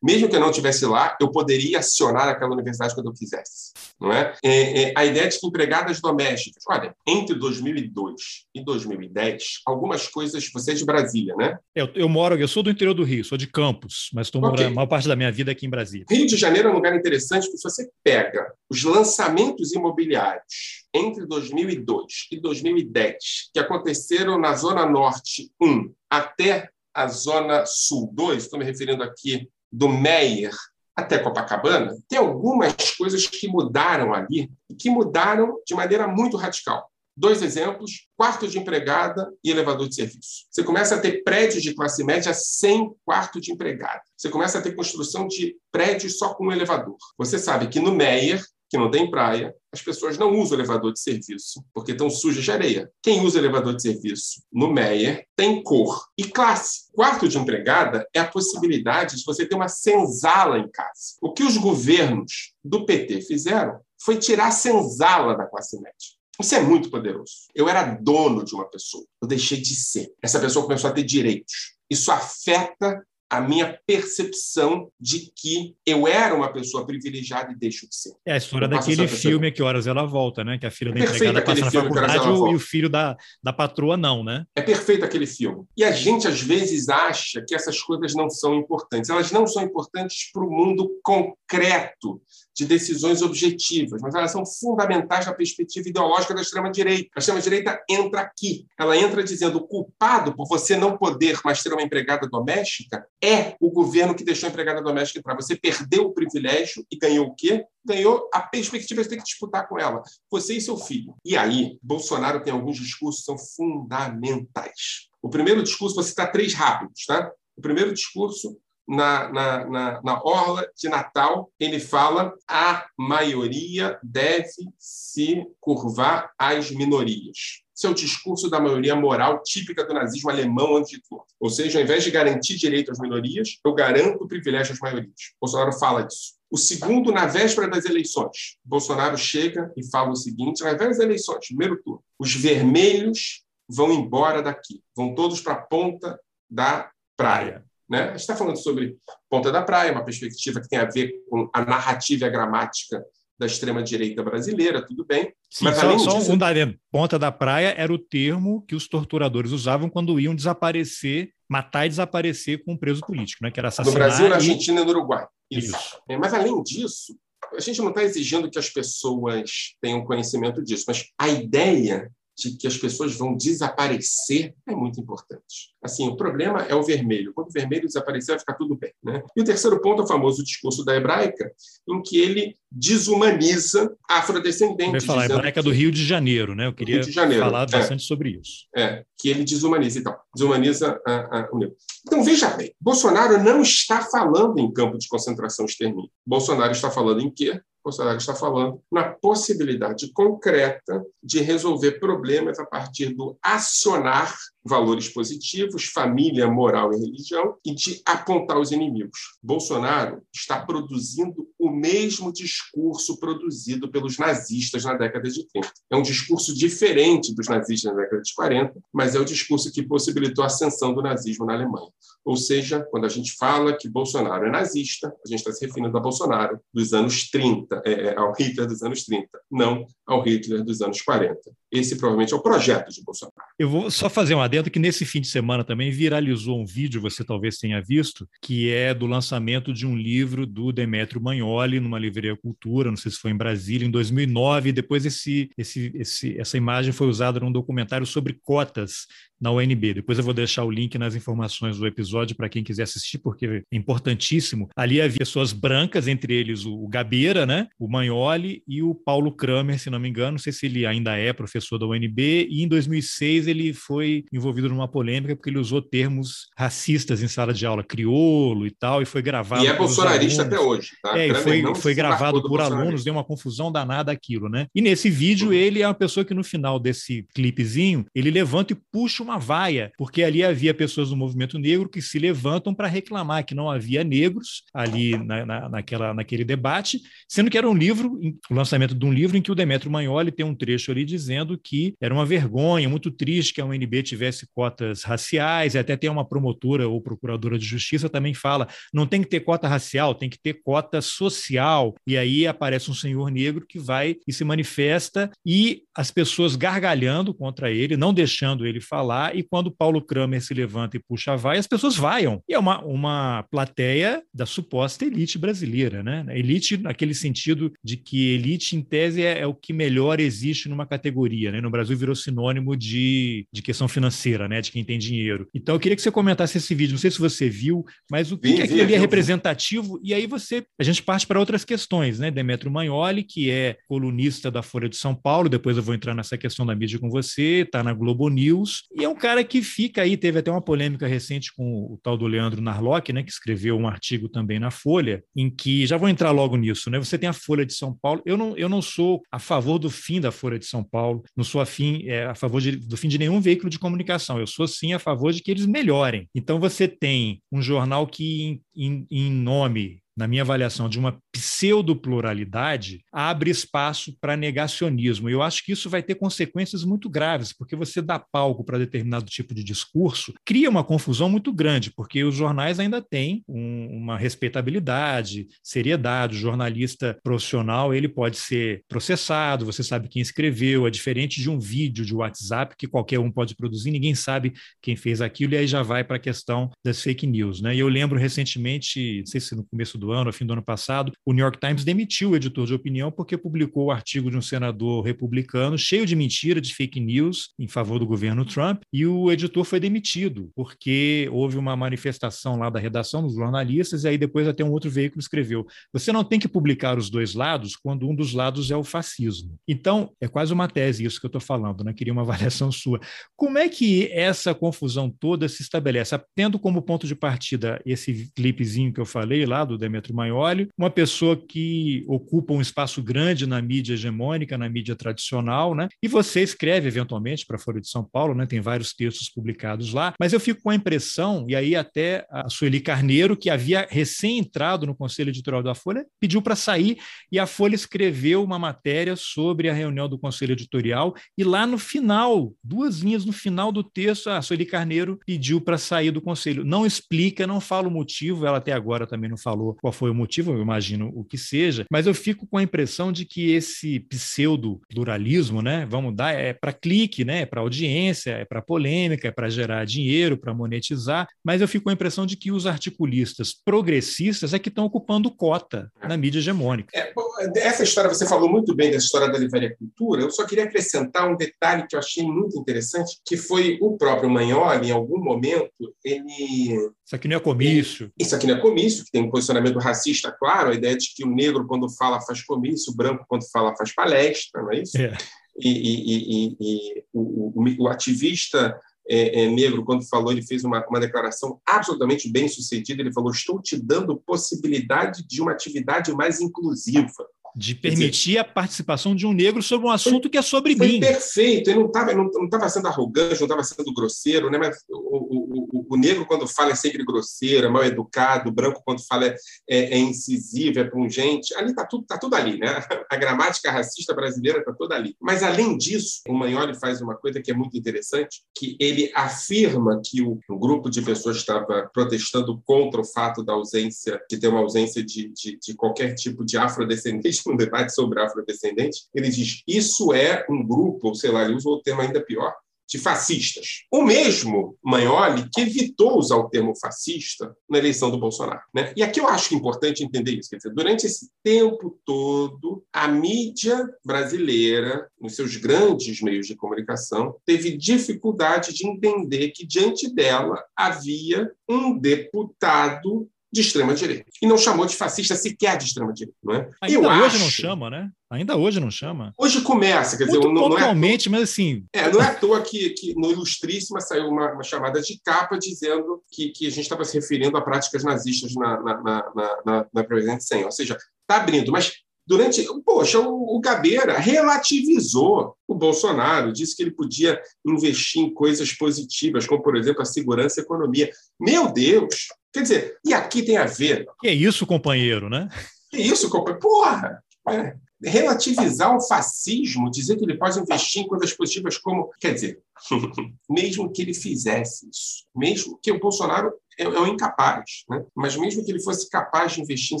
Mesmo 0.02 0.28
que 0.28 0.36
eu 0.36 0.40
não 0.40 0.50
estivesse 0.50 0.84
lá, 0.84 1.16
eu 1.20 1.30
poderia 1.30 1.78
acionar 1.78 2.28
aquela 2.28 2.52
universidade 2.52 2.94
quando 2.94 3.06
eu 3.06 3.14
quisesse. 3.14 3.72
Não 4.00 4.12
é? 4.12 4.34
É, 4.44 4.82
é, 4.82 4.92
a 4.96 5.04
ideia 5.04 5.28
de 5.28 5.38
que 5.38 5.46
empregadas 5.46 6.00
domésticas, 6.00 6.62
olha, 6.68 6.94
entre 7.06 7.34
2002 7.38 8.14
e 8.54 8.64
2010, 8.64 9.42
algumas 9.66 10.06
coisas. 10.08 10.50
Você 10.52 10.72
é 10.72 10.74
de 10.74 10.84
Brasília, 10.84 11.34
né? 11.36 11.58
Eu, 11.74 11.88
eu 11.94 12.08
moro, 12.08 12.36
eu 12.36 12.48
sou 12.48 12.62
do 12.62 12.70
interior 12.70 12.94
do 12.94 13.04
Rio, 13.04 13.24
sou 13.24 13.38
de 13.38 13.46
Campos, 13.46 14.10
mas 14.12 14.26
estou 14.26 14.40
okay. 14.40 14.50
morando 14.50 14.72
a 14.72 14.74
maior 14.74 14.86
parte 14.86 15.08
da 15.08 15.16
minha 15.16 15.32
vida 15.32 15.52
aqui 15.52 15.66
em 15.66 15.70
Brasília. 15.70 16.06
Rio 16.10 16.26
de 16.26 16.36
Janeiro 16.36 16.68
é 16.68 16.72
um 16.72 16.74
lugar 16.74 16.94
interessante 16.94 17.44
porque 17.44 17.58
se 17.58 17.62
você 17.62 17.88
pega 18.02 18.52
os 18.68 18.82
lançamentos 18.82 19.72
imobiliários 19.72 20.83
entre 20.94 21.26
2002 21.26 22.28
e 22.30 22.40
2010, 22.40 23.50
que 23.52 23.58
aconteceram 23.58 24.38
na 24.38 24.54
Zona 24.54 24.86
Norte 24.86 25.50
1 25.60 25.92
até 26.08 26.70
a 26.94 27.08
Zona 27.08 27.66
Sul 27.66 28.08
2, 28.12 28.44
estou 28.44 28.58
me 28.58 28.64
referindo 28.64 29.02
aqui 29.02 29.50
do 29.70 29.88
Meyer 29.88 30.54
até 30.94 31.18
Copacabana, 31.18 31.92
tem 32.08 32.18
algumas 32.18 32.74
coisas 32.96 33.26
que 33.26 33.48
mudaram 33.48 34.14
ali 34.14 34.48
e 34.70 34.74
que 34.76 34.88
mudaram 34.88 35.60
de 35.66 35.74
maneira 35.74 36.06
muito 36.06 36.36
radical. 36.36 36.88
Dois 37.16 37.42
exemplos: 37.42 38.08
quarto 38.16 38.48
de 38.48 38.58
empregada 38.58 39.32
e 39.42 39.50
elevador 39.50 39.88
de 39.88 39.94
serviço. 39.94 40.46
Você 40.50 40.64
começa 40.64 40.96
a 40.96 41.00
ter 41.00 41.22
prédios 41.22 41.62
de 41.62 41.74
classe 41.74 42.02
média 42.02 42.34
sem 42.34 42.92
quarto 43.04 43.40
de 43.40 43.52
empregada. 43.52 44.02
Você 44.16 44.28
começa 44.28 44.58
a 44.58 44.62
ter 44.62 44.74
construção 44.74 45.26
de 45.26 45.56
prédios 45.70 46.18
só 46.18 46.34
com 46.34 46.46
um 46.46 46.52
elevador. 46.52 46.96
Você 47.16 47.38
sabe 47.38 47.68
que 47.68 47.78
no 47.78 47.92
Meyer 47.92 48.44
que 48.68 48.78
não 48.78 48.90
tem 48.90 49.10
praia, 49.10 49.54
as 49.72 49.82
pessoas 49.82 50.16
não 50.16 50.32
usam 50.38 50.58
elevador 50.58 50.92
de 50.92 51.00
serviço, 51.00 51.64
porque 51.72 51.92
estão 51.92 52.08
sujas 52.08 52.44
de 52.44 52.50
areia. 52.50 52.90
Quem 53.02 53.20
usa 53.22 53.38
elevador 53.38 53.74
de 53.74 53.82
serviço 53.82 54.42
no 54.52 54.72
Meyer 54.72 55.26
tem 55.36 55.62
cor 55.62 56.06
e 56.16 56.24
classe. 56.24 56.92
Quarto 56.92 57.28
de 57.28 57.38
empregada 57.38 58.06
é 58.14 58.20
a 58.20 58.28
possibilidade 58.28 59.16
de 59.16 59.24
você 59.24 59.46
ter 59.46 59.54
uma 59.54 59.68
senzala 59.68 60.58
em 60.58 60.68
casa. 60.70 61.16
O 61.20 61.32
que 61.32 61.42
os 61.42 61.56
governos 61.56 62.54
do 62.64 62.86
PT 62.86 63.22
fizeram 63.22 63.80
foi 64.00 64.16
tirar 64.16 64.48
a 64.48 64.52
senzala 64.52 65.36
da 65.36 65.46
classe 65.46 65.76
média. 65.76 66.14
Isso 66.40 66.54
é 66.54 66.60
muito 66.60 66.90
poderoso. 66.90 67.32
Eu 67.54 67.68
era 67.68 67.84
dono 67.84 68.44
de 68.44 68.54
uma 68.54 68.68
pessoa, 68.68 69.04
eu 69.22 69.28
deixei 69.28 69.60
de 69.60 69.74
ser. 69.74 70.12
Essa 70.22 70.40
pessoa 70.40 70.64
começou 70.64 70.90
a 70.90 70.92
ter 70.92 71.04
direitos. 71.04 71.74
Isso 71.88 72.10
afeta 72.10 73.04
a 73.30 73.40
minha 73.40 73.78
percepção 73.86 74.90
de 75.00 75.32
que 75.34 75.74
eu 75.86 76.06
era 76.06 76.34
uma 76.34 76.52
pessoa 76.52 76.86
privilegiada 76.86 77.52
e 77.52 77.56
deixo 77.56 77.88
de 77.88 77.94
ser. 77.94 78.12
É 78.24 78.32
a 78.32 78.36
história 78.36 78.68
daquele 78.68 79.08
filme 79.08 79.50
Que 79.50 79.62
Horas 79.62 79.86
Ela 79.86 80.04
Volta, 80.06 80.44
né? 80.44 80.58
Que 80.58 80.66
a 80.66 80.70
filha 80.70 80.92
da 80.92 81.00
empregada 81.00 81.42
passa 81.42 81.64
na 81.64 81.70
faculdade 81.70 82.28
e 82.28 82.54
o 82.54 82.58
filho 82.58 82.88
da, 82.88 83.16
da 83.42 83.52
patroa 83.52 83.96
não, 83.96 84.22
né? 84.22 84.44
É 84.54 84.62
perfeito 84.62 85.04
aquele 85.04 85.26
filme. 85.26 85.64
E 85.76 85.84
a 85.84 85.90
gente, 85.90 86.28
às 86.28 86.40
vezes, 86.40 86.88
acha 86.88 87.44
que 87.46 87.54
essas 87.54 87.80
coisas 87.80 88.14
não 88.14 88.30
são 88.30 88.54
importantes. 88.54 89.10
Elas 89.10 89.32
não 89.32 89.46
são 89.46 89.62
importantes 89.62 90.30
para 90.32 90.44
o 90.44 90.50
mundo 90.50 90.90
concreto 91.02 92.20
de 92.54 92.64
decisões 92.64 93.20
objetivas, 93.22 94.00
mas 94.00 94.14
elas 94.14 94.30
são 94.30 94.44
fundamentais 94.46 95.26
na 95.26 95.34
perspectiva 95.34 95.88
ideológica 95.88 96.34
da 96.34 96.40
extrema-direita. 96.40 97.10
A 97.16 97.18
extrema-direita 97.18 97.82
entra 97.88 98.20
aqui. 98.20 98.66
Ela 98.78 98.96
entra 98.96 99.22
dizendo 99.22 99.58
o 99.58 99.66
culpado 99.66 100.34
por 100.34 100.46
você 100.46 100.76
não 100.76 100.96
poder 100.96 101.40
mais 101.44 101.62
ter 101.62 101.72
uma 101.72 101.82
empregada 101.82 102.28
doméstica 102.28 103.06
é 103.22 103.56
o 103.60 103.70
governo 103.70 104.14
que 104.14 104.24
deixou 104.24 104.48
a 104.48 104.50
empregada 104.50 104.80
doméstica 104.80 105.18
entrar. 105.18 105.34
Você 105.34 105.56
perdeu 105.56 106.04
o 106.04 106.14
privilégio 106.14 106.86
e 106.90 106.96
ganhou 106.96 107.26
o 107.26 107.34
quê? 107.34 107.64
Ganhou 107.84 108.28
a 108.32 108.40
perspectiva 108.40 109.02
de 109.02 109.08
ter 109.08 109.16
que 109.16 109.24
disputar 109.24 109.68
com 109.68 109.78
ela, 109.78 110.02
você 110.30 110.54
e 110.54 110.60
seu 110.60 110.76
filho. 110.76 111.14
E 111.24 111.36
aí, 111.36 111.78
Bolsonaro 111.82 112.42
tem 112.42 112.52
alguns 112.52 112.76
discursos 112.76 113.20
que 113.20 113.26
são 113.26 113.38
fundamentais. 113.38 115.08
O 115.20 115.28
primeiro 115.28 115.62
discurso, 115.62 115.94
vou 115.94 116.04
citar 116.04 116.30
três 116.30 116.54
rápidos, 116.54 117.04
tá? 117.06 117.30
O 117.56 117.62
primeiro 117.62 117.92
discurso 117.92 118.56
na, 118.86 119.32
na, 119.32 119.64
na, 119.66 120.02
na, 120.02 120.22
orla 120.22 120.68
de 120.76 120.88
Natal, 120.88 121.50
ele 121.58 121.80
fala 121.80 122.34
a 122.48 122.86
maioria 122.98 123.98
deve 124.02 124.68
se 124.78 125.46
curvar 125.60 126.32
às 126.38 126.70
minorias. 126.70 127.64
Esse 127.76 127.86
é 127.86 127.90
o 127.90 127.94
discurso 127.94 128.48
da 128.48 128.60
maioria 128.60 128.94
moral 128.94 129.42
típica 129.42 129.84
do 129.84 129.92
nazismo 129.92 130.30
alemão 130.30 130.76
antes 130.76 130.90
de 130.90 131.02
tudo. 131.08 131.24
Ou 131.40 131.50
seja, 131.50 131.78
ao 131.78 131.84
invés 131.84 132.04
de 132.04 132.10
garantir 132.10 132.56
direito 132.56 132.92
às 132.92 133.00
minorias, 133.00 133.58
eu 133.64 133.74
garanto 133.74 134.28
privilégio 134.28 134.72
às 134.74 134.78
maiorias. 134.78 135.32
Bolsonaro 135.40 135.72
fala 135.72 136.02
disso. 136.02 136.34
O 136.48 136.56
segundo, 136.56 137.10
na 137.10 137.26
véspera 137.26 137.66
das 137.66 137.84
eleições. 137.84 138.58
Bolsonaro 138.64 139.18
chega 139.18 139.72
e 139.76 139.84
fala 139.90 140.10
o 140.10 140.16
seguinte: 140.16 140.62
na 140.62 140.70
véspera 140.70 140.90
das 140.90 141.00
eleições, 141.00 141.48
primeiro 141.48 141.82
turno, 141.82 142.00
os 142.16 142.32
vermelhos 142.32 143.42
vão 143.68 143.92
embora 143.92 144.40
daqui, 144.40 144.80
vão 144.94 145.14
todos 145.14 145.40
para 145.40 145.54
a 145.54 145.62
ponta 145.62 146.20
da 146.48 146.90
praia. 147.16 147.63
Né? 147.88 148.04
A 148.04 148.10
gente 148.10 148.20
está 148.20 148.36
falando 148.36 148.56
sobre 148.56 148.96
Ponta 149.28 149.52
da 149.52 149.62
Praia, 149.62 149.92
uma 149.92 150.04
perspectiva 150.04 150.60
que 150.60 150.68
tem 150.68 150.78
a 150.78 150.84
ver 150.84 151.12
com 151.28 151.48
a 151.52 151.64
narrativa 151.64 152.24
e 152.24 152.28
a 152.28 152.30
gramática 152.30 153.04
da 153.38 153.46
extrema-direita 153.46 154.22
brasileira, 154.22 154.84
tudo 154.84 155.04
bem. 155.04 155.32
Sim, 155.50 155.64
mas, 155.64 155.76
só, 155.76 155.86
além 155.86 155.98
só 155.98 156.18
disso... 156.18 156.32
um 156.32 156.78
Ponta 156.90 157.18
da 157.18 157.32
Praia 157.32 157.74
era 157.76 157.92
o 157.92 157.98
termo 157.98 158.62
que 158.62 158.76
os 158.76 158.88
torturadores 158.88 159.50
usavam 159.50 159.88
quando 159.88 160.18
iam 160.20 160.34
desaparecer, 160.34 161.30
matar 161.48 161.86
e 161.86 161.88
desaparecer 161.88 162.64
com 162.64 162.72
um 162.72 162.76
preso 162.76 163.00
político, 163.00 163.42
né? 163.42 163.50
que 163.50 163.58
era 163.58 163.68
assassinar. 163.68 163.92
No 163.92 163.98
Brasil, 163.98 164.28
na 164.28 164.36
Argentina 164.36 164.80
e 164.80 164.84
no 164.84 164.90
Uruguai. 164.90 165.26
Isso. 165.50 165.76
Isso. 165.76 166.00
É, 166.08 166.16
mas, 166.16 166.32
além 166.32 166.62
disso, 166.62 167.16
a 167.52 167.60
gente 167.60 167.80
não 167.80 167.88
está 167.88 168.02
exigindo 168.02 168.50
que 168.50 168.58
as 168.58 168.70
pessoas 168.70 169.74
tenham 169.80 170.04
conhecimento 170.04 170.62
disso, 170.62 170.84
mas 170.86 171.04
a 171.18 171.28
ideia 171.28 172.10
de 172.36 172.56
que 172.56 172.66
as 172.66 172.76
pessoas 172.76 173.14
vão 173.14 173.36
desaparecer 173.36 174.54
é 174.66 174.74
muito 174.74 175.00
importante. 175.00 175.72
Assim, 175.82 176.08
o 176.08 176.16
problema 176.16 176.62
é 176.62 176.74
o 176.74 176.82
vermelho. 176.82 177.32
Quando 177.32 177.48
o 177.48 177.52
vermelho 177.52 177.86
desaparecer, 177.86 178.34
vai 178.34 178.40
ficar 178.40 178.54
tudo 178.54 178.76
bem. 178.76 178.92
Né? 179.02 179.22
E 179.36 179.40
o 179.40 179.44
terceiro 179.44 179.80
ponto 179.80 180.02
é 180.02 180.04
o 180.04 180.08
famoso 180.08 180.42
discurso 180.42 180.84
da 180.84 180.96
hebraica, 180.96 181.52
em 181.88 182.02
que 182.02 182.18
ele 182.18 182.56
desumaniza 182.70 183.94
afrodescendentes. 184.08 184.92
Vai 184.92 185.00
falar, 185.00 185.22
a 185.22 185.26
hebraica 185.26 185.62
que... 185.62 185.68
do 185.68 185.74
Rio 185.74 185.92
de 185.92 186.04
Janeiro, 186.04 186.54
né? 186.54 186.66
Eu 186.66 186.72
queria 186.72 187.04
falar 187.04 187.68
é. 187.68 187.70
bastante 187.70 188.02
é, 188.02 188.06
sobre 188.06 188.30
isso. 188.30 188.66
É, 188.74 189.04
que 189.18 189.28
ele 189.28 189.44
desumaniza, 189.44 189.98
então, 189.98 190.16
desumaniza 190.34 191.00
a, 191.06 191.38
a, 191.38 191.48
o 191.52 191.58
negro. 191.58 191.76
Então, 192.06 192.24
veja 192.24 192.50
bem, 192.50 192.74
Bolsonaro 192.80 193.42
não 193.42 193.62
está 193.62 194.02
falando 194.02 194.58
em 194.58 194.72
campo 194.72 194.98
de 194.98 195.08
concentração 195.08 195.66
extermínio. 195.66 196.10
Bolsonaro 196.26 196.72
está 196.72 196.90
falando 196.90 197.20
em 197.20 197.30
quê? 197.30 197.60
Bolsonaro 197.84 198.16
está 198.16 198.34
falando 198.34 198.80
na 198.90 199.04
possibilidade 199.04 200.10
concreta 200.12 201.04
de 201.22 201.40
resolver 201.40 202.00
problemas 202.00 202.58
a 202.58 202.64
partir 202.64 203.14
do 203.14 203.36
acionar 203.42 204.34
valores 204.64 205.10
positivos, 205.10 205.84
família, 205.84 206.48
moral 206.48 206.92
e 206.94 206.98
religião, 206.98 207.56
e 207.64 207.74
de 207.74 208.00
apontar 208.06 208.58
os 208.58 208.72
inimigos. 208.72 209.36
Bolsonaro 209.42 210.22
está 210.34 210.64
produzindo 210.64 211.46
o 211.58 211.70
mesmo 211.70 212.32
discurso 212.32 213.18
produzido 213.18 213.90
pelos 213.90 214.18
nazistas 214.18 214.84
na 214.84 214.94
década 214.94 215.28
de 215.28 215.46
30. 215.48 215.70
É 215.90 215.96
um 215.96 216.02
discurso 216.02 216.54
diferente 216.54 217.34
dos 217.34 217.46
nazistas 217.46 217.92
na 217.92 218.00
década 218.00 218.22
de 218.22 218.34
40, 218.34 218.74
mas 218.92 219.14
é 219.14 219.20
o 219.20 219.24
discurso 219.24 219.70
que 219.70 219.82
possibilitou 219.82 220.42
a 220.42 220.46
ascensão 220.46 220.94
do 220.94 221.02
nazismo 221.02 221.44
na 221.44 221.54
Alemanha. 221.54 221.90
Ou 222.24 222.36
seja, 222.36 222.86
quando 222.90 223.04
a 223.04 223.08
gente 223.08 223.34
fala 223.36 223.76
que 223.76 223.88
Bolsonaro 223.88 224.46
é 224.46 224.50
nazista, 224.50 225.08
a 225.08 225.28
gente 225.28 225.40
está 225.40 225.52
se 225.52 225.66
referindo 225.66 225.96
a 225.96 226.00
Bolsonaro 226.00 226.58
dos 226.72 226.94
anos 226.94 227.28
30, 227.30 227.73
é, 227.84 227.92
é, 227.92 228.16
ao 228.16 228.32
Hitler 228.32 228.66
dos 228.66 228.82
anos 228.82 229.04
30, 229.04 229.28
não 229.50 229.86
ao 230.06 230.22
Hitler 230.22 230.62
dos 230.62 230.80
anos 230.80 231.00
40. 231.00 231.38
Esse 231.72 231.96
provavelmente 231.96 232.32
é 232.32 232.36
o 232.36 232.42
projeto 232.42 232.90
de 232.90 233.02
Bolsonaro. 233.02 233.34
Eu 233.58 233.68
vou 233.68 233.90
só 233.90 234.08
fazer 234.08 234.34
um 234.34 234.40
adendo 234.40 234.70
que 234.70 234.78
nesse 234.78 235.04
fim 235.04 235.20
de 235.20 235.26
semana 235.26 235.64
também 235.64 235.90
viralizou 235.90 236.60
um 236.60 236.64
vídeo, 236.64 237.00
você 237.00 237.24
talvez 237.24 237.58
tenha 237.58 237.82
visto, 237.82 238.28
que 238.40 238.70
é 238.70 238.94
do 238.94 239.06
lançamento 239.06 239.72
de 239.72 239.86
um 239.86 239.96
livro 239.96 240.46
do 240.46 240.72
Demetrio 240.72 241.20
Magnoli 241.20 241.80
numa 241.80 241.98
livraria 241.98 242.36
Cultura, 242.36 242.90
não 242.90 242.96
sei 242.96 243.10
se 243.10 243.18
foi 243.18 243.32
em 243.32 243.36
Brasília, 243.36 243.86
em 243.86 243.90
2009. 243.90 244.68
E 244.68 244.72
depois 244.72 245.04
esse, 245.04 245.50
esse, 245.58 245.90
esse, 245.94 246.38
essa 246.38 246.56
imagem 246.56 246.92
foi 246.92 247.08
usada 247.08 247.40
num 247.40 247.50
documentário 247.50 248.06
sobre 248.06 248.38
cotas 248.42 249.06
na 249.40 249.50
UNB. 249.50 249.94
Depois 249.94 250.18
eu 250.18 250.24
vou 250.24 250.34
deixar 250.34 250.64
o 250.64 250.70
link 250.70 250.96
nas 250.98 251.14
informações 251.14 251.78
do 251.78 251.86
episódio 251.86 252.36
para 252.36 252.48
quem 252.48 252.64
quiser 252.64 252.84
assistir, 252.84 253.18
porque 253.18 253.46
é 253.46 253.76
importantíssimo. 253.76 254.68
Ali 254.76 255.00
havia 255.00 255.18
pessoas 255.18 255.52
brancas, 255.52 256.08
entre 256.08 256.34
eles 256.34 256.64
o 256.64 256.86
Gabeira, 256.88 257.44
né? 257.46 257.68
o 257.78 257.88
Magnoli 257.88 258.62
e 258.66 258.82
o 258.82 258.94
Paulo 258.94 259.32
Kramer, 259.32 259.78
se 259.78 259.90
não 259.90 259.98
me 259.98 260.08
engano. 260.08 260.32
Não 260.32 260.38
sei 260.38 260.52
se 260.52 260.66
ele 260.66 260.86
ainda 260.86 261.16
é 261.16 261.32
professor 261.32 261.78
da 261.78 261.86
UNB. 261.86 262.48
E 262.50 262.62
em 262.62 262.68
2006 262.68 263.46
ele 263.46 263.72
foi 263.72 264.24
envolvido 264.32 264.68
numa 264.68 264.88
polêmica 264.88 265.36
porque 265.36 265.50
ele 265.50 265.58
usou 265.58 265.82
termos 265.82 266.48
racistas 266.56 267.22
em 267.22 267.28
sala 267.28 267.52
de 267.52 267.66
aula, 267.66 267.82
crioulo 267.82 268.66
e 268.66 268.70
tal, 268.70 269.02
e 269.02 269.04
foi 269.04 269.22
gravado. 269.22 269.64
E 269.64 269.66
é 269.66 269.76
bolsonarista 269.76 270.42
até 270.42 270.58
hoje. 270.58 270.92
Tá? 271.02 271.18
É, 271.18 271.28
e 271.28 271.34
foi, 271.34 271.74
foi 271.74 271.94
gravado 271.94 272.42
por 272.42 272.60
alunos, 272.60 273.04
deu 273.04 273.12
uma 273.12 273.24
confusão 273.24 273.70
danada 273.70 274.12
aquilo, 274.12 274.48
né? 274.48 274.66
E 274.74 274.80
nesse 274.80 275.10
vídeo 275.10 275.48
uhum. 275.48 275.52
ele 275.52 275.82
é 275.82 275.88
uma 275.88 275.94
pessoa 275.94 276.24
que 276.24 276.34
no 276.34 276.44
final 276.44 276.78
desse 276.78 277.26
clipezinho 277.34 278.04
ele 278.14 278.30
levanta 278.30 278.72
e 278.72 278.76
puxa 278.92 279.22
uma 279.24 279.38
vaia, 279.38 279.90
porque 279.98 280.22
ali 280.22 280.44
havia 280.44 280.72
pessoas 280.72 281.10
do 281.10 281.16
movimento 281.16 281.58
negro 281.58 281.88
que 281.88 282.00
se 282.00 282.18
levantam 282.18 282.74
para 282.74 282.86
reclamar 282.86 283.44
que 283.44 283.54
não 283.54 283.70
havia 283.70 284.04
negros 284.04 284.62
ali 284.72 285.16
na, 285.16 285.44
na, 285.44 285.68
naquela, 285.68 286.14
naquele 286.14 286.44
debate, 286.44 287.00
sendo 287.28 287.50
que 287.50 287.58
era 287.58 287.68
um 287.68 287.74
livro, 287.74 288.18
o 288.50 288.54
lançamento 288.54 288.94
de 288.94 289.04
um 289.04 289.12
livro 289.12 289.36
em 289.36 289.42
que 289.42 289.50
o 289.50 289.54
Demetrio 289.54 289.90
Magnoli 289.90 290.30
tem 290.30 290.44
um 290.44 290.54
trecho 290.54 290.90
ali 290.90 291.04
dizendo 291.04 291.58
que 291.58 291.94
era 292.00 292.12
uma 292.12 292.26
vergonha, 292.26 292.88
muito 292.88 293.10
triste 293.10 293.54
que 293.54 293.60
a 293.60 293.64
UNB 293.64 294.02
tivesse 294.02 294.46
cotas 294.54 295.02
raciais, 295.02 295.74
e 295.74 295.78
até 295.78 295.96
tem 295.96 296.10
uma 296.10 296.24
promotora 296.24 296.88
ou 296.88 297.00
procuradora 297.00 297.58
de 297.58 297.64
justiça 297.64 298.08
também 298.08 298.34
fala, 298.34 298.68
não 298.92 299.06
tem 299.06 299.22
que 299.22 299.28
ter 299.28 299.40
cota 299.40 299.66
racial, 299.66 300.14
tem 300.14 300.28
que 300.28 300.38
ter 300.38 300.54
cota 300.62 301.00
social, 301.00 301.94
e 302.06 302.16
aí 302.16 302.46
aparece 302.46 302.90
um 302.90 302.94
senhor 302.94 303.30
negro 303.30 303.64
que 303.66 303.78
vai 303.78 304.16
e 304.26 304.32
se 304.32 304.44
manifesta, 304.44 305.30
e 305.44 305.82
as 305.94 306.10
pessoas 306.10 306.56
gargalhando 306.56 307.32
contra 307.32 307.70
ele, 307.70 307.96
não 307.96 308.12
deixando 308.12 308.66
ele 308.66 308.80
falar, 308.80 309.13
e 309.34 309.42
quando 309.42 309.70
Paulo 309.70 310.00
Kramer 310.00 310.42
se 310.42 310.54
levanta 310.54 310.96
e 310.96 311.00
puxa 311.00 311.32
a 311.32 311.36
vai, 311.36 311.58
as 311.58 311.66
pessoas 311.66 311.96
vaiam. 311.96 312.42
E 312.48 312.54
é 312.54 312.58
uma, 312.58 312.82
uma 312.84 313.42
plateia 313.50 314.22
da 314.32 314.46
suposta 314.46 315.04
elite 315.04 315.38
brasileira, 315.38 316.02
né? 316.02 316.24
Elite 316.30 316.76
naquele 316.76 317.14
sentido 317.14 317.72
de 317.82 317.96
que 317.96 318.34
elite, 318.34 318.76
em 318.76 318.82
tese, 318.82 319.22
é, 319.22 319.40
é 319.40 319.46
o 319.46 319.54
que 319.54 319.72
melhor 319.72 320.20
existe 320.20 320.68
numa 320.68 320.86
categoria, 320.86 321.52
né? 321.52 321.60
No 321.60 321.70
Brasil 321.70 321.96
virou 321.96 322.14
sinônimo 322.14 322.76
de, 322.76 323.46
de 323.52 323.62
questão 323.62 323.88
financeira, 323.88 324.48
né? 324.48 324.60
De 324.60 324.70
quem 324.70 324.84
tem 324.84 324.98
dinheiro. 324.98 325.48
Então 325.54 325.74
eu 325.74 325.80
queria 325.80 325.96
que 325.96 326.02
você 326.02 326.10
comentasse 326.10 326.58
esse 326.58 326.74
vídeo, 326.74 326.92
não 326.92 326.98
sei 326.98 327.10
se 327.10 327.18
você 327.18 327.48
viu, 327.48 327.84
mas 328.10 328.32
o 328.32 328.38
que, 328.38 328.48
vi, 328.48 328.54
que 328.56 328.62
aquilo 328.62 328.82
ali 328.82 328.94
é 328.94 328.98
representativo, 328.98 330.00
e 330.02 330.12
aí 330.12 330.26
você, 330.26 330.64
a 330.78 330.82
gente 330.82 331.02
parte 331.02 331.26
para 331.26 331.38
outras 331.38 331.64
questões, 331.64 332.18
né? 332.18 332.30
Demetrio 332.30 332.72
Magnoli, 332.72 333.22
que 333.22 333.50
é 333.50 333.76
colunista 333.88 334.50
da 334.50 334.62
Folha 334.62 334.88
de 334.88 334.96
São 334.96 335.14
Paulo, 335.14 335.48
depois 335.48 335.76
eu 335.76 335.82
vou 335.82 335.94
entrar 335.94 336.14
nessa 336.14 336.36
questão 336.36 336.66
da 336.66 336.74
mídia 336.74 336.98
com 336.98 337.10
você, 337.10 337.62
está 337.62 337.82
na 337.82 337.92
Globo 337.92 338.28
News, 338.28 338.84
e 338.98 339.03
é 339.04 339.08
um 339.08 339.14
cara 339.14 339.44
que 339.44 339.62
fica 339.62 340.02
aí, 340.02 340.16
teve 340.16 340.38
até 340.38 340.50
uma 340.50 340.60
polêmica 340.60 341.06
recente 341.06 341.52
com 341.54 341.92
o 341.92 341.98
tal 342.02 342.16
do 342.16 342.26
Leandro 342.26 342.60
Narlock, 342.60 343.12
né, 343.12 343.22
que 343.22 343.30
escreveu 343.30 343.76
um 343.76 343.86
artigo 343.86 344.28
também 344.28 344.58
na 344.58 344.70
Folha, 344.70 345.22
em 345.36 345.50
que, 345.50 345.86
já 345.86 345.96
vou 345.96 346.08
entrar 346.08 346.30
logo 346.30 346.56
nisso, 346.56 346.90
né, 346.90 346.98
você 346.98 347.18
tem 347.18 347.28
a 347.28 347.32
Folha 347.32 347.64
de 347.64 347.74
São 347.74 347.96
Paulo, 347.96 348.22
eu 348.24 348.36
não, 348.36 348.56
eu 348.56 348.68
não 348.68 348.82
sou 348.82 349.22
a 349.30 349.38
favor 349.38 349.78
do 349.78 349.90
fim 349.90 350.20
da 350.20 350.32
Folha 350.32 350.58
de 350.58 350.66
São 350.66 350.82
Paulo, 350.82 351.22
não 351.36 351.44
sou 351.44 351.60
afim, 351.60 352.04
é, 352.06 352.24
a 352.26 352.34
favor 352.34 352.60
de, 352.60 352.76
do 352.76 352.96
fim 352.96 353.08
de 353.08 353.18
nenhum 353.18 353.40
veículo 353.40 353.70
de 353.70 353.78
comunicação, 353.78 354.38
eu 354.38 354.46
sou 354.46 354.66
sim 354.66 354.92
a 354.92 354.98
favor 354.98 355.32
de 355.32 355.42
que 355.42 355.50
eles 355.50 355.66
melhorem. 355.66 356.28
Então 356.34 356.58
você 356.58 356.88
tem 356.88 357.42
um 357.50 357.60
jornal 357.60 358.06
que, 358.06 358.60
em, 358.76 359.06
em 359.10 359.30
nome 359.30 360.03
na 360.16 360.26
minha 360.26 360.42
avaliação, 360.42 360.88
de 360.88 360.98
uma 360.98 361.18
pseudo-pluralidade, 361.32 363.04
abre 363.12 363.50
espaço 363.50 364.16
para 364.20 364.36
negacionismo. 364.36 365.28
E 365.28 365.32
eu 365.32 365.42
acho 365.42 365.64
que 365.64 365.72
isso 365.72 365.90
vai 365.90 366.02
ter 366.02 366.14
consequências 366.14 366.84
muito 366.84 367.08
graves, 367.10 367.52
porque 367.52 367.74
você 367.74 368.00
dá 368.00 368.18
palco 368.18 368.64
para 368.64 368.78
determinado 368.78 369.24
tipo 369.26 369.54
de 369.54 369.64
discurso, 369.64 370.32
cria 370.44 370.70
uma 370.70 370.84
confusão 370.84 371.28
muito 371.28 371.52
grande, 371.52 371.90
porque 371.90 372.22
os 372.24 372.34
jornais 372.34 372.78
ainda 372.78 373.02
têm 373.02 373.42
um, 373.48 373.88
uma 373.96 374.16
respeitabilidade, 374.16 375.48
seriedade. 375.62 376.36
O 376.36 376.40
jornalista 376.40 377.18
profissional 377.22 377.92
ele 377.94 378.08
pode 378.08 378.36
ser 378.36 378.82
processado, 378.88 379.64
você 379.64 379.82
sabe 379.82 380.08
quem 380.08 380.22
escreveu, 380.22 380.86
é 380.86 380.90
diferente 380.90 381.40
de 381.40 381.50
um 381.50 381.58
vídeo 381.58 382.04
de 382.04 382.14
WhatsApp 382.14 382.74
que 382.76 382.86
qualquer 382.86 383.18
um 383.18 383.30
pode 383.30 383.56
produzir, 383.56 383.90
ninguém 383.90 384.14
sabe 384.14 384.52
quem 384.80 384.96
fez 384.96 385.20
aquilo, 385.20 385.54
e 385.54 385.56
aí 385.56 385.66
já 385.66 385.82
vai 385.82 386.04
para 386.04 386.16
a 386.16 386.20
questão 386.20 386.70
das 386.84 387.02
fake 387.02 387.26
news. 387.26 387.60
Né? 387.60 387.74
E 387.74 387.78
eu 387.80 387.88
lembro 387.88 388.18
recentemente, 388.18 389.18
não 389.18 389.26
sei 389.26 389.40
se 389.40 389.54
no 389.54 389.64
começo 389.64 389.98
do 389.98 390.03
ano, 390.12 390.32
fim 390.32 390.46
do 390.46 390.52
ano 390.52 390.62
passado, 390.62 391.12
o 391.24 391.32
New 391.32 391.42
York 391.42 391.58
Times 391.58 391.84
demitiu 391.84 392.30
o 392.30 392.36
editor 392.36 392.66
de 392.66 392.74
opinião 392.74 393.10
porque 393.10 393.36
publicou 393.36 393.86
o 393.86 393.90
artigo 393.90 394.30
de 394.30 394.36
um 394.36 394.42
senador 394.42 395.04
republicano 395.04 395.76
cheio 395.78 396.06
de 396.06 396.16
mentira, 396.16 396.60
de 396.60 396.74
fake 396.74 397.00
news 397.00 397.50
em 397.58 397.68
favor 397.68 397.98
do 397.98 398.06
governo 398.06 398.44
Trump, 398.44 398.82
e 398.92 399.06
o 399.06 399.30
editor 399.30 399.64
foi 399.64 399.80
demitido 399.80 400.50
porque 400.54 401.28
houve 401.32 401.56
uma 401.58 401.76
manifestação 401.76 402.58
lá 402.58 402.70
da 402.70 402.78
redação 402.78 403.22
dos 403.22 403.34
jornalistas, 403.34 404.04
e 404.04 404.08
aí 404.08 404.18
depois 404.18 404.46
até 404.46 404.64
um 404.64 404.70
outro 404.72 404.90
veículo 404.90 405.20
escreveu: 405.20 405.66
você 405.92 406.12
não 406.12 406.24
tem 406.24 406.38
que 406.38 406.48
publicar 406.48 406.98
os 406.98 407.10
dois 407.10 407.34
lados 407.34 407.76
quando 407.76 408.08
um 408.08 408.14
dos 408.14 408.32
lados 408.32 408.70
é 408.70 408.76
o 408.76 408.84
fascismo. 408.84 409.58
Então, 409.66 410.10
é 410.20 410.28
quase 410.28 410.52
uma 410.52 410.68
tese 410.68 411.04
isso 411.04 411.20
que 411.20 411.26
eu 411.26 411.28
estou 411.28 411.40
falando, 411.40 411.84
né? 411.84 411.92
Queria 411.92 412.12
uma 412.12 412.22
avaliação 412.34 412.70
sua. 412.70 413.00
Como 413.36 413.58
é 413.58 413.68
que 413.68 414.08
essa 414.12 414.54
confusão 414.54 415.10
toda 415.10 415.48
se 415.48 415.62
estabelece? 415.62 416.18
Tendo 416.34 416.58
como 416.58 416.82
ponto 416.82 417.06
de 417.06 417.14
partida 417.14 417.80
esse 417.84 418.30
clipezinho 418.34 418.92
que 418.92 419.00
eu 419.00 419.06
falei 419.06 419.44
lá 419.46 419.64
do 419.64 419.78
Demetrio 419.94 420.16
Maioli, 420.16 420.68
uma 420.76 420.90
pessoa 420.90 421.36
que 421.36 422.04
ocupa 422.08 422.52
um 422.52 422.60
espaço 422.60 423.00
grande 423.00 423.46
na 423.46 423.62
mídia 423.62 423.94
hegemônica, 423.94 424.58
na 424.58 424.68
mídia 424.68 424.96
tradicional, 424.96 425.74
né? 425.74 425.88
E 426.02 426.08
você 426.08 426.42
escreve 426.42 426.88
eventualmente 426.88 427.46
para 427.46 427.56
a 427.56 427.58
Folha 427.58 427.80
de 427.80 427.88
São 427.88 428.04
Paulo, 428.04 428.34
né? 428.34 428.44
Tem 428.44 428.60
vários 428.60 428.92
textos 428.92 429.28
publicados 429.28 429.92
lá, 429.92 430.12
mas 430.18 430.32
eu 430.32 430.40
fico 430.40 430.62
com 430.62 430.70
a 430.70 430.74
impressão, 430.74 431.46
e 431.48 431.54
aí 431.54 431.76
até 431.76 432.26
a 432.30 432.48
Sueli 432.48 432.80
Carneiro, 432.80 433.36
que 433.36 433.48
havia 433.48 433.86
recém 433.88 434.38
entrado 434.38 434.86
no 434.86 434.94
Conselho 434.94 435.28
Editorial 435.28 435.62
da 435.62 435.74
Folha, 435.74 436.04
pediu 436.18 436.42
para 436.42 436.56
sair 436.56 436.98
e 437.30 437.38
a 437.38 437.46
Folha 437.46 437.74
escreveu 437.74 438.42
uma 438.42 438.58
matéria 438.58 439.14
sobre 439.16 439.68
a 439.68 439.72
reunião 439.72 440.08
do 440.08 440.18
Conselho 440.18 440.52
Editorial 440.52 441.14
e 441.38 441.44
lá 441.44 441.66
no 441.66 441.78
final, 441.78 442.52
duas 442.62 443.00
linhas 443.00 443.24
no 443.24 443.32
final 443.32 443.70
do 443.70 443.84
texto, 443.84 444.28
a 444.28 444.42
Sueli 444.42 444.66
Carneiro 444.66 445.20
pediu 445.24 445.60
para 445.60 445.78
sair 445.78 446.10
do 446.10 446.20
Conselho. 446.20 446.64
Não 446.64 446.84
explica, 446.84 447.46
não 447.46 447.60
fala 447.60 447.88
o 447.88 447.90
motivo, 447.90 448.46
ela 448.46 448.58
até 448.58 448.72
agora 448.72 449.06
também 449.06 449.30
não 449.30 449.36
falou 449.36 449.76
qual 449.84 449.92
foi 449.92 450.08
o 450.08 450.14
motivo, 450.14 450.50
eu 450.50 450.62
imagino 450.62 451.12
o 451.14 451.22
que 451.22 451.36
seja, 451.36 451.84
mas 451.92 452.06
eu 452.06 452.14
fico 452.14 452.46
com 452.46 452.56
a 452.56 452.62
impressão 452.62 453.12
de 453.12 453.26
que 453.26 453.52
esse 453.52 454.00
pseudo-pluralismo, 454.00 455.60
né, 455.60 455.86
vamos 455.86 456.16
dar, 456.16 456.32
é 456.32 456.54
para 456.54 456.72
clique, 456.72 457.22
né, 457.22 457.42
é 457.42 457.46
para 457.46 457.60
audiência, 457.60 458.30
é 458.30 458.46
para 458.46 458.62
polêmica, 458.62 459.28
é 459.28 459.30
para 459.30 459.50
gerar 459.50 459.84
dinheiro, 459.84 460.38
para 460.38 460.54
monetizar, 460.54 461.28
mas 461.44 461.60
eu 461.60 461.68
fico 461.68 461.84
com 461.84 461.90
a 461.90 461.92
impressão 461.92 462.24
de 462.24 462.34
que 462.34 462.50
os 462.50 462.66
articulistas 462.66 463.52
progressistas 463.62 464.54
é 464.54 464.58
que 464.58 464.70
estão 464.70 464.86
ocupando 464.86 465.30
cota 465.30 465.92
na 466.02 466.16
mídia 466.16 466.38
hegemônica. 466.38 466.88
É, 466.96 467.12
essa 467.58 467.82
história, 467.82 468.08
você 468.08 468.26
falou 468.26 468.48
muito 468.48 468.74
bem 468.74 468.90
dessa 468.90 469.04
história 469.04 469.30
da 469.30 469.36
livraria 469.36 469.76
cultura, 469.76 470.22
eu 470.22 470.30
só 470.30 470.46
queria 470.46 470.64
acrescentar 470.64 471.30
um 471.30 471.36
detalhe 471.36 471.86
que 471.86 471.94
eu 471.94 472.00
achei 472.00 472.24
muito 472.24 472.58
interessante, 472.58 473.18
que 473.26 473.36
foi 473.36 473.76
o 473.82 473.98
próprio 473.98 474.30
Magnoli, 474.30 474.88
em 474.88 474.92
algum 474.92 475.22
momento, 475.22 475.70
ele... 476.02 476.90
Isso 477.04 477.14
aqui 477.14 477.28
não 477.28 477.36
é 477.36 477.40
comício. 477.40 478.10
Isso 478.18 478.34
aqui 478.34 478.46
não 478.46 478.54
é 478.54 478.60
comício, 478.60 479.04
que 479.04 479.10
tem 479.10 479.22
um 479.22 479.30
posicionamento 479.30 479.73
racista, 479.80 480.32
claro, 480.32 480.70
a 480.70 480.74
ideia 480.74 480.96
de 480.96 481.14
que 481.14 481.24
o 481.24 481.34
negro, 481.34 481.66
quando 481.66 481.88
fala, 481.88 482.20
faz 482.20 482.42
comício, 482.42 482.92
o 482.92 482.96
branco, 482.96 483.24
quando 483.28 483.48
fala, 483.50 483.76
faz 483.76 483.94
palestra, 483.94 484.62
não 484.62 484.72
é 484.72 484.82
isso? 484.82 484.98
É. 484.98 485.16
E, 485.58 485.68
e, 485.68 486.16
e, 486.16 486.56
e 486.60 487.04
o, 487.12 487.60
o, 487.60 487.84
o 487.84 487.88
ativista 487.88 488.78
é, 489.08 489.42
é, 489.42 489.48
negro, 489.48 489.84
quando 489.84 490.08
falou, 490.08 490.32
ele 490.32 490.42
fez 490.42 490.64
uma, 490.64 490.84
uma 490.88 490.98
declaração 490.98 491.60
absolutamente 491.66 492.30
bem 492.30 492.48
sucedida. 492.48 493.02
Ele 493.02 493.12
falou: 493.12 493.30
Estou 493.30 493.60
te 493.60 493.76
dando 493.76 494.16
possibilidade 494.16 495.26
de 495.26 495.42
uma 495.42 495.52
atividade 495.52 496.12
mais 496.12 496.40
inclusiva 496.40 497.26
de 497.56 497.74
permitir 497.74 498.28
dizer, 498.28 498.38
a 498.38 498.44
participação 498.44 499.14
de 499.14 499.26
um 499.26 499.32
negro 499.32 499.62
sobre 499.62 499.86
um 499.86 499.90
assunto 499.90 500.22
foi, 500.22 500.30
que 500.30 500.38
é 500.38 500.42
sobre 500.42 500.76
foi 500.76 500.88
mim. 500.88 501.00
perfeito, 501.00 501.70
ele 501.70 501.80
não 501.80 501.86
estava 501.86 502.12
não, 502.12 502.24
não 502.24 502.68
sendo 502.68 502.88
arrogante, 502.88 503.40
não 503.40 503.46
estava 503.46 503.62
sendo 503.62 503.94
grosseiro, 503.94 504.50
né? 504.50 504.58
mas 504.58 504.78
o, 504.88 505.68
o, 505.70 505.86
o, 505.90 505.96
negro, 505.96 506.26
quando 506.26 506.46
fala, 506.48 506.72
é 506.72 506.74
sempre 506.74 507.04
grosseiro, 507.04 507.66
é 507.66 507.70
mal 507.70 507.84
educado, 507.84 508.48
o 508.48 508.52
branco, 508.52 508.82
quando 508.84 509.04
fala, 509.06 509.26
é, 509.26 509.36
é, 509.68 509.94
é 509.94 509.98
incisivo, 509.98 510.80
é 510.80 510.84
pungente. 510.84 511.54
Ali 511.54 511.70
está 511.70 511.86
tudo, 511.86 512.04
tá 512.04 512.18
tudo 512.18 512.34
ali, 512.34 512.58
né? 512.58 512.66
A 513.10 513.16
gramática 513.16 513.70
racista 513.70 514.14
brasileira 514.14 514.58
está 514.58 514.72
toda 514.72 514.94
ali. 514.94 515.14
Mas, 515.20 515.42
além 515.42 515.76
disso, 515.76 516.20
o 516.28 516.34
Magnoli 516.34 516.74
faz 516.78 517.00
uma 517.00 517.16
coisa 517.16 517.40
que 517.40 517.50
é 517.50 517.54
muito 517.54 517.76
interessante, 517.76 518.42
que 518.56 518.76
ele 518.80 519.10
afirma 519.14 520.00
que 520.04 520.22
o, 520.22 520.38
o 520.48 520.58
grupo 520.58 520.90
de 520.90 521.02
pessoas 521.02 521.36
estava 521.36 521.88
protestando 521.92 522.60
contra 522.64 523.00
o 523.00 523.04
fato 523.04 523.44
da 523.44 523.52
ausência, 523.52 524.20
de 524.28 524.38
ter 524.38 524.48
uma 524.48 524.60
ausência 524.60 525.04
de, 525.04 525.32
de, 525.32 525.58
de 525.60 525.74
qualquer 525.74 526.14
tipo 526.14 526.44
de 526.44 526.56
afrodescendente 526.56 527.43
um 527.50 527.56
debate 527.56 527.94
sobre 527.94 528.20
afrodescendentes, 528.20 529.08
ele 529.14 529.28
diz 529.28 529.62
isso 529.66 530.12
é 530.12 530.44
um 530.48 530.66
grupo, 530.66 531.08
ou 531.08 531.14
sei 531.14 531.30
lá, 531.30 531.44
ele 531.44 531.54
usa 531.54 531.68
o 531.68 531.82
termo 531.82 532.00
ainda 532.00 532.24
pior, 532.24 532.54
de 532.88 532.98
fascistas. 532.98 533.84
O 533.90 534.02
mesmo 534.02 534.76
Magnoli 534.82 535.48
que 535.52 535.62
evitou 535.62 536.18
usar 536.18 536.36
o 536.36 536.48
termo 536.48 536.74
fascista 536.78 537.54
na 537.68 537.78
eleição 537.78 538.10
do 538.10 538.18
Bolsonaro. 538.18 538.60
Né? 538.74 538.92
E 538.96 539.02
aqui 539.02 539.20
eu 539.20 539.28
acho 539.28 539.54
importante 539.54 540.04
entender 540.04 540.32
isso. 540.32 540.50
Quer 540.50 540.56
dizer, 540.56 540.74
durante 540.74 541.06
esse 541.06 541.30
tempo 541.42 541.98
todo, 542.04 542.84
a 542.92 543.08
mídia 543.08 543.88
brasileira, 544.04 545.08
nos 545.20 545.34
seus 545.34 545.56
grandes 545.56 546.20
meios 546.20 546.46
de 546.46 546.54
comunicação, 546.54 547.34
teve 547.44 547.76
dificuldade 547.76 548.72
de 548.72 548.86
entender 548.86 549.50
que 549.50 549.66
diante 549.66 550.12
dela 550.12 550.62
havia 550.76 551.50
um 551.68 551.98
deputado 551.98 553.28
de 553.54 553.60
extrema-direita. 553.60 554.24
E 554.42 554.46
não 554.48 554.58
chamou 554.58 554.84
de 554.84 554.96
fascista 554.96 555.36
sequer 555.36 555.78
de 555.78 555.84
extrema-direita. 555.84 556.36
Não 556.42 556.54
é? 556.54 556.70
Ainda 556.82 556.96
Eu 556.96 557.02
hoje 557.08 557.36
acho... 557.36 557.38
não 557.38 557.48
chama, 557.48 557.88
né? 557.88 558.10
Ainda 558.28 558.56
hoje 558.56 558.80
não 558.80 558.90
chama. 558.90 559.32
Hoje 559.38 559.60
começa, 559.60 560.16
quer 560.18 560.26
Muito 560.26 560.40
dizer, 560.40 560.52
não, 560.52 560.68
pontualmente, 560.68 561.30
não 561.30 561.36
é 561.36 561.40
mas 561.40 561.50
assim. 561.50 561.84
É, 561.92 562.10
não 562.10 562.20
é 562.20 562.26
à 562.26 562.34
toa 562.34 562.60
que, 562.62 562.90
que 562.90 563.14
no 563.14 563.30
Ilustríssima 563.30 564.00
saiu 564.00 564.26
uma, 564.26 564.52
uma 564.52 564.64
chamada 564.64 565.00
de 565.00 565.20
capa 565.24 565.56
dizendo 565.56 566.20
que, 566.32 566.48
que 566.48 566.66
a 566.66 566.70
gente 566.70 566.80
estava 566.80 567.04
se 567.04 567.14
referindo 567.14 567.56
a 567.56 567.62
práticas 567.62 568.02
nazistas 568.02 568.52
na, 568.54 568.80
na, 568.82 569.02
na, 569.02 569.62
na, 569.64 569.86
na 569.94 570.04
Presidente 570.04 570.42
100. 570.42 570.64
Ou 570.64 570.72
seja, 570.72 570.98
está 571.22 571.40
abrindo, 571.40 571.70
mas 571.70 571.92
durante. 572.26 572.64
Poxa, 572.84 573.20
o, 573.20 573.56
o 573.56 573.60
Gabeira 573.60 574.18
relativizou 574.18 575.56
o 575.66 575.74
Bolsonaro, 575.74 576.52
disse 576.52 576.76
que 576.76 576.82
ele 576.82 576.90
podia 576.90 577.40
investir 577.64 578.22
em 578.22 578.32
coisas 578.32 578.72
positivas, 578.72 579.46
como, 579.46 579.62
por 579.62 579.76
exemplo, 579.76 580.02
a 580.02 580.06
segurança 580.06 580.60
e 580.60 580.62
a 580.62 580.64
economia. 580.64 581.10
Meu 581.38 581.72
Deus! 581.72 582.28
Quer 582.52 582.62
dizer, 582.62 582.98
e 583.04 583.12
aqui 583.12 583.42
tem 583.42 583.56
a 583.56 583.66
ver. 583.66 584.06
Que 584.20 584.28
é 584.28 584.32
isso, 584.32 584.66
companheiro, 584.66 585.28
né? 585.28 585.48
Que 585.90 585.98
isso, 585.98 586.30
companheiro? 586.30 586.60
Porra! 586.60 587.22
É, 587.48 587.74
relativizar 588.02 588.96
o 588.96 589.00
fascismo, 589.00 589.90
dizer 589.90 590.16
que 590.16 590.24
ele 590.24 590.38
pode 590.38 590.58
investir 590.58 591.02
em 591.02 591.06
coisas 591.06 591.32
positivas 591.32 591.78
como. 591.78 592.10
Quer 592.20 592.34
dizer, 592.34 592.60
mesmo 593.48 593.92
que 593.92 594.02
ele 594.02 594.14
fizesse 594.14 594.88
isso, 594.88 595.24
mesmo 595.34 595.78
que 595.82 595.92
o 595.92 596.00
Bolsonaro 596.00 596.52
é, 596.78 596.84
é 596.84 597.00
um 597.00 597.06
incapaz, 597.06 597.84
né? 597.88 598.04
mas 598.14 598.36
mesmo 598.36 598.64
que 598.64 598.70
ele 598.70 598.82
fosse 598.82 599.08
capaz 599.08 599.52
de 599.52 599.60
investir 599.60 599.96
em 599.96 600.00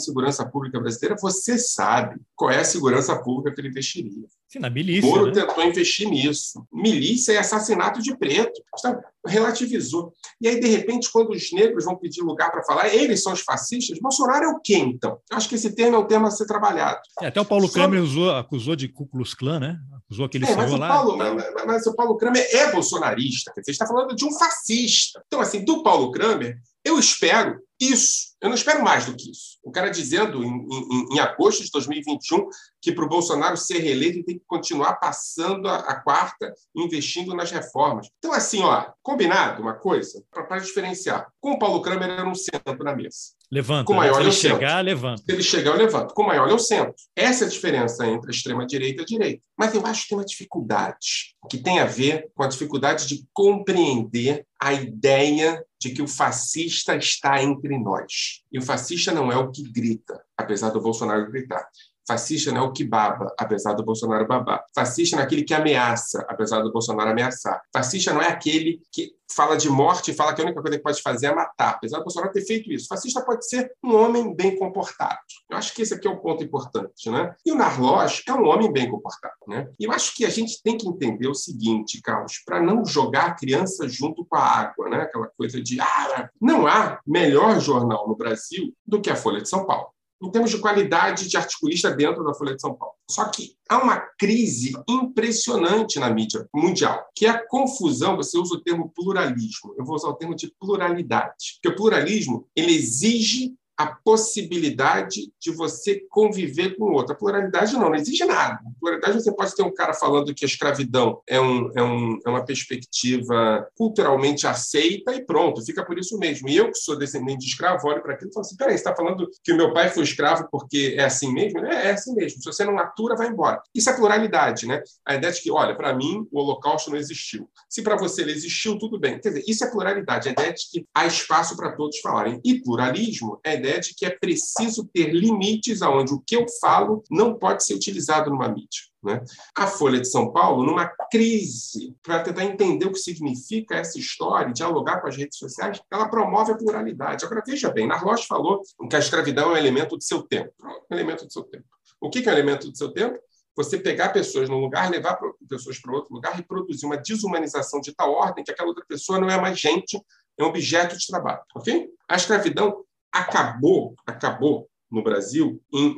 segurança 0.00 0.44
pública 0.44 0.80
brasileira, 0.80 1.16
você 1.20 1.58
sabe 1.58 2.20
qual 2.34 2.50
é 2.50 2.60
a 2.60 2.64
segurança 2.64 3.16
pública 3.22 3.54
que 3.54 3.60
ele 3.60 3.68
investiria. 3.68 4.26
Sim, 4.54 4.60
na 4.60 4.70
milícia. 4.70 5.10
Moro 5.10 5.26
né? 5.26 5.32
tentou 5.32 5.64
investir 5.64 6.08
nisso. 6.08 6.64
Milícia 6.72 7.32
e 7.32 7.36
assassinato 7.36 8.00
de 8.00 8.16
preto. 8.16 8.62
Sabe? 8.76 9.02
Relativizou. 9.26 10.12
E 10.40 10.46
aí, 10.46 10.60
de 10.60 10.68
repente, 10.68 11.10
quando 11.10 11.30
os 11.30 11.50
negros 11.50 11.84
vão 11.84 11.96
pedir 11.96 12.22
lugar 12.22 12.52
para 12.52 12.62
falar, 12.62 12.94
eles 12.94 13.22
são 13.22 13.32
os 13.32 13.40
fascistas, 13.40 13.98
Bolsonaro 13.98 14.44
é 14.44 14.48
o 14.48 14.60
quê, 14.60 14.76
então? 14.76 15.18
Eu 15.30 15.36
acho 15.36 15.48
que 15.48 15.56
esse 15.56 15.74
termo 15.74 15.96
é 15.96 15.98
o 15.98 16.04
termo 16.04 16.26
a 16.26 16.30
ser 16.30 16.46
trabalhado. 16.46 17.00
É, 17.20 17.26
até 17.26 17.40
o 17.40 17.44
Paulo 17.44 17.66
Sobre... 17.66 17.80
Kramer 17.80 18.02
usou, 18.02 18.30
acusou 18.30 18.76
de 18.76 18.86
Ku 18.86 19.06
Klux 19.06 19.34
Klan, 19.34 19.58
né? 19.58 19.78
Acusou 20.04 20.26
aquele 20.26 20.44
é, 20.44 20.54
mas 20.54 20.70
lá. 20.70 20.88
Paulo, 20.88 21.16
mas, 21.16 21.34
mas, 21.66 21.86
o 21.86 21.96
Paulo 21.96 22.16
Kramer 22.16 22.46
é 22.52 22.63
bolsonarista. 22.72 23.52
Você 23.56 23.70
está 23.70 23.86
falando 23.86 24.14
de 24.14 24.24
um 24.24 24.32
fascista. 24.32 25.22
Então, 25.26 25.40
assim, 25.40 25.64
do 25.64 25.82
Paulo 25.82 26.10
Kramer, 26.10 26.58
eu 26.84 26.98
espero 26.98 27.60
isso. 27.80 28.34
Eu 28.40 28.48
não 28.48 28.54
espero 28.54 28.84
mais 28.84 29.06
do 29.06 29.16
que 29.16 29.30
isso. 29.30 29.58
O 29.62 29.70
cara 29.70 29.90
dizendo 29.90 30.44
em, 30.44 30.48
em, 30.48 31.14
em 31.14 31.18
agosto 31.18 31.64
de 31.64 31.70
2021 31.70 32.46
que 32.80 32.92
para 32.92 33.04
o 33.04 33.08
Bolsonaro 33.08 33.56
ser 33.56 33.78
reeleito 33.78 34.18
ele 34.18 34.24
tem 34.24 34.38
que 34.38 34.44
continuar 34.46 34.94
passando 34.96 35.66
a, 35.66 35.76
a, 35.76 36.00
quarta, 36.00 36.54
investindo 36.76 37.34
nas 37.34 37.50
reformas. 37.50 38.08
Então, 38.18 38.32
assim, 38.32 38.62
ó, 38.62 38.92
combinado 39.02 39.62
uma 39.62 39.74
coisa, 39.74 40.22
para 40.30 40.58
diferenciar. 40.58 41.26
Com 41.40 41.52
o 41.52 41.58
Paulo 41.58 41.80
Kramer, 41.80 42.18
eu 42.18 42.24
não 42.26 42.34
sento 42.34 42.84
na 42.84 42.94
mesa. 42.94 43.32
Levanta. 43.54 43.84
Com 43.84 43.94
maior 43.94 44.14
Se 44.16 44.20
ele 44.20 44.28
o 44.30 44.32
centro. 44.32 44.56
chegar, 44.56 44.84
levanta. 44.84 45.22
Se 45.22 45.32
ele 45.32 45.42
chegar, 45.44 45.70
eu 45.70 45.76
levanto. 45.76 46.12
Com 46.12 46.24
maior 46.24 46.50
é 46.50 46.52
o 46.52 46.58
centro. 46.58 46.92
Essa 47.14 47.44
é 47.44 47.46
a 47.46 47.50
diferença 47.50 48.04
entre 48.04 48.28
a 48.28 48.34
extrema-direita 48.34 49.02
e 49.02 49.04
a 49.04 49.06
direita. 49.06 49.42
Mas 49.56 49.72
eu 49.72 49.86
acho 49.86 50.02
que 50.02 50.08
tem 50.08 50.18
uma 50.18 50.24
dificuldade 50.24 51.36
que 51.48 51.58
tem 51.58 51.78
a 51.78 51.84
ver 51.84 52.28
com 52.34 52.42
a 52.42 52.48
dificuldade 52.48 53.06
de 53.06 53.24
compreender 53.32 54.44
a 54.60 54.72
ideia 54.72 55.64
de 55.80 55.90
que 55.90 56.02
o 56.02 56.08
fascista 56.08 56.96
está 56.96 57.40
entre 57.40 57.78
nós. 57.78 58.42
E 58.50 58.58
o 58.58 58.62
fascista 58.62 59.12
não 59.12 59.30
é 59.30 59.36
o 59.36 59.52
que 59.52 59.62
grita, 59.70 60.20
apesar 60.36 60.70
do 60.70 60.80
Bolsonaro 60.80 61.30
gritar. 61.30 61.64
Fascista 62.06 62.52
não 62.52 62.62
é 62.62 62.64
o 62.64 62.72
que 62.72 62.84
baba, 62.84 63.34
apesar 63.38 63.72
do 63.72 63.84
Bolsonaro 63.84 64.26
babar. 64.26 64.64
Fascista 64.74 65.16
não 65.16 65.22
é 65.22 65.26
aquele 65.26 65.42
que 65.42 65.54
ameaça, 65.54 66.24
apesar 66.28 66.60
do 66.60 66.72
Bolsonaro 66.72 67.10
ameaçar. 67.10 67.62
Fascista 67.72 68.12
não 68.12 68.20
é 68.20 68.28
aquele 68.28 68.80
que 68.92 69.14
fala 69.34 69.56
de 69.56 69.68
morte 69.68 70.10
e 70.10 70.14
fala 70.14 70.34
que 70.34 70.40
a 70.40 70.44
única 70.44 70.60
coisa 70.60 70.76
que 70.76 70.82
pode 70.82 71.02
fazer 71.02 71.26
é 71.26 71.34
matar, 71.34 71.70
apesar 71.70 71.98
do 71.98 72.04
Bolsonaro 72.04 72.32
ter 72.32 72.44
feito 72.44 72.70
isso. 72.70 72.86
Fascista 72.86 73.22
pode 73.22 73.48
ser 73.48 73.72
um 73.82 73.94
homem 73.94 74.34
bem 74.34 74.56
comportado. 74.56 75.18
Eu 75.50 75.56
acho 75.56 75.74
que 75.74 75.82
esse 75.82 75.94
aqui 75.94 76.06
é 76.06 76.10
o 76.10 76.20
ponto 76.20 76.44
importante. 76.44 77.10
Né? 77.10 77.34
E 77.44 77.52
o 77.52 77.56
Narloch 77.56 78.22
é 78.28 78.32
um 78.32 78.46
homem 78.46 78.72
bem 78.72 78.90
comportado. 78.90 79.34
Né? 79.48 79.68
E 79.78 79.84
eu 79.84 79.92
acho 79.92 80.14
que 80.14 80.24
a 80.24 80.30
gente 80.30 80.62
tem 80.62 80.76
que 80.76 80.86
entender 80.86 81.26
o 81.26 81.34
seguinte, 81.34 82.00
Carlos, 82.02 82.42
para 82.44 82.60
não 82.60 82.84
jogar 82.84 83.26
a 83.26 83.34
criança 83.34 83.88
junto 83.88 84.24
com 84.24 84.36
a 84.36 84.42
água, 84.42 84.88
né? 84.88 85.02
aquela 85.02 85.28
coisa 85.36 85.60
de 85.62 85.80
ah, 85.80 86.28
não 86.40 86.66
há 86.66 87.00
melhor 87.06 87.58
jornal 87.60 88.06
no 88.06 88.16
Brasil 88.16 88.72
do 88.86 89.00
que 89.00 89.10
a 89.10 89.16
Folha 89.16 89.40
de 89.40 89.48
São 89.48 89.66
Paulo 89.66 89.93
em 90.22 90.30
termos 90.30 90.50
de 90.50 90.58
qualidade 90.58 91.28
de 91.28 91.36
articulista 91.36 91.90
dentro 91.90 92.24
da 92.24 92.34
Folha 92.34 92.54
de 92.54 92.60
São 92.60 92.74
Paulo. 92.74 92.94
Só 93.10 93.26
que 93.28 93.56
há 93.68 93.82
uma 93.82 93.98
crise 94.18 94.72
impressionante 94.88 95.98
na 95.98 96.10
mídia 96.10 96.48
mundial, 96.54 97.04
que 97.14 97.26
é 97.26 97.30
a 97.30 97.46
confusão, 97.46 98.16
você 98.16 98.38
usa 98.38 98.54
o 98.54 98.60
termo 98.60 98.90
pluralismo, 98.94 99.74
eu 99.76 99.84
vou 99.84 99.96
usar 99.96 100.08
o 100.08 100.14
termo 100.14 100.34
de 100.34 100.52
pluralidade, 100.58 101.58
porque 101.62 101.68
o 101.68 101.76
pluralismo 101.76 102.46
ele 102.56 102.72
exige 102.72 103.54
a 103.76 103.86
possibilidade 103.86 105.32
de 105.40 105.50
você 105.50 106.00
conviver 106.08 106.76
com 106.76 106.84
o 106.84 106.92
outro. 106.92 107.12
A 107.12 107.16
pluralidade 107.16 107.72
não, 107.74 107.88
não 107.88 107.94
exige 107.94 108.24
nada. 108.24 108.60
Pluralidade 108.80 109.22
você 109.22 109.34
pode 109.34 109.54
ter 109.54 109.62
um 109.62 109.74
cara 109.74 109.92
falando 109.92 110.34
que 110.34 110.44
a 110.44 110.48
escravidão 110.48 111.20
é, 111.26 111.40
um, 111.40 111.70
é, 111.74 111.82
um, 111.82 112.18
é 112.24 112.28
uma 112.28 112.44
perspectiva 112.44 113.66
culturalmente 113.76 114.46
aceita 114.46 115.14
e 115.14 115.24
pronto, 115.24 115.64
fica 115.64 115.84
por 115.84 115.98
isso 115.98 116.18
mesmo. 116.18 116.48
E 116.48 116.56
eu 116.56 116.70
que 116.70 116.78
sou 116.78 116.96
descendente 116.96 117.40
de 117.40 117.46
escravo, 117.46 117.88
olho 117.88 118.02
para 118.02 118.14
aquilo 118.14 118.30
e 118.30 118.34
falo 118.34 118.46
assim, 118.46 118.56
peraí, 118.56 118.72
você 118.72 118.78
está 118.78 118.94
falando 118.94 119.28
que 119.42 119.52
o 119.52 119.56
meu 119.56 119.72
pai 119.72 119.88
foi 119.88 120.04
escravo 120.04 120.48
porque 120.50 120.94
é 120.98 121.04
assim 121.04 121.32
mesmo? 121.32 121.64
É, 121.66 121.88
é 121.88 121.90
assim 121.92 122.14
mesmo. 122.14 122.40
Se 122.40 122.46
você 122.46 122.64
não 122.64 122.78
atura, 122.78 123.16
vai 123.16 123.28
embora. 123.28 123.60
Isso 123.74 123.90
é 123.90 123.96
pluralidade, 123.96 124.66
né? 124.66 124.82
A 125.06 125.14
ideia 125.16 125.32
de 125.32 125.40
que, 125.40 125.50
olha, 125.50 125.74
para 125.74 125.94
mim 125.94 126.26
o 126.30 126.38
holocausto 126.38 126.90
não 126.90 126.96
existiu. 126.96 127.48
Se 127.68 127.82
para 127.82 127.96
você 127.96 128.22
ele 128.22 128.32
existiu, 128.32 128.78
tudo 128.78 128.98
bem. 128.98 129.18
Quer 129.18 129.30
dizer, 129.30 129.44
isso 129.48 129.64
é 129.64 129.70
pluralidade, 129.70 130.28
a 130.28 130.32
ideia 130.32 130.52
de 130.52 130.70
que 130.70 130.86
há 130.94 131.06
espaço 131.06 131.56
para 131.56 131.72
todos 131.72 131.98
falarem. 131.98 132.40
E 132.44 132.60
pluralismo 132.60 133.40
é 133.42 133.63
ideia 133.64 133.80
de 133.80 133.94
que 133.94 134.04
é 134.04 134.10
preciso 134.10 134.84
ter 134.92 135.12
limites 135.12 135.80
aonde 135.80 136.12
o 136.12 136.20
que 136.20 136.36
eu 136.36 136.46
falo 136.60 137.02
não 137.10 137.38
pode 137.38 137.64
ser 137.64 137.74
utilizado 137.74 138.30
numa 138.30 138.48
mídia. 138.48 138.82
Né? 139.02 139.22
A 139.56 139.66
Folha 139.66 140.00
de 140.00 140.08
São 140.08 140.32
Paulo, 140.32 140.64
numa 140.64 140.86
crise, 141.10 141.94
para 142.02 142.22
tentar 142.22 142.44
entender 142.44 142.86
o 142.86 142.92
que 142.92 142.98
significa 142.98 143.76
essa 143.76 143.98
história, 143.98 144.52
dialogar 144.52 145.00
com 145.00 145.08
as 145.08 145.16
redes 145.16 145.38
sociais, 145.38 145.80
ela 145.90 146.08
promove 146.08 146.52
a 146.52 146.56
pluralidade. 146.56 147.24
Agora, 147.24 147.42
veja 147.46 147.70
bem, 147.70 147.86
Narloch 147.86 148.26
falou 148.26 148.62
que 148.88 148.96
a 148.96 148.98
escravidão 148.98 149.50
é 149.50 149.54
um 149.54 149.56
elemento 149.56 149.96
do 149.96 150.02
seu 150.02 150.22
tempo. 150.22 150.52
Um 150.90 150.94
elemento 150.94 151.26
do 151.26 151.32
seu 151.32 151.42
tempo. 151.42 151.66
O 152.00 152.08
que 152.08 152.18
é 152.26 152.30
um 152.30 152.34
elemento 152.34 152.70
do 152.70 152.76
seu 152.76 152.92
tempo? 152.92 153.18
Você 153.56 153.78
pegar 153.78 154.08
pessoas 154.08 154.48
num 154.48 154.58
lugar, 154.58 154.90
levar 154.90 155.18
pessoas 155.48 155.78
para 155.78 155.92
outro 155.92 156.12
lugar 156.12 156.38
e 156.40 156.42
produzir 156.42 156.86
uma 156.86 156.96
desumanização 156.96 157.80
de 157.80 157.94
tal 157.94 158.10
ordem 158.12 158.42
que 158.42 158.50
aquela 158.50 158.68
outra 158.68 158.84
pessoa 158.86 159.20
não 159.20 159.30
é 159.30 159.40
mais 159.40 159.60
gente, 159.60 159.96
é 160.38 160.42
um 160.42 160.48
objeto 160.48 160.96
de 160.96 161.06
trabalho. 161.06 161.40
Ok? 161.54 161.88
A 162.08 162.16
escravidão 162.16 162.83
acabou, 163.14 163.94
acabou 164.04 164.68
no 164.90 165.02
Brasil 165.02 165.62
em 165.72 165.96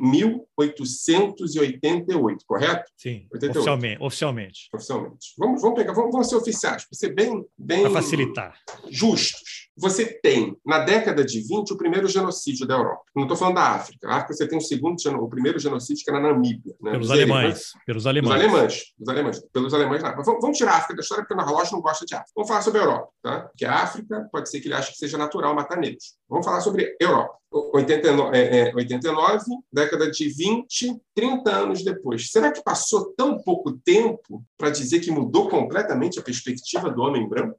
1888, 0.57 2.45
correto? 2.45 2.91
Sim, 2.97 3.27
88. 3.31 3.57
oficialmente. 3.59 3.97
Oficialmente. 4.01 4.69
oficialmente. 4.73 5.33
Vamos, 5.37 5.61
vamos 5.61 5.77
pegar, 5.77 5.93
vamos, 5.93 6.11
vamos 6.11 6.29
ser 6.29 6.35
oficiais, 6.35 6.85
para 6.85 6.97
ser 6.97 7.13
bem, 7.13 7.45
bem 7.57 7.89
facilitar. 7.91 8.57
justos. 8.89 9.67
Você 9.77 10.05
tem, 10.05 10.57
na 10.65 10.79
década 10.79 11.23
de 11.23 11.39
20, 11.39 11.71
o 11.71 11.77
primeiro 11.77 12.07
genocídio 12.07 12.65
da 12.65 12.73
Europa. 12.73 13.03
Não 13.15 13.23
estou 13.23 13.37
falando 13.37 13.55
da 13.55 13.75
África. 13.75 14.07
A 14.09 14.15
África 14.15 14.33
você 14.33 14.47
tem 14.47 14.57
o 14.57 14.61
segundo, 14.61 14.97
o 15.19 15.29
primeiro 15.29 15.59
genocídio 15.59 16.03
que 16.03 16.09
era 16.09 16.19
na 16.19 16.33
Namíbia. 16.33 16.75
Né? 16.81 16.91
Pelos 16.91 17.11
alemães. 17.11 17.71
Pelos 17.85 18.07
alemães. 18.07 18.33
Pelos 18.33 18.49
alemães. 18.49 18.93
Pelos 18.97 19.09
alemães. 19.09 19.39
Pelos 19.53 19.73
alemães. 19.75 20.01
Mas 20.01 20.25
vamos, 20.25 20.57
tirar 20.57 20.71
a 20.71 20.77
África 20.77 20.95
da 20.95 21.01
história, 21.01 21.23
porque 21.23 21.35
o 21.35 21.37
Narloch 21.37 21.71
não 21.71 21.81
gosta 21.81 22.05
de 22.05 22.15
África. 22.15 22.31
Vamos 22.35 22.47
falar 22.47 22.61
sobre 22.63 22.79
a 22.79 22.83
Europa. 22.83 23.09
Tá? 23.21 23.39
Porque 23.41 23.65
a 23.65 23.75
África 23.75 24.27
pode 24.31 24.49
ser 24.49 24.61
que 24.61 24.67
ele 24.67 24.73
ache 24.73 24.91
que 24.91 24.97
seja 24.97 25.17
natural 25.17 25.53
matar 25.53 25.77
negros. 25.77 26.15
Vamos 26.27 26.43
falar 26.43 26.61
sobre 26.61 26.95
Europa. 26.99 27.37
89, 27.51 28.37
é, 28.37 28.75
89, 28.75 29.45
década 29.71 30.11
de 30.11 30.27
20, 30.27 30.46
30 31.15 31.49
anos 31.49 31.83
depois. 31.83 32.31
Será 32.31 32.51
que 32.51 32.63
passou 32.63 33.13
tão 33.15 33.41
pouco 33.41 33.73
tempo 33.73 34.43
para 34.57 34.69
dizer 34.69 34.99
que 34.99 35.11
mudou 35.11 35.49
completamente 35.49 36.19
a 36.19 36.23
perspectiva 36.23 36.89
do 36.89 37.01
homem 37.01 37.27
branco? 37.27 37.57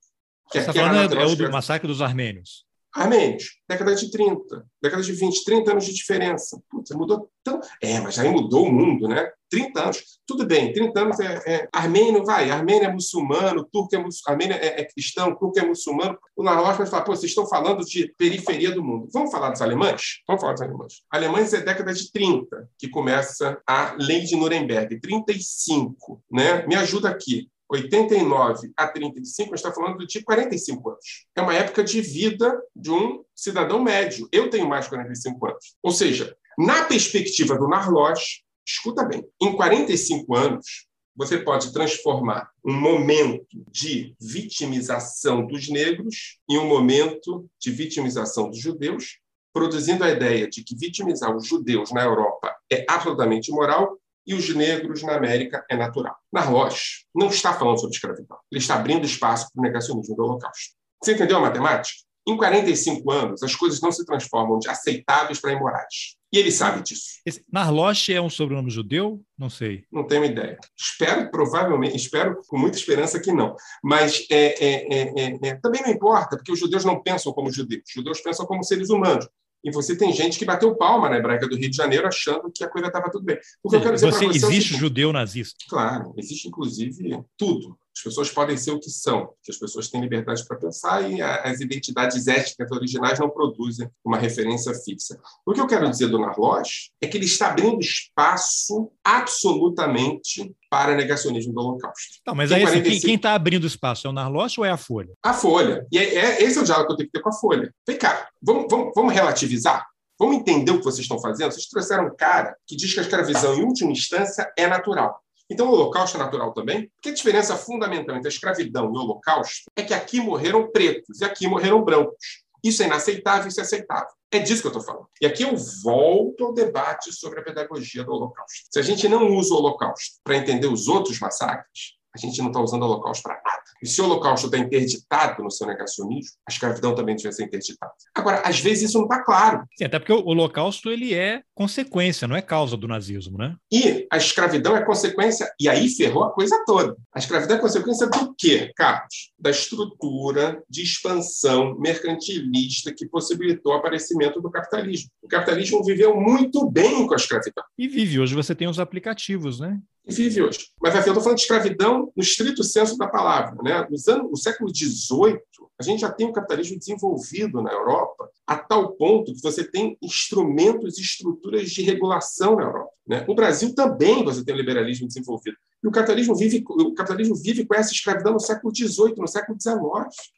Que 0.50 0.60
Você 0.60 0.70
está 0.70 0.72
falando 0.72 1.14
é, 1.14 1.22
é 1.22 1.26
o 1.26 1.36
do 1.36 1.50
massacre 1.50 1.86
dos 1.86 2.00
armênios. 2.00 2.67
Armênios, 2.94 3.58
década 3.68 3.94
de 3.94 4.10
30, 4.10 4.66
década 4.82 5.02
de 5.02 5.12
20, 5.12 5.44
30 5.44 5.70
anos 5.72 5.84
de 5.84 5.94
diferença. 5.94 6.60
Putz, 6.70 6.90
mudou 6.92 7.30
tão. 7.44 7.60
É, 7.82 8.00
mas 8.00 8.18
aí 8.18 8.28
mudou 8.30 8.66
o 8.66 8.72
mundo, 8.72 9.06
né? 9.06 9.30
30 9.50 9.82
anos. 9.82 10.04
Tudo 10.26 10.46
bem, 10.46 10.72
30 10.72 11.00
anos 11.00 11.20
é. 11.20 11.42
é... 11.46 11.68
Armênio, 11.72 12.24
vai, 12.24 12.50
Armênio 12.50 12.88
é 12.88 12.92
muçulmano, 12.92 13.66
turco 13.70 13.94
é, 13.94 13.98
mus... 13.98 14.20
Armênio 14.26 14.56
é, 14.56 14.80
é 14.80 14.84
cristão, 14.84 15.34
turco 15.34 15.58
é 15.58 15.64
muçulmano. 15.64 16.18
O 16.36 16.42
Narloch 16.42 16.78
vai 16.78 16.86
falar, 16.86 17.02
pô, 17.02 17.14
vocês 17.14 17.30
estão 17.30 17.46
falando 17.46 17.84
de 17.84 18.12
periferia 18.16 18.70
do 18.70 18.82
mundo. 18.82 19.08
Vamos 19.12 19.30
falar 19.30 19.50
dos 19.50 19.62
alemães? 19.62 20.22
Vamos 20.26 20.40
falar 20.40 20.54
dos 20.54 20.62
alemães. 20.62 21.02
Alemães 21.10 21.52
é 21.52 21.60
década 21.60 21.92
de 21.92 22.10
30, 22.10 22.68
que 22.78 22.88
começa 22.88 23.60
a 23.66 23.94
Lei 23.98 24.20
de 24.20 24.36
Nuremberg, 24.36 25.00
35, 25.00 26.22
né? 26.30 26.66
Me 26.66 26.74
ajuda 26.74 27.08
aqui. 27.08 27.48
89 27.70 28.72
a 28.76 28.86
35, 28.88 29.54
a 29.54 29.56
gente 29.56 29.66
está 29.66 29.72
falando 29.72 30.06
de 30.06 30.22
45 30.22 30.90
anos. 30.90 31.26
É 31.36 31.42
uma 31.42 31.54
época 31.54 31.84
de 31.84 32.00
vida 32.00 32.60
de 32.74 32.90
um 32.90 33.22
cidadão 33.34 33.82
médio. 33.82 34.28
Eu 34.32 34.48
tenho 34.48 34.68
mais 34.68 34.84
de 34.84 34.90
45 34.90 35.46
anos. 35.46 35.76
Ou 35.82 35.92
seja, 35.92 36.34
na 36.56 36.84
perspectiva 36.84 37.56
do 37.56 37.68
Narloch, 37.68 38.42
escuta 38.66 39.04
bem, 39.04 39.24
em 39.40 39.52
45 39.54 40.34
anos, 40.34 40.88
você 41.14 41.36
pode 41.38 41.72
transformar 41.72 42.48
um 42.64 42.72
momento 42.72 43.46
de 43.70 44.14
vitimização 44.20 45.44
dos 45.44 45.68
negros 45.68 46.38
em 46.48 46.56
um 46.58 46.66
momento 46.66 47.50
de 47.60 47.72
vitimização 47.72 48.48
dos 48.48 48.60
judeus, 48.60 49.18
produzindo 49.52 50.04
a 50.04 50.10
ideia 50.10 50.48
de 50.48 50.62
que 50.62 50.76
vitimizar 50.76 51.36
os 51.36 51.46
judeus 51.46 51.90
na 51.90 52.04
Europa 52.04 52.54
é 52.70 52.84
absolutamente 52.88 53.50
imoral 53.50 53.98
e 54.28 54.34
os 54.34 54.54
negros 54.54 55.02
na 55.02 55.16
América 55.16 55.64
é 55.70 55.76
natural. 55.76 56.14
Narloch 56.30 57.06
não 57.14 57.28
está 57.28 57.54
falando 57.54 57.80
sobre 57.80 57.96
escravidão. 57.96 58.36
Ele 58.52 58.60
está 58.60 58.74
abrindo 58.74 59.06
espaço 59.06 59.48
para 59.50 59.60
o 59.60 59.62
negacionismo 59.62 60.14
do 60.14 60.22
Holocausto. 60.22 60.74
Você 61.02 61.14
entendeu 61.14 61.38
a 61.38 61.40
matemática? 61.40 61.98
Em 62.28 62.36
45 62.36 63.10
anos, 63.10 63.42
as 63.42 63.56
coisas 63.56 63.80
não 63.80 63.90
se 63.90 64.04
transformam 64.04 64.58
de 64.58 64.68
aceitáveis 64.68 65.40
para 65.40 65.52
imorais. 65.52 66.18
E 66.30 66.38
ele 66.38 66.52
sabe 66.52 66.82
disso. 66.82 67.22
Esse 67.24 67.42
Narloch 67.50 68.12
é 68.12 68.20
um 68.20 68.28
sobrenome 68.28 68.70
judeu? 68.70 69.22
Não 69.38 69.48
sei. 69.48 69.84
Não 69.90 70.06
tenho 70.06 70.26
ideia. 70.26 70.58
Espero, 70.76 71.30
provavelmente, 71.30 71.96
espero 71.96 72.42
com 72.46 72.58
muita 72.58 72.76
esperança 72.76 73.18
que 73.18 73.32
não. 73.32 73.56
Mas 73.82 74.26
é, 74.30 74.62
é, 74.62 74.94
é, 74.94 75.38
é 75.42 75.54
também 75.54 75.80
não 75.80 75.90
importa, 75.90 76.36
porque 76.36 76.52
os 76.52 76.58
judeus 76.58 76.84
não 76.84 77.02
pensam 77.02 77.32
como 77.32 77.50
judeus. 77.50 77.84
Os 77.88 77.94
judeus 77.94 78.20
pensam 78.20 78.44
como 78.44 78.62
seres 78.62 78.90
humanos. 78.90 79.26
E 79.64 79.72
você 79.72 79.96
tem 79.96 80.12
gente 80.12 80.38
que 80.38 80.44
bateu 80.44 80.76
palma 80.76 81.08
na 81.08 81.16
hebraica 81.16 81.48
do 81.48 81.56
Rio 81.56 81.70
de 81.70 81.76
Janeiro 81.76 82.06
achando 82.06 82.50
que 82.54 82.62
a 82.62 82.68
coisa 82.68 82.88
estava 82.88 83.10
tudo 83.10 83.24
bem. 83.24 83.38
O 83.62 83.68
que 83.68 83.76
eu 83.76 83.80
quero 83.80 83.94
dizer 83.94 84.10
você, 84.12 84.26
você 84.26 84.46
existe 84.46 84.74
é 84.74 84.78
judeu 84.78 85.12
nazista? 85.12 85.56
Claro, 85.68 86.14
existe 86.16 86.48
inclusive 86.48 87.20
tudo. 87.36 87.76
As 87.98 88.02
pessoas 88.04 88.30
podem 88.30 88.56
ser 88.56 88.70
o 88.70 88.78
que 88.78 88.90
são, 88.90 89.34
que 89.42 89.50
as 89.50 89.58
pessoas 89.58 89.88
têm 89.88 90.00
liberdade 90.00 90.46
para 90.46 90.56
pensar 90.56 91.10
e 91.10 91.20
as 91.20 91.60
identidades 91.60 92.28
étnicas 92.28 92.70
originais 92.70 93.18
não 93.18 93.28
produzem 93.28 93.90
uma 94.04 94.16
referência 94.16 94.72
fixa. 94.72 95.18
O 95.44 95.52
que 95.52 95.60
eu 95.60 95.66
quero 95.66 95.90
dizer 95.90 96.06
do 96.06 96.18
Narloch 96.18 96.92
é 97.00 97.08
que 97.08 97.16
ele 97.16 97.26
está 97.26 97.48
abrindo 97.48 97.80
espaço 97.80 98.92
absolutamente 99.02 100.54
para 100.70 100.94
negacionismo 100.94 101.52
do 101.52 101.60
Holocausto. 101.60 102.20
Não, 102.24 102.36
mas 102.36 102.52
aí, 102.52 102.62
45... 102.62 102.96
assim, 102.96 103.06
quem 103.06 103.16
está 103.16 103.34
abrindo 103.34 103.66
espaço 103.66 104.06
é 104.06 104.10
o 104.10 104.12
Narloch 104.12 104.60
ou 104.60 104.64
é 104.64 104.70
a 104.70 104.76
Folha? 104.76 105.12
A 105.20 105.34
Folha. 105.34 105.84
E 105.90 105.98
é, 105.98 106.14
é, 106.14 106.42
esse 106.44 106.56
é 106.56 106.60
o 106.60 106.64
diálogo 106.64 106.86
que 106.86 106.92
eu 106.92 106.96
tenho 106.98 107.08
que 107.08 107.18
ter 107.18 107.22
com 107.22 107.30
a 107.30 107.32
Folha. 107.32 107.74
Vem 107.84 107.98
cá, 107.98 108.28
vamos, 108.40 108.66
vamos, 108.70 108.92
vamos 108.94 109.12
relativizar? 109.12 109.84
Vamos 110.16 110.36
entender 110.36 110.70
o 110.70 110.78
que 110.78 110.84
vocês 110.84 111.00
estão 111.02 111.20
fazendo? 111.20 111.50
Vocês 111.50 111.66
trouxeram 111.66 112.06
um 112.06 112.16
cara 112.16 112.56
que 112.64 112.76
diz 112.76 112.92
que 112.92 113.00
a 113.00 113.02
escravidão, 113.02 113.54
em 113.54 113.64
última 113.64 113.90
instância, 113.90 114.52
é 114.56 114.68
natural. 114.68 115.20
Então, 115.50 115.68
o 115.68 115.72
Holocausto 115.72 116.16
é 116.16 116.20
natural 116.20 116.52
também? 116.52 116.90
Porque 116.96 117.08
a 117.08 117.14
diferença 117.14 117.56
fundamental 117.56 118.16
entre 118.16 118.28
a 118.28 118.30
escravidão 118.30 118.86
e 118.86 118.98
o 118.98 119.00
Holocausto 119.00 119.70
é 119.76 119.82
que 119.82 119.94
aqui 119.94 120.20
morreram 120.20 120.70
pretos 120.70 121.20
e 121.20 121.24
aqui 121.24 121.46
morreram 121.46 121.82
brancos. 121.82 122.44
Isso 122.62 122.82
é 122.82 122.86
inaceitável, 122.86 123.48
isso 123.48 123.60
é 123.60 123.62
aceitável. 123.62 124.12
É 124.30 124.38
disso 124.40 124.60
que 124.60 124.66
eu 124.66 124.72
estou 124.72 124.84
falando. 124.84 125.06
E 125.22 125.26
aqui 125.26 125.42
eu 125.42 125.56
volto 125.82 126.44
ao 126.44 126.52
debate 126.52 127.12
sobre 127.12 127.40
a 127.40 127.42
pedagogia 127.42 128.04
do 128.04 128.12
Holocausto. 128.12 128.66
Se 128.70 128.78
a 128.78 128.82
gente 128.82 129.08
não 129.08 129.28
usa 129.28 129.54
o 129.54 129.58
Holocausto 129.58 130.16
para 130.22 130.36
entender 130.36 130.66
os 130.66 130.86
outros 130.86 131.18
massacres, 131.18 131.98
a 132.14 132.18
gente 132.18 132.40
não 132.40 132.48
está 132.48 132.60
usando 132.60 132.82
o 132.82 132.86
holocausto 132.86 133.22
para 133.22 133.40
nada. 133.44 133.62
E 133.82 133.86
se 133.86 134.00
o 134.00 134.04
holocausto 134.04 134.46
está 134.46 134.58
interditado 134.58 135.42
no 135.42 135.50
seu 135.50 135.66
negacionismo, 135.66 136.36
a 136.48 136.50
escravidão 136.50 136.94
também 136.94 137.14
devia 137.14 137.30
ser 137.30 137.44
interditada. 137.44 137.92
Agora, 138.14 138.42
às 138.44 138.58
vezes 138.58 138.88
isso 138.88 138.98
não 138.98 139.04
está 139.04 139.22
claro. 139.22 139.64
Sim, 139.76 139.84
até 139.84 139.98
porque 139.98 140.12
o 140.12 140.24
holocausto 140.24 140.90
ele 140.90 141.14
é 141.14 141.42
consequência, 141.58 142.28
não 142.28 142.36
é 142.36 142.40
causa 142.40 142.76
do 142.76 142.86
nazismo, 142.86 143.36
né? 143.36 143.56
E 143.72 144.06
a 144.12 144.16
escravidão 144.16 144.76
é 144.76 144.84
consequência, 144.84 145.52
e 145.58 145.68
aí 145.68 145.88
ferrou 145.88 146.22
a 146.22 146.30
coisa 146.30 146.56
toda. 146.64 146.96
A 147.12 147.18
escravidão 147.18 147.56
é 147.56 147.60
consequência 147.60 148.06
do 148.06 148.32
quê, 148.38 148.70
Carlos? 148.76 149.32
Da 149.36 149.50
estrutura 149.50 150.62
de 150.70 150.84
expansão 150.84 151.76
mercantilista 151.76 152.94
que 152.96 153.08
possibilitou 153.08 153.72
o 153.72 153.76
aparecimento 153.76 154.40
do 154.40 154.48
capitalismo. 154.48 155.10
O 155.20 155.26
capitalismo 155.26 155.82
viveu 155.82 156.14
muito 156.14 156.70
bem 156.70 157.04
com 157.08 157.14
a 157.14 157.16
escravidão. 157.16 157.64
E 157.76 157.88
vive. 157.88 158.20
Hoje 158.20 158.36
você 158.36 158.54
tem 158.54 158.68
os 158.68 158.78
aplicativos, 158.78 159.58
né? 159.58 159.80
e 160.08 160.14
vive 160.14 160.42
hoje. 160.42 160.68
Mas 160.80 160.94
eu 160.94 161.00
estou 161.00 161.20
falando 161.20 161.36
de 161.36 161.42
escravidão 161.42 162.10
no 162.16 162.22
estrito 162.22 162.64
senso 162.64 162.96
da 162.96 163.06
palavra. 163.06 163.62
Né? 163.62 163.86
Nos 163.90 164.08
anos, 164.08 164.30
no 164.30 164.36
século 164.36 164.74
XVIII, 164.74 165.38
a 165.78 165.82
gente 165.82 166.00
já 166.00 166.10
tem 166.10 166.26
um 166.26 166.32
capitalismo 166.32 166.78
desenvolvido 166.78 167.62
na 167.62 167.70
Europa 167.70 168.28
a 168.46 168.56
tal 168.56 168.92
ponto 168.92 169.34
que 169.34 169.42
você 169.42 169.62
tem 169.62 169.98
instrumentos 170.02 170.98
e 170.98 171.02
estruturas 171.02 171.47
de 171.50 171.82
regulação 171.82 172.56
na 172.56 172.62
Europa. 172.62 172.92
Né? 173.06 173.24
No 173.26 173.34
Brasil 173.34 173.74
também 173.74 174.24
você 174.24 174.44
tem 174.44 174.54
o 174.54 174.58
liberalismo 174.58 175.06
desenvolvido. 175.06 175.56
E 175.82 175.86
o 175.86 175.90
capitalismo 175.90 176.34
vive, 176.34 176.64
o 176.68 176.94
capitalismo 176.94 177.36
vive 177.36 177.64
com 177.64 177.74
essa 177.74 177.92
escravidão 177.92 178.32
no 178.32 178.40
século 178.40 178.74
XVIII, 178.74 179.14
no 179.16 179.28
século 179.28 179.56
XIX. 179.60 179.78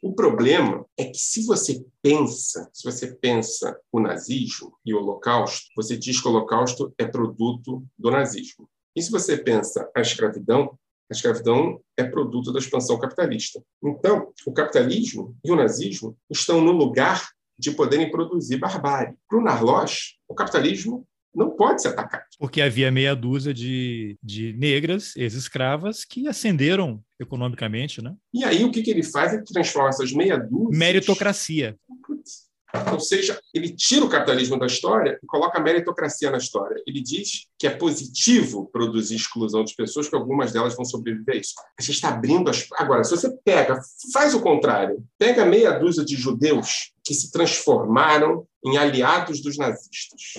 O 0.02 0.12
problema 0.12 0.84
é 0.98 1.06
que 1.06 1.18
se 1.18 1.46
você 1.46 1.84
pensa, 2.02 2.68
se 2.72 2.84
você 2.84 3.06
pensa 3.14 3.78
o 3.90 3.98
nazismo 3.98 4.76
e 4.84 4.92
o 4.92 4.98
holocausto, 4.98 5.66
você 5.74 5.96
diz 5.96 6.20
que 6.20 6.28
o 6.28 6.30
holocausto 6.30 6.92
é 6.98 7.06
produto 7.06 7.82
do 7.98 8.10
nazismo. 8.10 8.68
E 8.94 9.02
se 9.02 9.10
você 9.10 9.36
pensa 9.36 9.90
a 9.96 10.00
escravidão, 10.00 10.78
a 11.10 11.14
escravidão 11.14 11.80
é 11.96 12.04
produto 12.04 12.52
da 12.52 12.58
expansão 12.58 12.98
capitalista. 12.98 13.62
Então, 13.82 14.32
o 14.46 14.52
capitalismo 14.52 15.36
e 15.42 15.50
o 15.50 15.56
nazismo 15.56 16.16
estão 16.30 16.60
no 16.60 16.72
lugar 16.72 17.30
de 17.58 17.70
poderem 17.72 18.10
produzir 18.10 18.58
barbárie. 18.58 19.14
Para 19.28 19.38
o 19.38 19.42
Narloch, 19.42 20.19
o 20.30 20.34
capitalismo 20.34 21.04
não 21.34 21.50
pode 21.50 21.82
ser 21.82 21.88
atacado. 21.88 22.24
Porque 22.38 22.62
havia 22.62 22.90
meia 22.90 23.14
dúzia 23.14 23.52
de, 23.52 24.16
de 24.22 24.52
negras, 24.54 25.14
ex-escravas, 25.16 26.04
que 26.04 26.26
ascenderam 26.26 27.02
economicamente, 27.20 28.02
né? 28.02 28.14
E 28.32 28.44
aí 28.44 28.64
o 28.64 28.70
que, 28.70 28.82
que 28.82 28.90
ele 28.90 29.02
faz? 29.02 29.32
Ele 29.32 29.44
transforma 29.44 29.90
essas 29.90 30.12
meia 30.12 30.38
dúzia... 30.38 30.78
Meritocracia. 30.78 31.76
Putz, 32.06 32.49
ou 32.92 33.00
seja, 33.00 33.40
ele 33.52 33.74
tira 33.74 34.04
o 34.04 34.08
capitalismo 34.08 34.58
da 34.58 34.66
história 34.66 35.18
e 35.22 35.26
coloca 35.26 35.58
a 35.58 35.62
meritocracia 35.62 36.30
na 36.30 36.38
história. 36.38 36.80
Ele 36.86 37.00
diz 37.00 37.46
que 37.58 37.66
é 37.66 37.70
positivo 37.70 38.68
produzir 38.72 39.16
exclusão 39.16 39.64
de 39.64 39.74
pessoas, 39.74 40.08
que 40.08 40.14
algumas 40.14 40.52
delas 40.52 40.74
vão 40.74 40.84
sobreviver 40.84 41.36
a 41.36 41.38
isso. 41.38 41.54
A 41.78 41.82
gente 41.82 41.94
está 41.94 42.08
abrindo 42.08 42.48
as. 42.48 42.66
Agora, 42.74 43.02
se 43.04 43.10
você 43.10 43.30
pega, 43.44 43.80
faz 44.12 44.34
o 44.34 44.40
contrário, 44.40 45.04
pega 45.18 45.44
meia 45.44 45.72
dúzia 45.72 46.04
de 46.04 46.16
judeus 46.16 46.92
que 47.04 47.14
se 47.14 47.30
transformaram 47.30 48.46
em 48.64 48.76
aliados 48.76 49.40
dos 49.40 49.56
nazistas. 49.56 50.34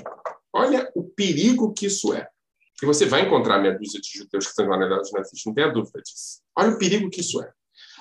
Olha 0.53 0.89
o 0.95 1.03
perigo 1.03 1.73
que 1.73 1.87
isso 1.87 2.13
é. 2.13 2.27
E 2.81 2.85
você 2.85 3.05
vai 3.05 3.21
encontrar 3.21 3.59
meia 3.59 3.77
dúzia 3.77 3.99
de 3.99 4.09
judeus 4.09 4.47
que 4.47 4.53
são 4.53 4.71
aliados 4.71 5.09
dos 5.09 5.11
nazistas, 5.11 5.41
não 5.45 5.53
tenha 5.53 5.71
dúvida 5.71 6.01
disso. 6.01 6.41
Olha 6.55 6.71
o 6.71 6.77
perigo 6.77 7.09
que 7.09 7.21
isso 7.21 7.41
é. 7.41 7.51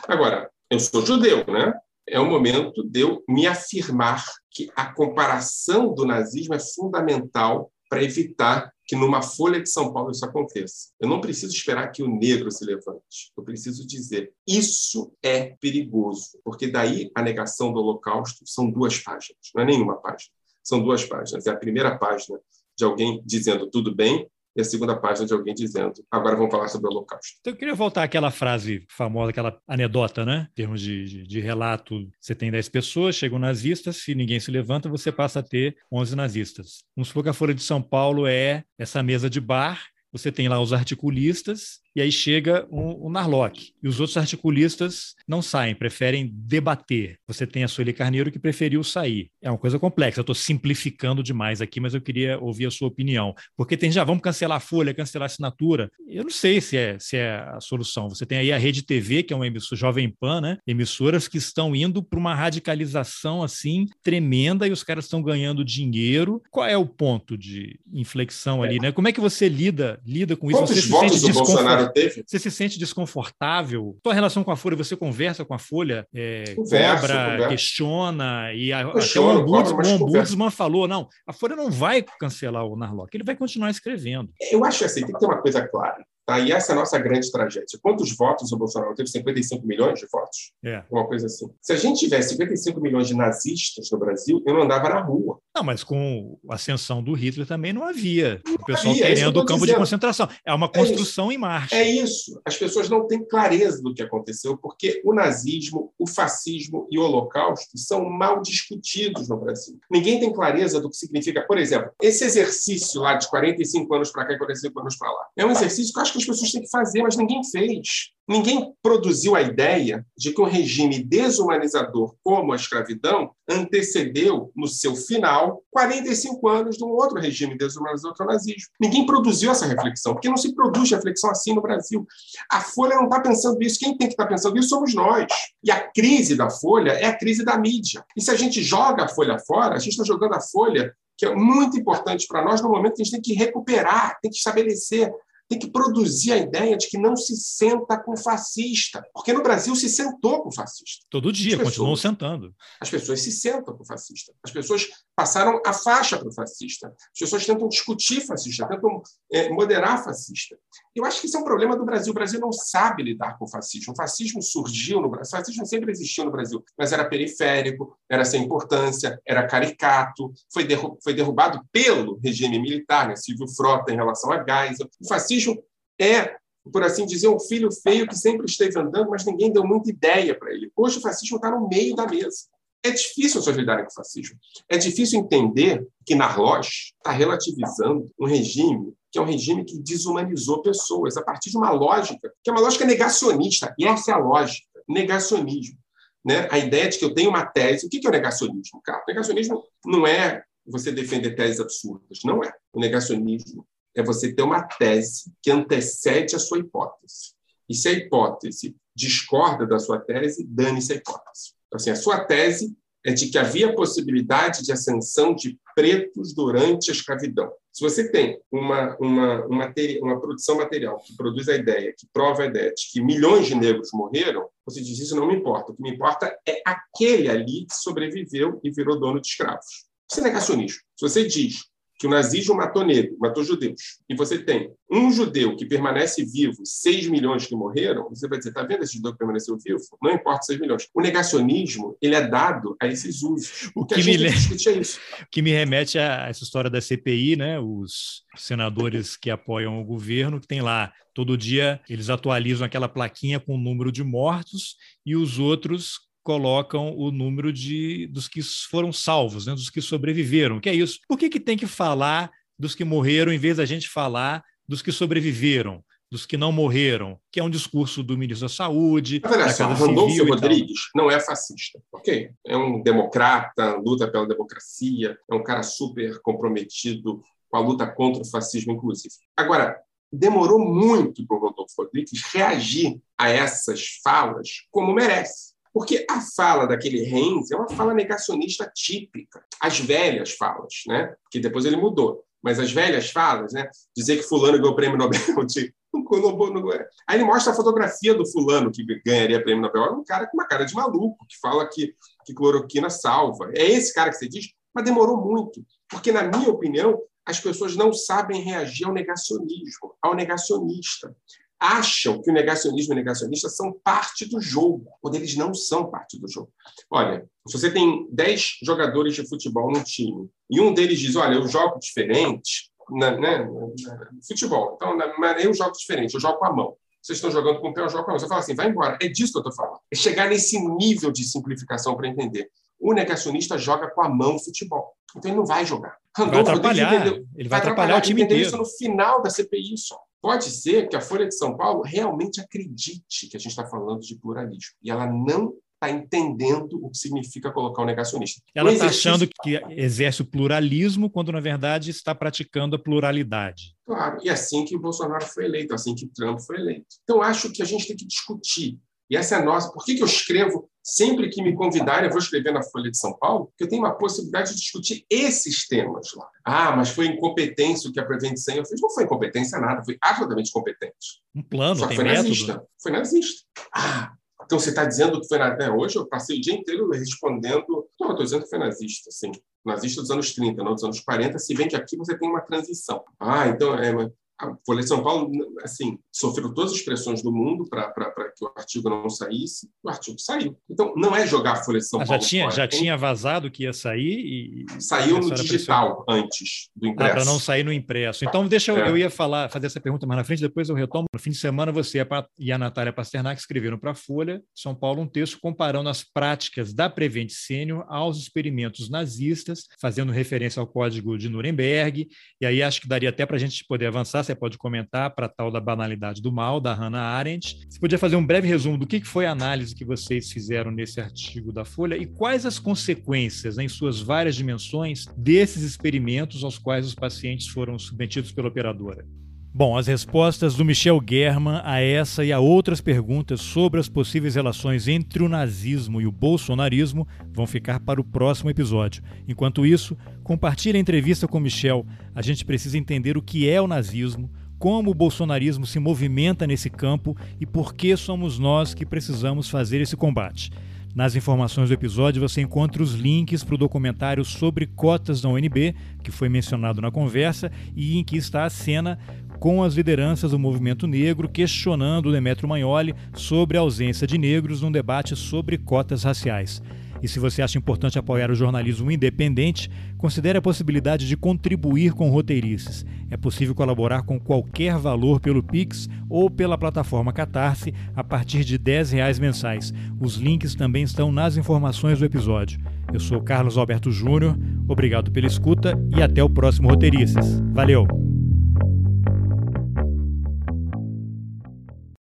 Agora, 0.08 0.50
eu 0.70 0.80
sou 0.80 1.04
judeu, 1.04 1.44
né? 1.46 1.74
É 2.10 2.20
o 2.20 2.28
momento 2.28 2.82
de 2.82 3.00
eu 3.00 3.22
me 3.28 3.46
afirmar 3.46 4.24
que 4.50 4.70
a 4.74 4.92
comparação 4.92 5.94
do 5.94 6.04
nazismo 6.04 6.54
é 6.54 6.58
fundamental 6.58 7.72
para 7.88 8.02
evitar 8.02 8.72
que 8.84 8.96
numa 8.96 9.22
Folha 9.22 9.60
de 9.60 9.70
São 9.70 9.92
Paulo 9.92 10.10
isso 10.10 10.24
aconteça. 10.24 10.90
Eu 11.00 11.08
não 11.08 11.20
preciso 11.20 11.54
esperar 11.54 11.90
que 11.92 12.02
o 12.02 12.08
negro 12.08 12.50
se 12.50 12.64
levante. 12.64 13.32
Eu 13.36 13.44
preciso 13.44 13.86
dizer, 13.86 14.32
isso 14.46 15.12
é 15.22 15.56
perigoso, 15.60 16.40
porque 16.44 16.66
daí 16.66 17.10
a 17.14 17.22
negação 17.22 17.72
do 17.72 17.80
Holocausto 17.80 18.44
são 18.46 18.70
duas 18.70 18.98
páginas, 18.98 19.38
não 19.54 19.62
é 19.62 19.66
nenhuma 19.66 19.96
página. 19.96 20.32
São 20.62 20.82
duas 20.82 21.04
páginas. 21.04 21.46
É 21.46 21.50
a 21.50 21.56
primeira 21.56 21.96
página 21.98 22.38
de 22.76 22.84
alguém 22.84 23.22
dizendo 23.24 23.68
tudo 23.70 23.94
bem 23.94 24.28
e 24.60 24.62
a 24.62 24.64
segunda 24.64 24.96
página 24.96 25.26
de 25.26 25.32
alguém 25.32 25.54
dizendo 25.54 25.94
agora 26.10 26.36
vamos 26.36 26.50
falar 26.50 26.68
sobre 26.68 26.88
o 26.88 26.90
Holocausto. 26.90 27.38
Então, 27.40 27.52
eu 27.52 27.56
queria 27.56 27.74
voltar 27.74 28.02
àquela 28.02 28.30
frase 28.30 28.84
famosa, 28.90 29.30
aquela 29.30 29.58
anedota, 29.66 30.24
né? 30.24 30.48
Em 30.50 30.54
termos 30.54 30.80
de, 30.80 31.04
de, 31.04 31.22
de 31.22 31.40
relato, 31.40 32.08
você 32.20 32.34
tem 32.34 32.50
10 32.50 32.68
pessoas, 32.68 33.16
chegam 33.16 33.38
nazistas, 33.38 33.96
se 33.96 34.14
ninguém 34.14 34.38
se 34.38 34.50
levanta, 34.50 34.88
você 34.88 35.10
passa 35.10 35.40
a 35.40 35.42
ter 35.42 35.76
11 35.90 36.14
nazistas. 36.14 36.84
Vamos 36.94 37.08
supor 37.08 37.22
que 37.22 37.28
a 37.30 37.34
Folha 37.34 37.54
de 37.54 37.62
São 37.62 37.82
Paulo 37.82 38.26
é 38.26 38.64
essa 38.78 39.02
mesa 39.02 39.30
de 39.30 39.40
bar, 39.40 39.80
você 40.12 40.32
tem 40.32 40.48
lá 40.48 40.60
os 40.60 40.72
articulistas, 40.72 41.78
e 41.94 42.00
aí 42.00 42.12
chega 42.12 42.66
o, 42.70 43.06
o 43.06 43.10
Narlock. 43.10 43.72
E 43.82 43.88
os 43.88 44.00
outros 44.00 44.16
articulistas 44.16 45.14
não 45.26 45.42
saem, 45.42 45.74
preferem 45.74 46.30
debater. 46.32 47.18
Você 47.26 47.46
tem 47.46 47.64
a 47.64 47.68
Sueli 47.68 47.92
Carneiro 47.92 48.30
que 48.30 48.38
preferiu 48.38 48.82
sair. 48.84 49.30
É 49.42 49.50
uma 49.50 49.58
coisa 49.58 49.78
complexa. 49.78 50.20
Eu 50.20 50.22
estou 50.22 50.34
simplificando 50.34 51.22
demais 51.22 51.60
aqui, 51.60 51.80
mas 51.80 51.94
eu 51.94 52.00
queria 52.00 52.38
ouvir 52.38 52.66
a 52.66 52.70
sua 52.70 52.88
opinião. 52.88 53.34
Porque 53.56 53.76
tem 53.76 53.90
já, 53.90 54.04
vamos 54.04 54.22
cancelar 54.22 54.58
a 54.58 54.60
folha, 54.60 54.94
cancelar 54.94 55.24
a 55.24 55.30
assinatura. 55.30 55.90
Eu 56.08 56.24
não 56.24 56.30
sei 56.30 56.60
se 56.60 56.76
é, 56.76 56.96
se 56.98 57.16
é 57.16 57.38
a 57.38 57.60
solução. 57.60 58.08
Você 58.08 58.24
tem 58.24 58.38
aí 58.38 58.52
a 58.52 58.58
Rede 58.58 58.82
TV, 58.82 59.22
que 59.22 59.32
é 59.32 59.36
uma 59.36 59.46
emissora, 59.46 59.78
Jovem 59.78 60.10
Pan, 60.10 60.40
né? 60.40 60.58
Emissoras 60.66 61.26
que 61.26 61.38
estão 61.38 61.74
indo 61.74 62.02
para 62.02 62.18
uma 62.18 62.34
radicalização 62.34 63.42
assim 63.42 63.86
tremenda 64.02 64.66
e 64.66 64.72
os 64.72 64.82
caras 64.82 65.04
estão 65.04 65.22
ganhando 65.22 65.64
dinheiro. 65.64 66.42
Qual 66.50 66.66
é 66.66 66.76
o 66.76 66.86
ponto 66.86 67.36
de 67.36 67.78
inflexão 67.92 68.62
ali, 68.62 68.78
né? 68.78 68.92
Como 68.92 69.08
é 69.08 69.12
que 69.12 69.20
você 69.20 69.48
lida, 69.48 70.00
lida 70.04 70.36
com 70.36 70.50
isso? 70.50 70.60
Quantos 70.60 70.76
você 70.76 70.88
votos 70.88 71.24
o 71.24 71.79
Bolsonaro 71.86 71.92
teve? 71.92 72.24
Você 72.26 72.38
se 72.38 72.50
sente 72.50 72.78
desconfortável? 72.78 73.96
Tua 74.02 74.14
relação 74.14 74.44
com 74.44 74.50
a 74.50 74.56
Folha, 74.56 74.76
você 74.76 74.96
conversa 74.96 75.44
com 75.44 75.54
a 75.54 75.58
Folha, 75.58 76.06
é, 76.14 76.54
Converso, 76.54 77.02
cobra, 77.02 77.24
converso. 77.24 77.48
questiona, 77.48 78.52
e 78.54 78.72
a, 78.72 78.80
até 78.80 79.20
o, 79.20 79.24
ombuds, 79.24 79.72
cobro, 79.72 79.76
mas 79.76 79.88
o 79.88 79.94
ombudsman 80.04 80.50
falou, 80.50 80.88
não, 80.88 81.08
a 81.26 81.32
Folha 81.32 81.56
não 81.56 81.70
vai 81.70 82.04
cancelar 82.18 82.64
o 82.64 82.76
Narlock, 82.76 83.14
ele 83.16 83.24
vai 83.24 83.36
continuar 83.36 83.70
escrevendo. 83.70 84.30
Eu 84.50 84.64
acho 84.64 84.84
assim, 84.84 85.04
tem 85.04 85.12
que 85.12 85.18
ter 85.18 85.26
uma 85.26 85.40
coisa 85.40 85.66
clara. 85.66 86.04
Tá? 86.26 86.38
E 86.38 86.52
essa 86.52 86.72
é 86.72 86.74
a 86.74 86.78
nossa 86.78 86.98
grande 86.98 87.30
tragédia. 87.30 87.78
Quantos 87.82 88.14
votos 88.16 88.52
o 88.52 88.56
Bolsonaro 88.56 88.94
teve? 88.94 89.08
55 89.10 89.66
milhões 89.66 89.98
de 89.98 90.06
votos? 90.10 90.52
É. 90.64 90.82
Uma 90.90 91.06
coisa 91.06 91.26
assim. 91.26 91.50
Se 91.60 91.72
a 91.72 91.76
gente 91.76 92.00
tivesse 92.00 92.30
55 92.30 92.80
milhões 92.80 93.08
de 93.08 93.14
nazistas 93.14 93.90
no 93.90 93.98
Brasil, 93.98 94.42
eu 94.46 94.54
não 94.54 94.62
andava 94.62 94.88
na 94.88 95.00
rua. 95.00 95.38
Não, 95.54 95.64
mas 95.64 95.82
com 95.82 96.38
a 96.48 96.54
ascensão 96.54 97.02
do 97.02 97.12
Hitler 97.12 97.46
também 97.46 97.72
não 97.72 97.82
havia. 97.82 98.40
O 98.48 98.64
pessoal 98.64 98.92
havia, 98.92 99.04
é 99.04 99.14
querendo 99.14 99.36
o 99.36 99.44
campo 99.44 99.60
de 99.60 99.66
dizendo. 99.66 99.78
concentração. 99.78 100.28
É 100.46 100.54
uma 100.54 100.68
construção 100.68 101.32
em 101.32 101.38
marcha. 101.38 101.74
É 101.74 101.88
isso. 101.88 102.40
As 102.44 102.56
pessoas 102.56 102.88
não 102.88 103.06
têm 103.06 103.26
clareza 103.26 103.82
do 103.82 103.92
que 103.92 104.02
aconteceu, 104.02 104.56
porque 104.56 105.00
o 105.04 105.12
nazismo, 105.12 105.92
o 105.98 106.06
fascismo 106.06 106.86
e 106.90 106.98
o 106.98 107.02
holocausto 107.02 107.76
são 107.76 108.08
mal 108.08 108.40
discutidos 108.40 109.28
no 109.28 109.36
Brasil. 109.36 109.78
Ninguém 109.90 110.20
tem 110.20 110.32
clareza 110.32 110.80
do 110.80 110.88
que 110.88 110.96
significa. 110.96 111.42
Por 111.46 111.58
exemplo, 111.58 111.90
esse 112.00 112.24
exercício 112.24 113.00
lá 113.00 113.14
de 113.14 113.28
45 113.28 113.94
anos 113.94 114.10
para 114.12 114.26
cá 114.26 114.32
e 114.34 114.38
45 114.38 114.80
anos 114.80 114.96
para 114.96 115.10
lá. 115.10 115.26
É 115.36 115.44
um 115.44 115.50
exercício 115.50 115.92
que 115.92 115.98
eu 115.98 116.02
acho 116.02 116.09
que 116.10 116.18
as 116.18 116.26
pessoas 116.26 116.52
têm 116.52 116.62
que 116.62 116.70
fazer, 116.70 117.02
mas 117.02 117.16
ninguém 117.16 117.42
fez. 117.44 118.10
Ninguém 118.30 118.72
produziu 118.80 119.34
a 119.34 119.42
ideia 119.42 120.06
de 120.16 120.32
que 120.32 120.40
um 120.40 120.44
regime 120.44 121.02
desumanizador 121.02 122.14
como 122.22 122.52
a 122.52 122.56
escravidão 122.56 123.32
antecedeu, 123.48 124.52
no 124.54 124.68
seu 124.68 124.94
final, 124.94 125.60
45 125.72 126.48
anos 126.48 126.76
de 126.76 126.84
um 126.84 126.90
outro 126.90 127.18
regime 127.18 127.58
desumanizador 127.58 128.14
que 128.14 128.22
é 128.22 128.24
o 128.24 128.28
nazismo. 128.28 128.68
Ninguém 128.80 129.04
produziu 129.04 129.50
essa 129.50 129.66
reflexão, 129.66 130.12
porque 130.12 130.28
não 130.28 130.36
se 130.36 130.54
produz 130.54 130.88
reflexão 130.92 131.28
assim 131.28 131.54
no 131.54 131.60
Brasil. 131.60 132.06
A 132.52 132.60
Folha 132.60 132.94
não 132.94 133.06
está 133.06 133.18
pensando 133.18 133.60
isso. 133.62 133.80
Quem 133.80 133.96
tem 133.96 134.06
que 134.06 134.14
estar 134.14 134.26
pensando 134.26 134.56
isso 134.56 134.68
somos 134.68 134.94
nós. 134.94 135.26
E 135.64 135.72
a 135.72 135.80
crise 135.90 136.36
da 136.36 136.48
Folha 136.48 136.92
é 136.92 137.06
a 137.06 137.18
crise 137.18 137.44
da 137.44 137.58
mídia. 137.58 138.04
E 138.16 138.22
se 138.22 138.30
a 138.30 138.36
gente 138.36 138.62
joga 138.62 139.06
a 139.06 139.08
Folha 139.08 139.40
fora, 139.40 139.74
a 139.74 139.78
gente 139.80 139.94
está 139.94 140.04
jogando 140.04 140.34
a 140.34 140.40
Folha, 140.40 140.94
que 141.18 141.26
é 141.26 141.34
muito 141.34 141.76
importante 141.76 142.28
para 142.28 142.44
nós, 142.44 142.62
no 142.62 142.68
momento 142.68 142.94
que 142.94 143.02
a 143.02 143.04
gente 143.04 143.12
tem 143.12 143.22
que 143.22 143.34
recuperar, 143.34 144.20
tem 144.22 144.30
que 144.30 144.36
estabelecer 144.36 145.12
tem 145.50 145.58
que 145.58 145.68
produzir 145.68 146.30
a 146.32 146.36
ideia 146.36 146.76
de 146.76 146.86
que 146.88 146.96
não 146.96 147.16
se 147.16 147.34
senta 147.36 147.98
com 148.00 148.16
fascista. 148.16 149.02
Porque 149.12 149.32
no 149.32 149.42
Brasil 149.42 149.74
se 149.74 149.88
sentou 149.88 150.44
com 150.44 150.52
fascista. 150.52 151.04
Todo 151.10 151.32
dia, 151.32 151.54
As 151.54 151.58
pessoas- 151.58 151.74
continuam 151.74 151.96
sentando. 151.96 152.54
As 152.80 152.88
pessoas 152.88 153.20
se 153.20 153.32
sentam 153.32 153.76
com 153.76 153.84
fascista. 153.84 154.32
As 154.44 154.52
pessoas 154.52 154.86
passaram 155.20 155.60
a 155.66 155.72
faixa 155.74 156.16
para 156.18 156.28
o 156.28 156.32
fascista. 156.32 156.88
As 156.88 157.18
pessoas 157.18 157.44
tentam 157.44 157.68
discutir 157.68 158.22
fascista, 158.22 158.66
tentam 158.66 159.02
eh, 159.30 159.50
moderar 159.50 160.02
fascista. 160.02 160.56
Eu 160.96 161.04
acho 161.04 161.20
que 161.20 161.26
isso 161.26 161.36
é 161.36 161.40
um 161.40 161.44
problema 161.44 161.76
do 161.76 161.84
Brasil. 161.84 162.10
O 162.10 162.14
Brasil 162.14 162.40
não 162.40 162.50
sabe 162.50 163.02
lidar 163.02 163.36
com 163.36 163.44
o 163.44 163.48
fascismo. 163.48 163.92
O 163.92 163.96
fascismo 163.96 164.40
surgiu 164.40 164.98
no 164.98 165.10
Brasil. 165.10 165.28
O 165.28 165.36
fascismo 165.36 165.66
sempre 165.66 165.90
existiu 165.92 166.24
no 166.24 166.30
Brasil, 166.30 166.64
mas 166.78 166.90
era 166.90 167.04
periférico, 167.04 167.94
era 168.08 168.24
sem 168.24 168.42
importância, 168.42 169.20
era 169.26 169.46
caricato, 169.46 170.32
foi, 170.50 170.64
derru- 170.64 170.96
foi 171.04 171.12
derrubado 171.12 171.60
pelo 171.70 172.18
regime 172.24 172.58
militar, 172.58 173.06
né? 173.06 173.14
Silvio 173.14 173.46
Frota 173.46 173.92
em 173.92 173.96
relação 173.96 174.32
a 174.32 174.42
Geisel. 174.42 174.88
O 174.98 175.06
fascismo 175.06 175.62
é, 176.00 176.34
por 176.72 176.82
assim 176.82 177.04
dizer, 177.04 177.28
um 177.28 177.38
filho 177.38 177.68
feio 177.70 178.08
que 178.08 178.16
sempre 178.16 178.46
esteve 178.46 178.78
andando, 178.80 179.10
mas 179.10 179.26
ninguém 179.26 179.52
deu 179.52 179.66
muita 179.66 179.90
ideia 179.90 180.34
para 180.34 180.50
ele. 180.50 180.72
Hoje 180.74 180.96
o 180.96 181.02
fascismo 181.02 181.36
está 181.36 181.50
no 181.50 181.68
meio 181.68 181.94
da 181.94 182.06
mesa. 182.06 182.48
É 182.82 182.90
difícil 182.90 183.40
pessoas 183.40 183.56
lidarem 183.56 183.84
com 183.84 183.90
o 183.90 183.94
fascismo. 183.94 184.38
É 184.68 184.78
difícil 184.78 185.20
entender 185.20 185.86
que 186.06 186.14
Narloch 186.14 186.68
está 186.68 187.12
relativizando 187.12 188.10
um 188.18 188.26
regime 188.26 188.94
que 189.10 189.18
é 189.18 189.22
um 189.22 189.26
regime 189.26 189.64
que 189.64 189.78
desumanizou 189.78 190.62
pessoas 190.62 191.16
a 191.16 191.22
partir 191.22 191.50
de 191.50 191.56
uma 191.56 191.70
lógica, 191.70 192.32
que 192.42 192.48
é 192.48 192.52
uma 192.52 192.60
lógica 192.60 192.84
negacionista. 192.84 193.74
E 193.76 193.86
essa 193.86 194.12
é 194.12 194.14
a 194.14 194.18
lógica, 194.18 194.66
negacionismo. 194.88 195.76
Né? 196.24 196.46
A 196.50 196.58
ideia 196.58 196.88
de 196.88 196.98
que 196.98 197.04
eu 197.04 197.14
tenho 197.14 197.30
uma 197.30 197.44
tese. 197.44 197.86
O 197.86 197.88
que 197.88 198.06
é 198.06 198.08
o 198.08 198.12
negacionismo, 198.12 198.80
cara? 198.82 199.02
O 199.02 199.06
negacionismo 199.08 199.64
não 199.84 200.06
é 200.06 200.44
você 200.64 200.92
defender 200.92 201.34
teses 201.34 201.60
absurdas, 201.60 202.20
não 202.24 202.44
é. 202.44 202.52
O 202.72 202.78
negacionismo 202.78 203.66
é 203.94 204.02
você 204.02 204.32
ter 204.32 204.42
uma 204.42 204.62
tese 204.62 205.32
que 205.42 205.50
antecede 205.50 206.36
a 206.36 206.38
sua 206.38 206.58
hipótese. 206.58 207.34
E 207.68 207.74
se 207.74 207.88
a 207.88 207.92
hipótese 207.92 208.76
discorda 208.94 209.66
da 209.66 209.78
sua 209.78 209.98
tese, 209.98 210.46
dane-se 210.46 210.92
a 210.92 210.96
hipótese. 210.96 211.54
Então, 211.70 211.76
assim, 211.76 211.90
a 211.90 211.96
sua 211.96 212.24
tese 212.24 212.76
é 213.06 213.12
de 213.12 213.28
que 213.28 213.38
havia 213.38 213.74
possibilidade 213.74 214.62
de 214.62 214.72
ascensão 214.72 215.34
de 215.34 215.58
pretos 215.74 216.34
durante 216.34 216.90
a 216.90 216.92
escravidão. 216.92 217.50
Se 217.72 217.82
você 217.82 218.10
tem 218.10 218.38
uma, 218.50 218.96
uma, 218.98 219.46
uma, 219.46 219.74
uma, 220.02 220.20
produção 220.20 220.56
material 220.56 220.98
que 220.98 221.16
produz 221.16 221.48
a 221.48 221.54
ideia, 221.54 221.94
que 221.96 222.06
prova 222.12 222.42
a 222.42 222.46
ideia 222.46 222.74
de 222.74 222.90
que 222.90 223.00
milhões 223.00 223.46
de 223.46 223.54
negros 223.54 223.90
morreram, 223.94 224.48
você 224.66 224.82
diz 224.82 224.98
isso 224.98 225.14
não 225.14 225.28
me 225.28 225.36
importa. 225.36 225.72
O 225.72 225.76
que 225.76 225.82
me 225.82 225.90
importa 225.90 226.36
é 226.46 226.60
aquele 226.66 227.30
ali 227.30 227.66
que 227.66 227.74
sobreviveu 227.74 228.60
e 228.62 228.70
virou 228.70 228.98
dono 228.98 229.20
de 229.20 229.28
escravos. 229.28 229.88
Isso 230.10 230.20
é 230.20 230.24
negacionismo. 230.24 230.80
Se 230.96 231.08
você 231.08 231.24
diz 231.24 231.69
que 232.00 232.06
o 232.06 232.10
nazismo 232.10 232.54
matou 232.54 232.82
negros, 232.82 233.18
matou 233.18 233.44
judeus, 233.44 234.00
e 234.08 234.14
você 234.14 234.38
tem 234.38 234.72
um 234.90 235.12
judeu 235.12 235.54
que 235.54 235.66
permanece 235.66 236.24
vivo, 236.24 236.64
6 236.64 237.08
milhões 237.08 237.46
que 237.46 237.54
morreram, 237.54 238.08
você 238.08 238.26
vai 238.26 238.38
dizer, 238.38 238.48
está 238.48 238.62
vendo 238.62 238.82
esse 238.82 238.94
judeu 238.94 239.12
que 239.12 239.18
permaneceu 239.18 239.58
vivo? 239.62 239.82
Não 240.02 240.10
importa 240.10 240.44
6 240.44 240.60
milhões. 240.60 240.88
O 240.94 241.02
negacionismo, 241.02 241.98
ele 242.00 242.14
é 242.14 242.26
dado 242.26 242.74
a 242.80 242.86
esses 242.86 243.22
usos. 243.22 243.70
O 243.74 243.84
que, 243.84 243.96
que 243.96 244.02
me 244.02 244.16
le... 244.16 244.28
é 244.28 244.78
isso. 244.80 244.98
que 245.30 245.42
me 245.42 245.50
remete 245.50 245.98
a 245.98 246.26
essa 246.26 246.42
história 246.42 246.70
da 246.70 246.80
CPI, 246.80 247.36
né? 247.36 247.60
Os 247.60 248.24
senadores 248.34 249.14
que 249.14 249.28
apoiam 249.28 249.78
o 249.78 249.84
governo, 249.84 250.40
que 250.40 250.46
tem 250.46 250.62
lá, 250.62 250.90
todo 251.12 251.36
dia 251.36 251.82
eles 251.86 252.08
atualizam 252.08 252.64
aquela 252.64 252.88
plaquinha 252.88 253.38
com 253.38 253.56
o 253.56 253.60
número 253.60 253.92
de 253.92 254.02
mortos 254.02 254.76
e 255.04 255.14
os 255.14 255.38
outros 255.38 256.09
colocam 256.22 256.94
o 256.96 257.10
número 257.10 257.52
de 257.52 258.06
dos 258.08 258.28
que 258.28 258.42
foram 258.42 258.92
salvos, 258.92 259.46
né, 259.46 259.54
dos 259.54 259.70
que 259.70 259.80
sobreviveram. 259.80 260.60
Que 260.60 260.68
é 260.68 260.74
isso? 260.74 260.98
Por 261.08 261.18
que, 261.18 261.28
que 261.28 261.40
tem 261.40 261.56
que 261.56 261.66
falar 261.66 262.30
dos 262.58 262.74
que 262.74 262.84
morreram 262.84 263.32
em 263.32 263.38
vez 263.38 263.56
da 263.56 263.64
gente 263.64 263.88
falar 263.88 264.42
dos 264.68 264.82
que 264.82 264.92
sobreviveram? 264.92 265.82
dos 266.10 266.26
que 266.26 266.36
não 266.36 266.50
morreram, 266.50 267.20
que 267.30 267.38
é 267.38 267.44
um 267.44 267.48
discurso 267.48 268.02
do 268.02 268.18
ministro 268.18 268.48
da 268.48 268.52
Saúde. 268.52 269.20
Mas 269.22 269.32
olha 269.32 269.48
só, 269.50 269.68
Randolfo 269.68 270.24
Rodrigues 270.24 270.90
não 270.92 271.08
é 271.08 271.20
fascista, 271.20 271.80
ok? 271.92 272.32
É 272.44 272.56
um 272.56 272.82
democrata, 272.82 273.76
luta 273.76 274.10
pela 274.10 274.26
democracia, 274.26 275.16
é 275.30 275.34
um 275.34 275.42
cara 275.42 275.62
super 275.62 276.20
comprometido 276.20 277.22
com 277.48 277.56
a 277.56 277.60
luta 277.60 277.86
contra 277.86 278.22
o 278.22 278.28
fascismo, 278.28 278.72
inclusive. 278.72 279.14
Agora, 279.36 279.80
demorou 280.12 280.58
muito 280.58 281.24
para 281.26 281.36
o 281.36 281.40
Rodolfo 281.40 281.74
Rodrigues 281.78 282.22
reagir 282.32 283.00
a 283.16 283.28
essas 283.28 284.00
falas 284.02 284.66
como 284.70 284.92
merece. 284.92 285.49
Porque 285.72 286.04
a 286.10 286.20
fala 286.20 286.66
daquele 286.66 287.02
Renz 287.02 287.50
é 287.50 287.56
uma 287.56 287.68
fala 287.68 287.94
negacionista 287.94 288.70
típica. 288.74 289.44
As 289.60 289.78
velhas 289.78 290.32
falas, 290.32 290.82
né? 290.86 291.14
que 291.30 291.38
depois 291.38 291.64
ele 291.64 291.76
mudou. 291.76 292.24
Mas 292.42 292.58
as 292.58 292.72
velhas 292.72 293.10
falas, 293.10 293.52
né? 293.52 293.68
dizer 293.96 294.16
que 294.16 294.22
fulano 294.22 294.58
ganhou 294.58 294.72
o 294.72 294.76
prêmio 294.76 294.96
Nobel 294.96 295.44
de... 295.46 295.74
Aí 297.06 297.16
ele 297.16 297.24
mostra 297.24 297.52
a 297.52 297.56
fotografia 297.56 298.14
do 298.14 298.26
fulano 298.26 298.70
que 298.70 298.84
ganharia 299.04 299.42
prêmio 299.42 299.62
Nobel. 299.62 299.84
É 299.84 299.90
um 299.90 300.04
cara 300.04 300.26
com 300.26 300.36
uma 300.36 300.46
cara 300.46 300.64
de 300.64 300.74
maluco, 300.74 301.26
que 301.28 301.36
fala 301.38 301.68
que, 301.68 301.94
que 302.24 302.32
cloroquina 302.32 302.88
salva. 302.88 303.50
É 303.54 303.64
esse 303.64 303.92
cara 303.92 304.10
que 304.10 304.16
você 304.16 304.28
diz? 304.28 304.46
Mas 304.74 304.84
demorou 304.84 305.16
muito. 305.16 305.64
Porque, 305.88 306.12
na 306.12 306.22
minha 306.22 306.48
opinião, 306.48 307.00
as 307.26 307.40
pessoas 307.40 307.76
não 307.76 307.92
sabem 307.92 308.40
reagir 308.40 308.86
ao 308.86 308.92
negacionismo, 308.92 309.94
ao 310.02 310.14
negacionista 310.14 311.14
acham 311.60 312.22
que 312.22 312.30
o 312.30 312.34
negacionismo 312.34 312.92
e 312.92 312.94
o 312.94 312.96
negacionista 312.96 313.50
são 313.50 313.78
parte 313.84 314.24
do 314.24 314.40
jogo, 314.40 314.86
quando 315.02 315.16
eles 315.16 315.36
não 315.36 315.52
são 315.52 315.90
parte 315.90 316.18
do 316.18 316.26
jogo. 316.26 316.50
Olha, 316.90 317.28
se 317.46 317.58
você 317.58 317.70
tem 317.70 318.08
10 318.10 318.58
jogadores 318.62 319.14
de 319.14 319.28
futebol 319.28 319.70
no 319.70 319.84
time 319.84 320.28
e 320.50 320.60
um 320.60 320.72
deles 320.72 320.98
diz: 320.98 321.16
Olha, 321.16 321.34
eu 321.34 321.46
jogo 321.46 321.78
diferente, 321.78 322.70
na, 322.90 323.12
né, 323.12 323.38
na, 323.38 324.08
futebol, 324.26 324.74
então 324.76 324.96
na, 324.96 325.32
eu 325.40 325.52
jogo 325.52 325.72
diferente, 325.72 326.14
eu 326.14 326.20
jogo 326.20 326.38
com 326.38 326.46
a 326.46 326.52
mão. 326.52 326.76
Vocês 327.02 327.18
estão 327.18 327.30
jogando 327.30 327.60
com 327.60 327.68
o 327.68 327.74
pé, 327.74 327.82
eu 327.82 327.88
jogo 327.88 328.04
com 328.04 328.10
a 328.10 328.14
mão. 328.14 328.18
Você 328.18 328.28
fala 328.28 328.40
assim: 328.40 328.54
vai 328.54 328.68
embora. 328.68 328.98
É 329.00 329.08
disso 329.08 329.32
que 329.32 329.38
eu 329.38 329.48
estou 329.48 329.54
falando. 329.54 329.80
É 329.90 329.96
chegar 329.96 330.28
nesse 330.28 330.58
nível 330.58 331.10
de 331.10 331.24
simplificação 331.24 331.96
para 331.96 332.08
entender. 332.08 332.50
O 332.78 332.92
negacionista 332.92 333.58
joga 333.58 333.90
com 333.90 334.02
a 334.02 334.08
mão 334.08 334.38
futebol. 334.38 334.94
Então 335.16 335.30
ele 335.30 335.36
não 335.36 335.46
vai 335.46 335.64
jogar. 335.64 335.96
Randolfo 336.16 336.44
vai 336.44 336.54
atrapalhar. 336.54 336.94
Ele 336.94 337.00
vai, 337.00 337.10
vai 337.10 337.58
atrapalhar, 337.58 337.58
atrapalhar 337.58 337.98
o 337.98 338.00
time 338.00 338.22
inteiro. 338.22 338.42
isso 338.42 338.56
no 338.56 338.66
final 338.66 339.22
da 339.22 339.30
CPI 339.30 339.76
só. 339.76 339.98
Pode 340.20 340.50
ser 340.50 340.88
que 340.88 340.96
a 340.96 341.00
Folha 341.00 341.26
de 341.26 341.36
São 341.36 341.56
Paulo 341.56 341.82
realmente 341.82 342.40
acredite 342.40 343.28
que 343.28 343.36
a 343.36 343.40
gente 343.40 343.50
está 343.50 343.66
falando 343.66 344.00
de 344.00 344.16
pluralismo. 344.16 344.74
E 344.82 344.90
ela 344.90 345.06
não 345.06 345.54
está 345.74 345.90
entendendo 345.90 346.78
o 346.82 346.90
que 346.90 346.98
significa 346.98 347.50
colocar 347.50 347.82
o 347.82 347.86
negacionista. 347.86 348.42
Ela 348.54 348.70
está 348.70 348.86
achando 348.86 349.26
que 349.26 349.62
exerce 349.70 350.20
o 350.20 350.26
pluralismo, 350.26 351.08
quando, 351.08 351.32
na 351.32 351.40
verdade, 351.40 351.90
está 351.90 352.14
praticando 352.14 352.76
a 352.76 352.78
pluralidade. 352.78 353.74
Claro, 353.86 354.18
e 354.22 354.28
assim 354.28 354.64
que 354.64 354.76
o 354.76 354.80
Bolsonaro 354.80 355.24
foi 355.24 355.46
eleito, 355.46 355.74
assim 355.74 355.94
que 355.94 356.06
Trump 356.08 356.38
foi 356.40 356.56
eleito. 356.56 356.86
Então, 357.02 357.22
acho 357.22 357.50
que 357.50 357.62
a 357.62 357.66
gente 357.66 357.86
tem 357.86 357.96
que 357.96 358.06
discutir 358.06 358.78
e 359.10 359.16
essa 359.16 359.34
é 359.34 359.38
a 359.38 359.44
nossa. 359.44 359.72
Por 359.72 359.84
que, 359.84 359.96
que 359.96 360.02
eu 360.02 360.06
escrevo, 360.06 360.69
sempre 360.82 361.28
que 361.28 361.42
me 361.42 361.54
convidarem, 361.54 362.06
eu 362.06 362.10
vou 362.10 362.18
escrever 362.18 362.52
na 362.52 362.62
Folha 362.62 362.90
de 362.90 362.98
São 362.98 363.16
Paulo? 363.18 363.46
Porque 363.46 363.64
eu 363.64 363.68
tenho 363.68 363.82
uma 363.82 363.96
possibilidade 363.96 364.50
de 364.54 364.60
discutir 364.60 365.04
esses 365.10 365.66
temas 365.66 366.12
lá. 366.14 366.28
Ah, 366.44 366.76
mas 366.76 366.90
foi 366.90 367.06
incompetência 367.06 367.88
o 367.88 367.92
que 367.92 368.00
a 368.00 368.04
Prevent 368.04 368.36
Senior 368.36 368.66
fez. 368.66 368.80
Não 368.80 368.90
foi 368.90 369.04
incompetência 369.04 369.58
nada, 369.58 369.84
foi 369.84 369.96
absolutamente 370.00 370.50
competente. 370.52 371.22
Um 371.34 371.42
plano, 371.42 371.76
Só 371.80 371.86
tem 371.86 371.96
foi 371.96 372.04
método. 372.04 372.28
nazista. 372.28 372.64
Foi 372.82 372.92
nazista. 372.92 373.46
Ah, 373.74 374.12
então 374.44 374.58
você 374.58 374.70
está 374.70 374.84
dizendo 374.84 375.20
que 375.20 375.28
foi 375.28 375.38
nazista? 375.38 375.72
Hoje 375.72 375.96
eu 375.96 376.06
passei 376.08 376.38
o 376.38 376.40
dia 376.40 376.54
inteiro 376.54 376.88
respondendo. 376.90 377.88
Não, 378.00 378.10
estou 378.10 378.24
dizendo 378.24 378.42
que 378.44 378.50
foi 378.50 378.58
nazista, 378.58 379.10
sim. 379.10 379.30
Nazista 379.64 380.00
dos 380.00 380.10
anos 380.10 380.34
30, 380.34 380.62
não 380.64 380.74
dos 380.74 380.84
anos 380.84 381.00
40, 381.00 381.38
se 381.38 381.54
bem 381.54 381.68
que 381.68 381.76
aqui 381.76 381.96
você 381.96 382.18
tem 382.18 382.28
uma 382.28 382.40
transição. 382.40 383.04
Ah, 383.20 383.46
então 383.48 383.74
é 383.74 383.92
a 384.40 384.56
Folha 384.64 384.80
de 384.80 384.88
São 384.88 385.02
Paulo, 385.02 385.30
assim, 385.62 385.98
sofreu 386.10 386.52
todas 386.54 386.72
as 386.72 386.80
pressões 386.80 387.22
do 387.22 387.30
mundo 387.30 387.64
para 387.68 387.92
que 388.36 388.44
o 388.44 388.52
artigo 388.56 388.88
não 388.88 389.08
saísse, 389.10 389.68
o 389.82 389.88
artigo 389.88 390.18
saiu. 390.18 390.56
Então, 390.68 390.94
não 390.96 391.14
é 391.14 391.26
jogar 391.26 391.52
a 391.52 391.56
Folha 391.56 391.78
de 391.78 391.86
São 391.86 392.00
ah, 392.00 392.06
Paulo. 392.06 392.22
Já, 392.22 392.28
tinha, 392.28 392.44
fora, 392.44 392.56
já 392.56 392.68
tinha 392.68 392.96
vazado 392.96 393.50
que 393.50 393.64
ia 393.64 393.72
sair 393.72 394.18
e. 394.18 394.66
Saiu 394.80 395.18
no 395.18 395.34
digital 395.34 396.04
antes 396.08 396.70
do 396.74 396.88
impresso. 396.88 397.10
Ah, 397.10 397.14
para 397.14 397.24
não 397.24 397.38
sair 397.38 397.64
no 397.64 397.72
impresso. 397.72 398.24
Então, 398.24 398.46
deixa 398.46 398.72
eu, 398.72 398.78
é. 398.78 398.88
eu 398.88 398.96
ia 398.96 399.10
falar, 399.10 399.50
fazer 399.50 399.66
essa 399.66 399.80
pergunta 399.80 400.06
mais 400.06 400.18
na 400.18 400.24
frente, 400.24 400.40
depois 400.40 400.68
eu 400.68 400.74
retomo. 400.74 401.04
No 401.12 401.20
fim 401.20 401.30
de 401.30 401.36
semana, 401.36 401.70
você 401.70 402.06
e 402.38 402.52
a 402.52 402.58
Natália 402.58 402.92
Pasternak 402.92 403.40
escreveram 403.40 403.78
para 403.78 403.90
a 403.90 403.94
Folha 403.94 404.42
São 404.54 404.74
Paulo 404.74 405.02
um 405.02 405.06
texto 405.06 405.38
comparando 405.40 405.88
as 405.88 406.02
práticas 406.02 406.72
da 406.72 406.88
Prevent 406.88 407.30
Senior 407.30 407.84
aos 407.88 408.18
experimentos 408.18 408.88
nazistas, 408.88 409.66
fazendo 409.80 410.12
referência 410.12 410.60
ao 410.60 410.66
Código 410.66 411.18
de 411.18 411.28
Nuremberg. 411.28 412.08
E 412.40 412.46
aí 412.46 412.62
acho 412.62 412.80
que 412.80 412.88
daria 412.88 413.10
até 413.10 413.26
para 413.26 413.36
a 413.36 413.38
gente 413.38 413.64
poder 413.66 413.86
avançar 413.86 414.24
você 414.30 414.34
pode 414.34 414.58
comentar 414.58 415.10
para 415.10 415.28
tal 415.28 415.50
da 415.50 415.60
banalidade 415.60 416.22
do 416.22 416.30
mal, 416.30 416.60
da 416.60 416.72
Hannah 416.72 417.02
Arendt. 417.02 417.66
Você 417.68 417.80
podia 417.80 417.98
fazer 417.98 418.16
um 418.16 418.24
breve 418.24 418.46
resumo 418.46 418.78
do 418.78 418.86
que 418.86 419.04
foi 419.04 419.26
a 419.26 419.32
análise 419.32 419.74
que 419.74 419.84
vocês 419.84 420.30
fizeram 420.30 420.70
nesse 420.70 421.00
artigo 421.00 421.52
da 421.52 421.64
Folha 421.64 421.96
e 421.96 422.06
quais 422.06 422.46
as 422.46 422.58
consequências, 422.58 423.56
né, 423.56 423.64
em 423.64 423.68
suas 423.68 424.00
várias 424.00 424.36
dimensões, 424.36 425.06
desses 425.16 425.62
experimentos 425.62 426.44
aos 426.44 426.58
quais 426.58 426.86
os 426.86 426.94
pacientes 426.94 427.48
foram 427.48 427.78
submetidos 427.78 428.30
pela 428.30 428.48
operadora? 428.48 429.04
Bom, 429.52 429.76
as 429.76 429.88
respostas 429.88 430.54
do 430.54 430.64
Michel 430.64 431.02
German 431.04 431.60
a 431.64 431.80
essa 431.80 432.24
e 432.24 432.32
a 432.32 432.38
outras 432.38 432.80
perguntas 432.80 433.40
sobre 433.40 433.80
as 433.80 433.88
possíveis 433.88 434.36
relações 434.36 434.86
entre 434.86 435.24
o 435.24 435.28
nazismo 435.28 436.00
e 436.00 436.06
o 436.06 436.12
bolsonarismo 436.12 437.06
vão 437.32 437.48
ficar 437.48 437.80
para 437.80 438.00
o 438.00 438.04
próximo 438.04 438.48
episódio. 438.48 439.02
Enquanto 439.26 439.66
isso, 439.66 439.96
compartilhe 440.22 440.78
a 440.78 440.80
entrevista 440.80 441.26
com 441.26 441.40
Michel. 441.40 441.84
A 442.14 442.22
gente 442.22 442.44
precisa 442.44 442.78
entender 442.78 443.16
o 443.16 443.22
que 443.22 443.50
é 443.50 443.60
o 443.60 443.66
nazismo, 443.66 444.30
como 444.56 444.92
o 444.92 444.94
bolsonarismo 444.94 445.66
se 445.66 445.80
movimenta 445.80 446.46
nesse 446.46 446.70
campo 446.70 447.16
e 447.40 447.44
por 447.44 447.74
que 447.74 447.96
somos 447.96 448.38
nós 448.38 448.72
que 448.72 448.86
precisamos 448.86 449.50
fazer 449.50 449.80
esse 449.80 449.96
combate. 449.96 450.52
Nas 450.94 451.14
informações 451.14 451.68
do 451.68 451.74
episódio 451.74 452.20
você 452.20 452.40
encontra 452.40 452.82
os 452.82 452.94
links 452.94 453.44
para 453.44 453.54
o 453.54 453.58
documentário 453.58 454.24
sobre 454.24 454.66
cotas 454.66 455.20
da 455.20 455.28
UNB, 455.28 455.74
que 456.02 456.10
foi 456.10 456.28
mencionado 456.28 456.80
na 456.80 456.90
conversa, 456.90 457.50
e 457.76 457.96
em 457.96 458.02
que 458.02 458.16
está 458.16 458.44
a 458.44 458.50
cena 458.50 458.98
com 459.40 459.62
as 459.62 459.74
lideranças 459.74 460.32
do 460.32 460.38
movimento 460.38 460.86
negro 460.86 461.26
questionando 461.26 462.12
Demetrio 462.12 462.48
Magnoli 462.48 462.94
sobre 463.14 463.56
a 463.56 463.62
ausência 463.62 464.06
de 464.06 464.18
negros 464.18 464.60
num 464.60 464.70
debate 464.70 465.16
sobre 465.16 465.56
cotas 465.56 466.04
raciais. 466.04 466.62
E 467.02 467.08
se 467.08 467.18
você 467.18 467.40
acha 467.40 467.56
importante 467.56 467.98
apoiar 467.98 468.30
o 468.30 468.34
jornalismo 468.34 468.90
independente, 468.90 469.70
considere 469.96 470.36
a 470.36 470.42
possibilidade 470.42 471.08
de 471.08 471.16
contribuir 471.16 471.94
com 471.94 472.10
roteirices. 472.10 472.84
É 473.10 473.16
possível 473.16 473.54
colaborar 473.54 474.02
com 474.02 474.20
qualquer 474.20 474.76
valor 474.76 475.18
pelo 475.18 475.42
Pix 475.42 475.88
ou 476.10 476.28
pela 476.28 476.58
plataforma 476.58 477.10
Catarse 477.10 477.72
a 477.96 478.04
partir 478.04 478.44
de 478.44 478.56
R$ 478.56 478.82
reais 478.92 479.18
mensais. 479.18 479.72
Os 479.98 480.16
links 480.16 480.54
também 480.54 480.82
estão 480.82 481.10
nas 481.10 481.38
informações 481.38 481.98
do 481.98 482.04
episódio. 482.04 482.60
Eu 482.92 483.00
sou 483.00 483.22
Carlos 483.22 483.56
Alberto 483.56 483.90
Júnior, 483.90 484.38
obrigado 484.68 485.10
pela 485.10 485.26
escuta 485.26 485.72
e 485.96 486.02
até 486.02 486.22
o 486.22 486.28
próximo 486.28 486.68
Roteirices. 486.68 487.40
Valeu! 487.54 488.19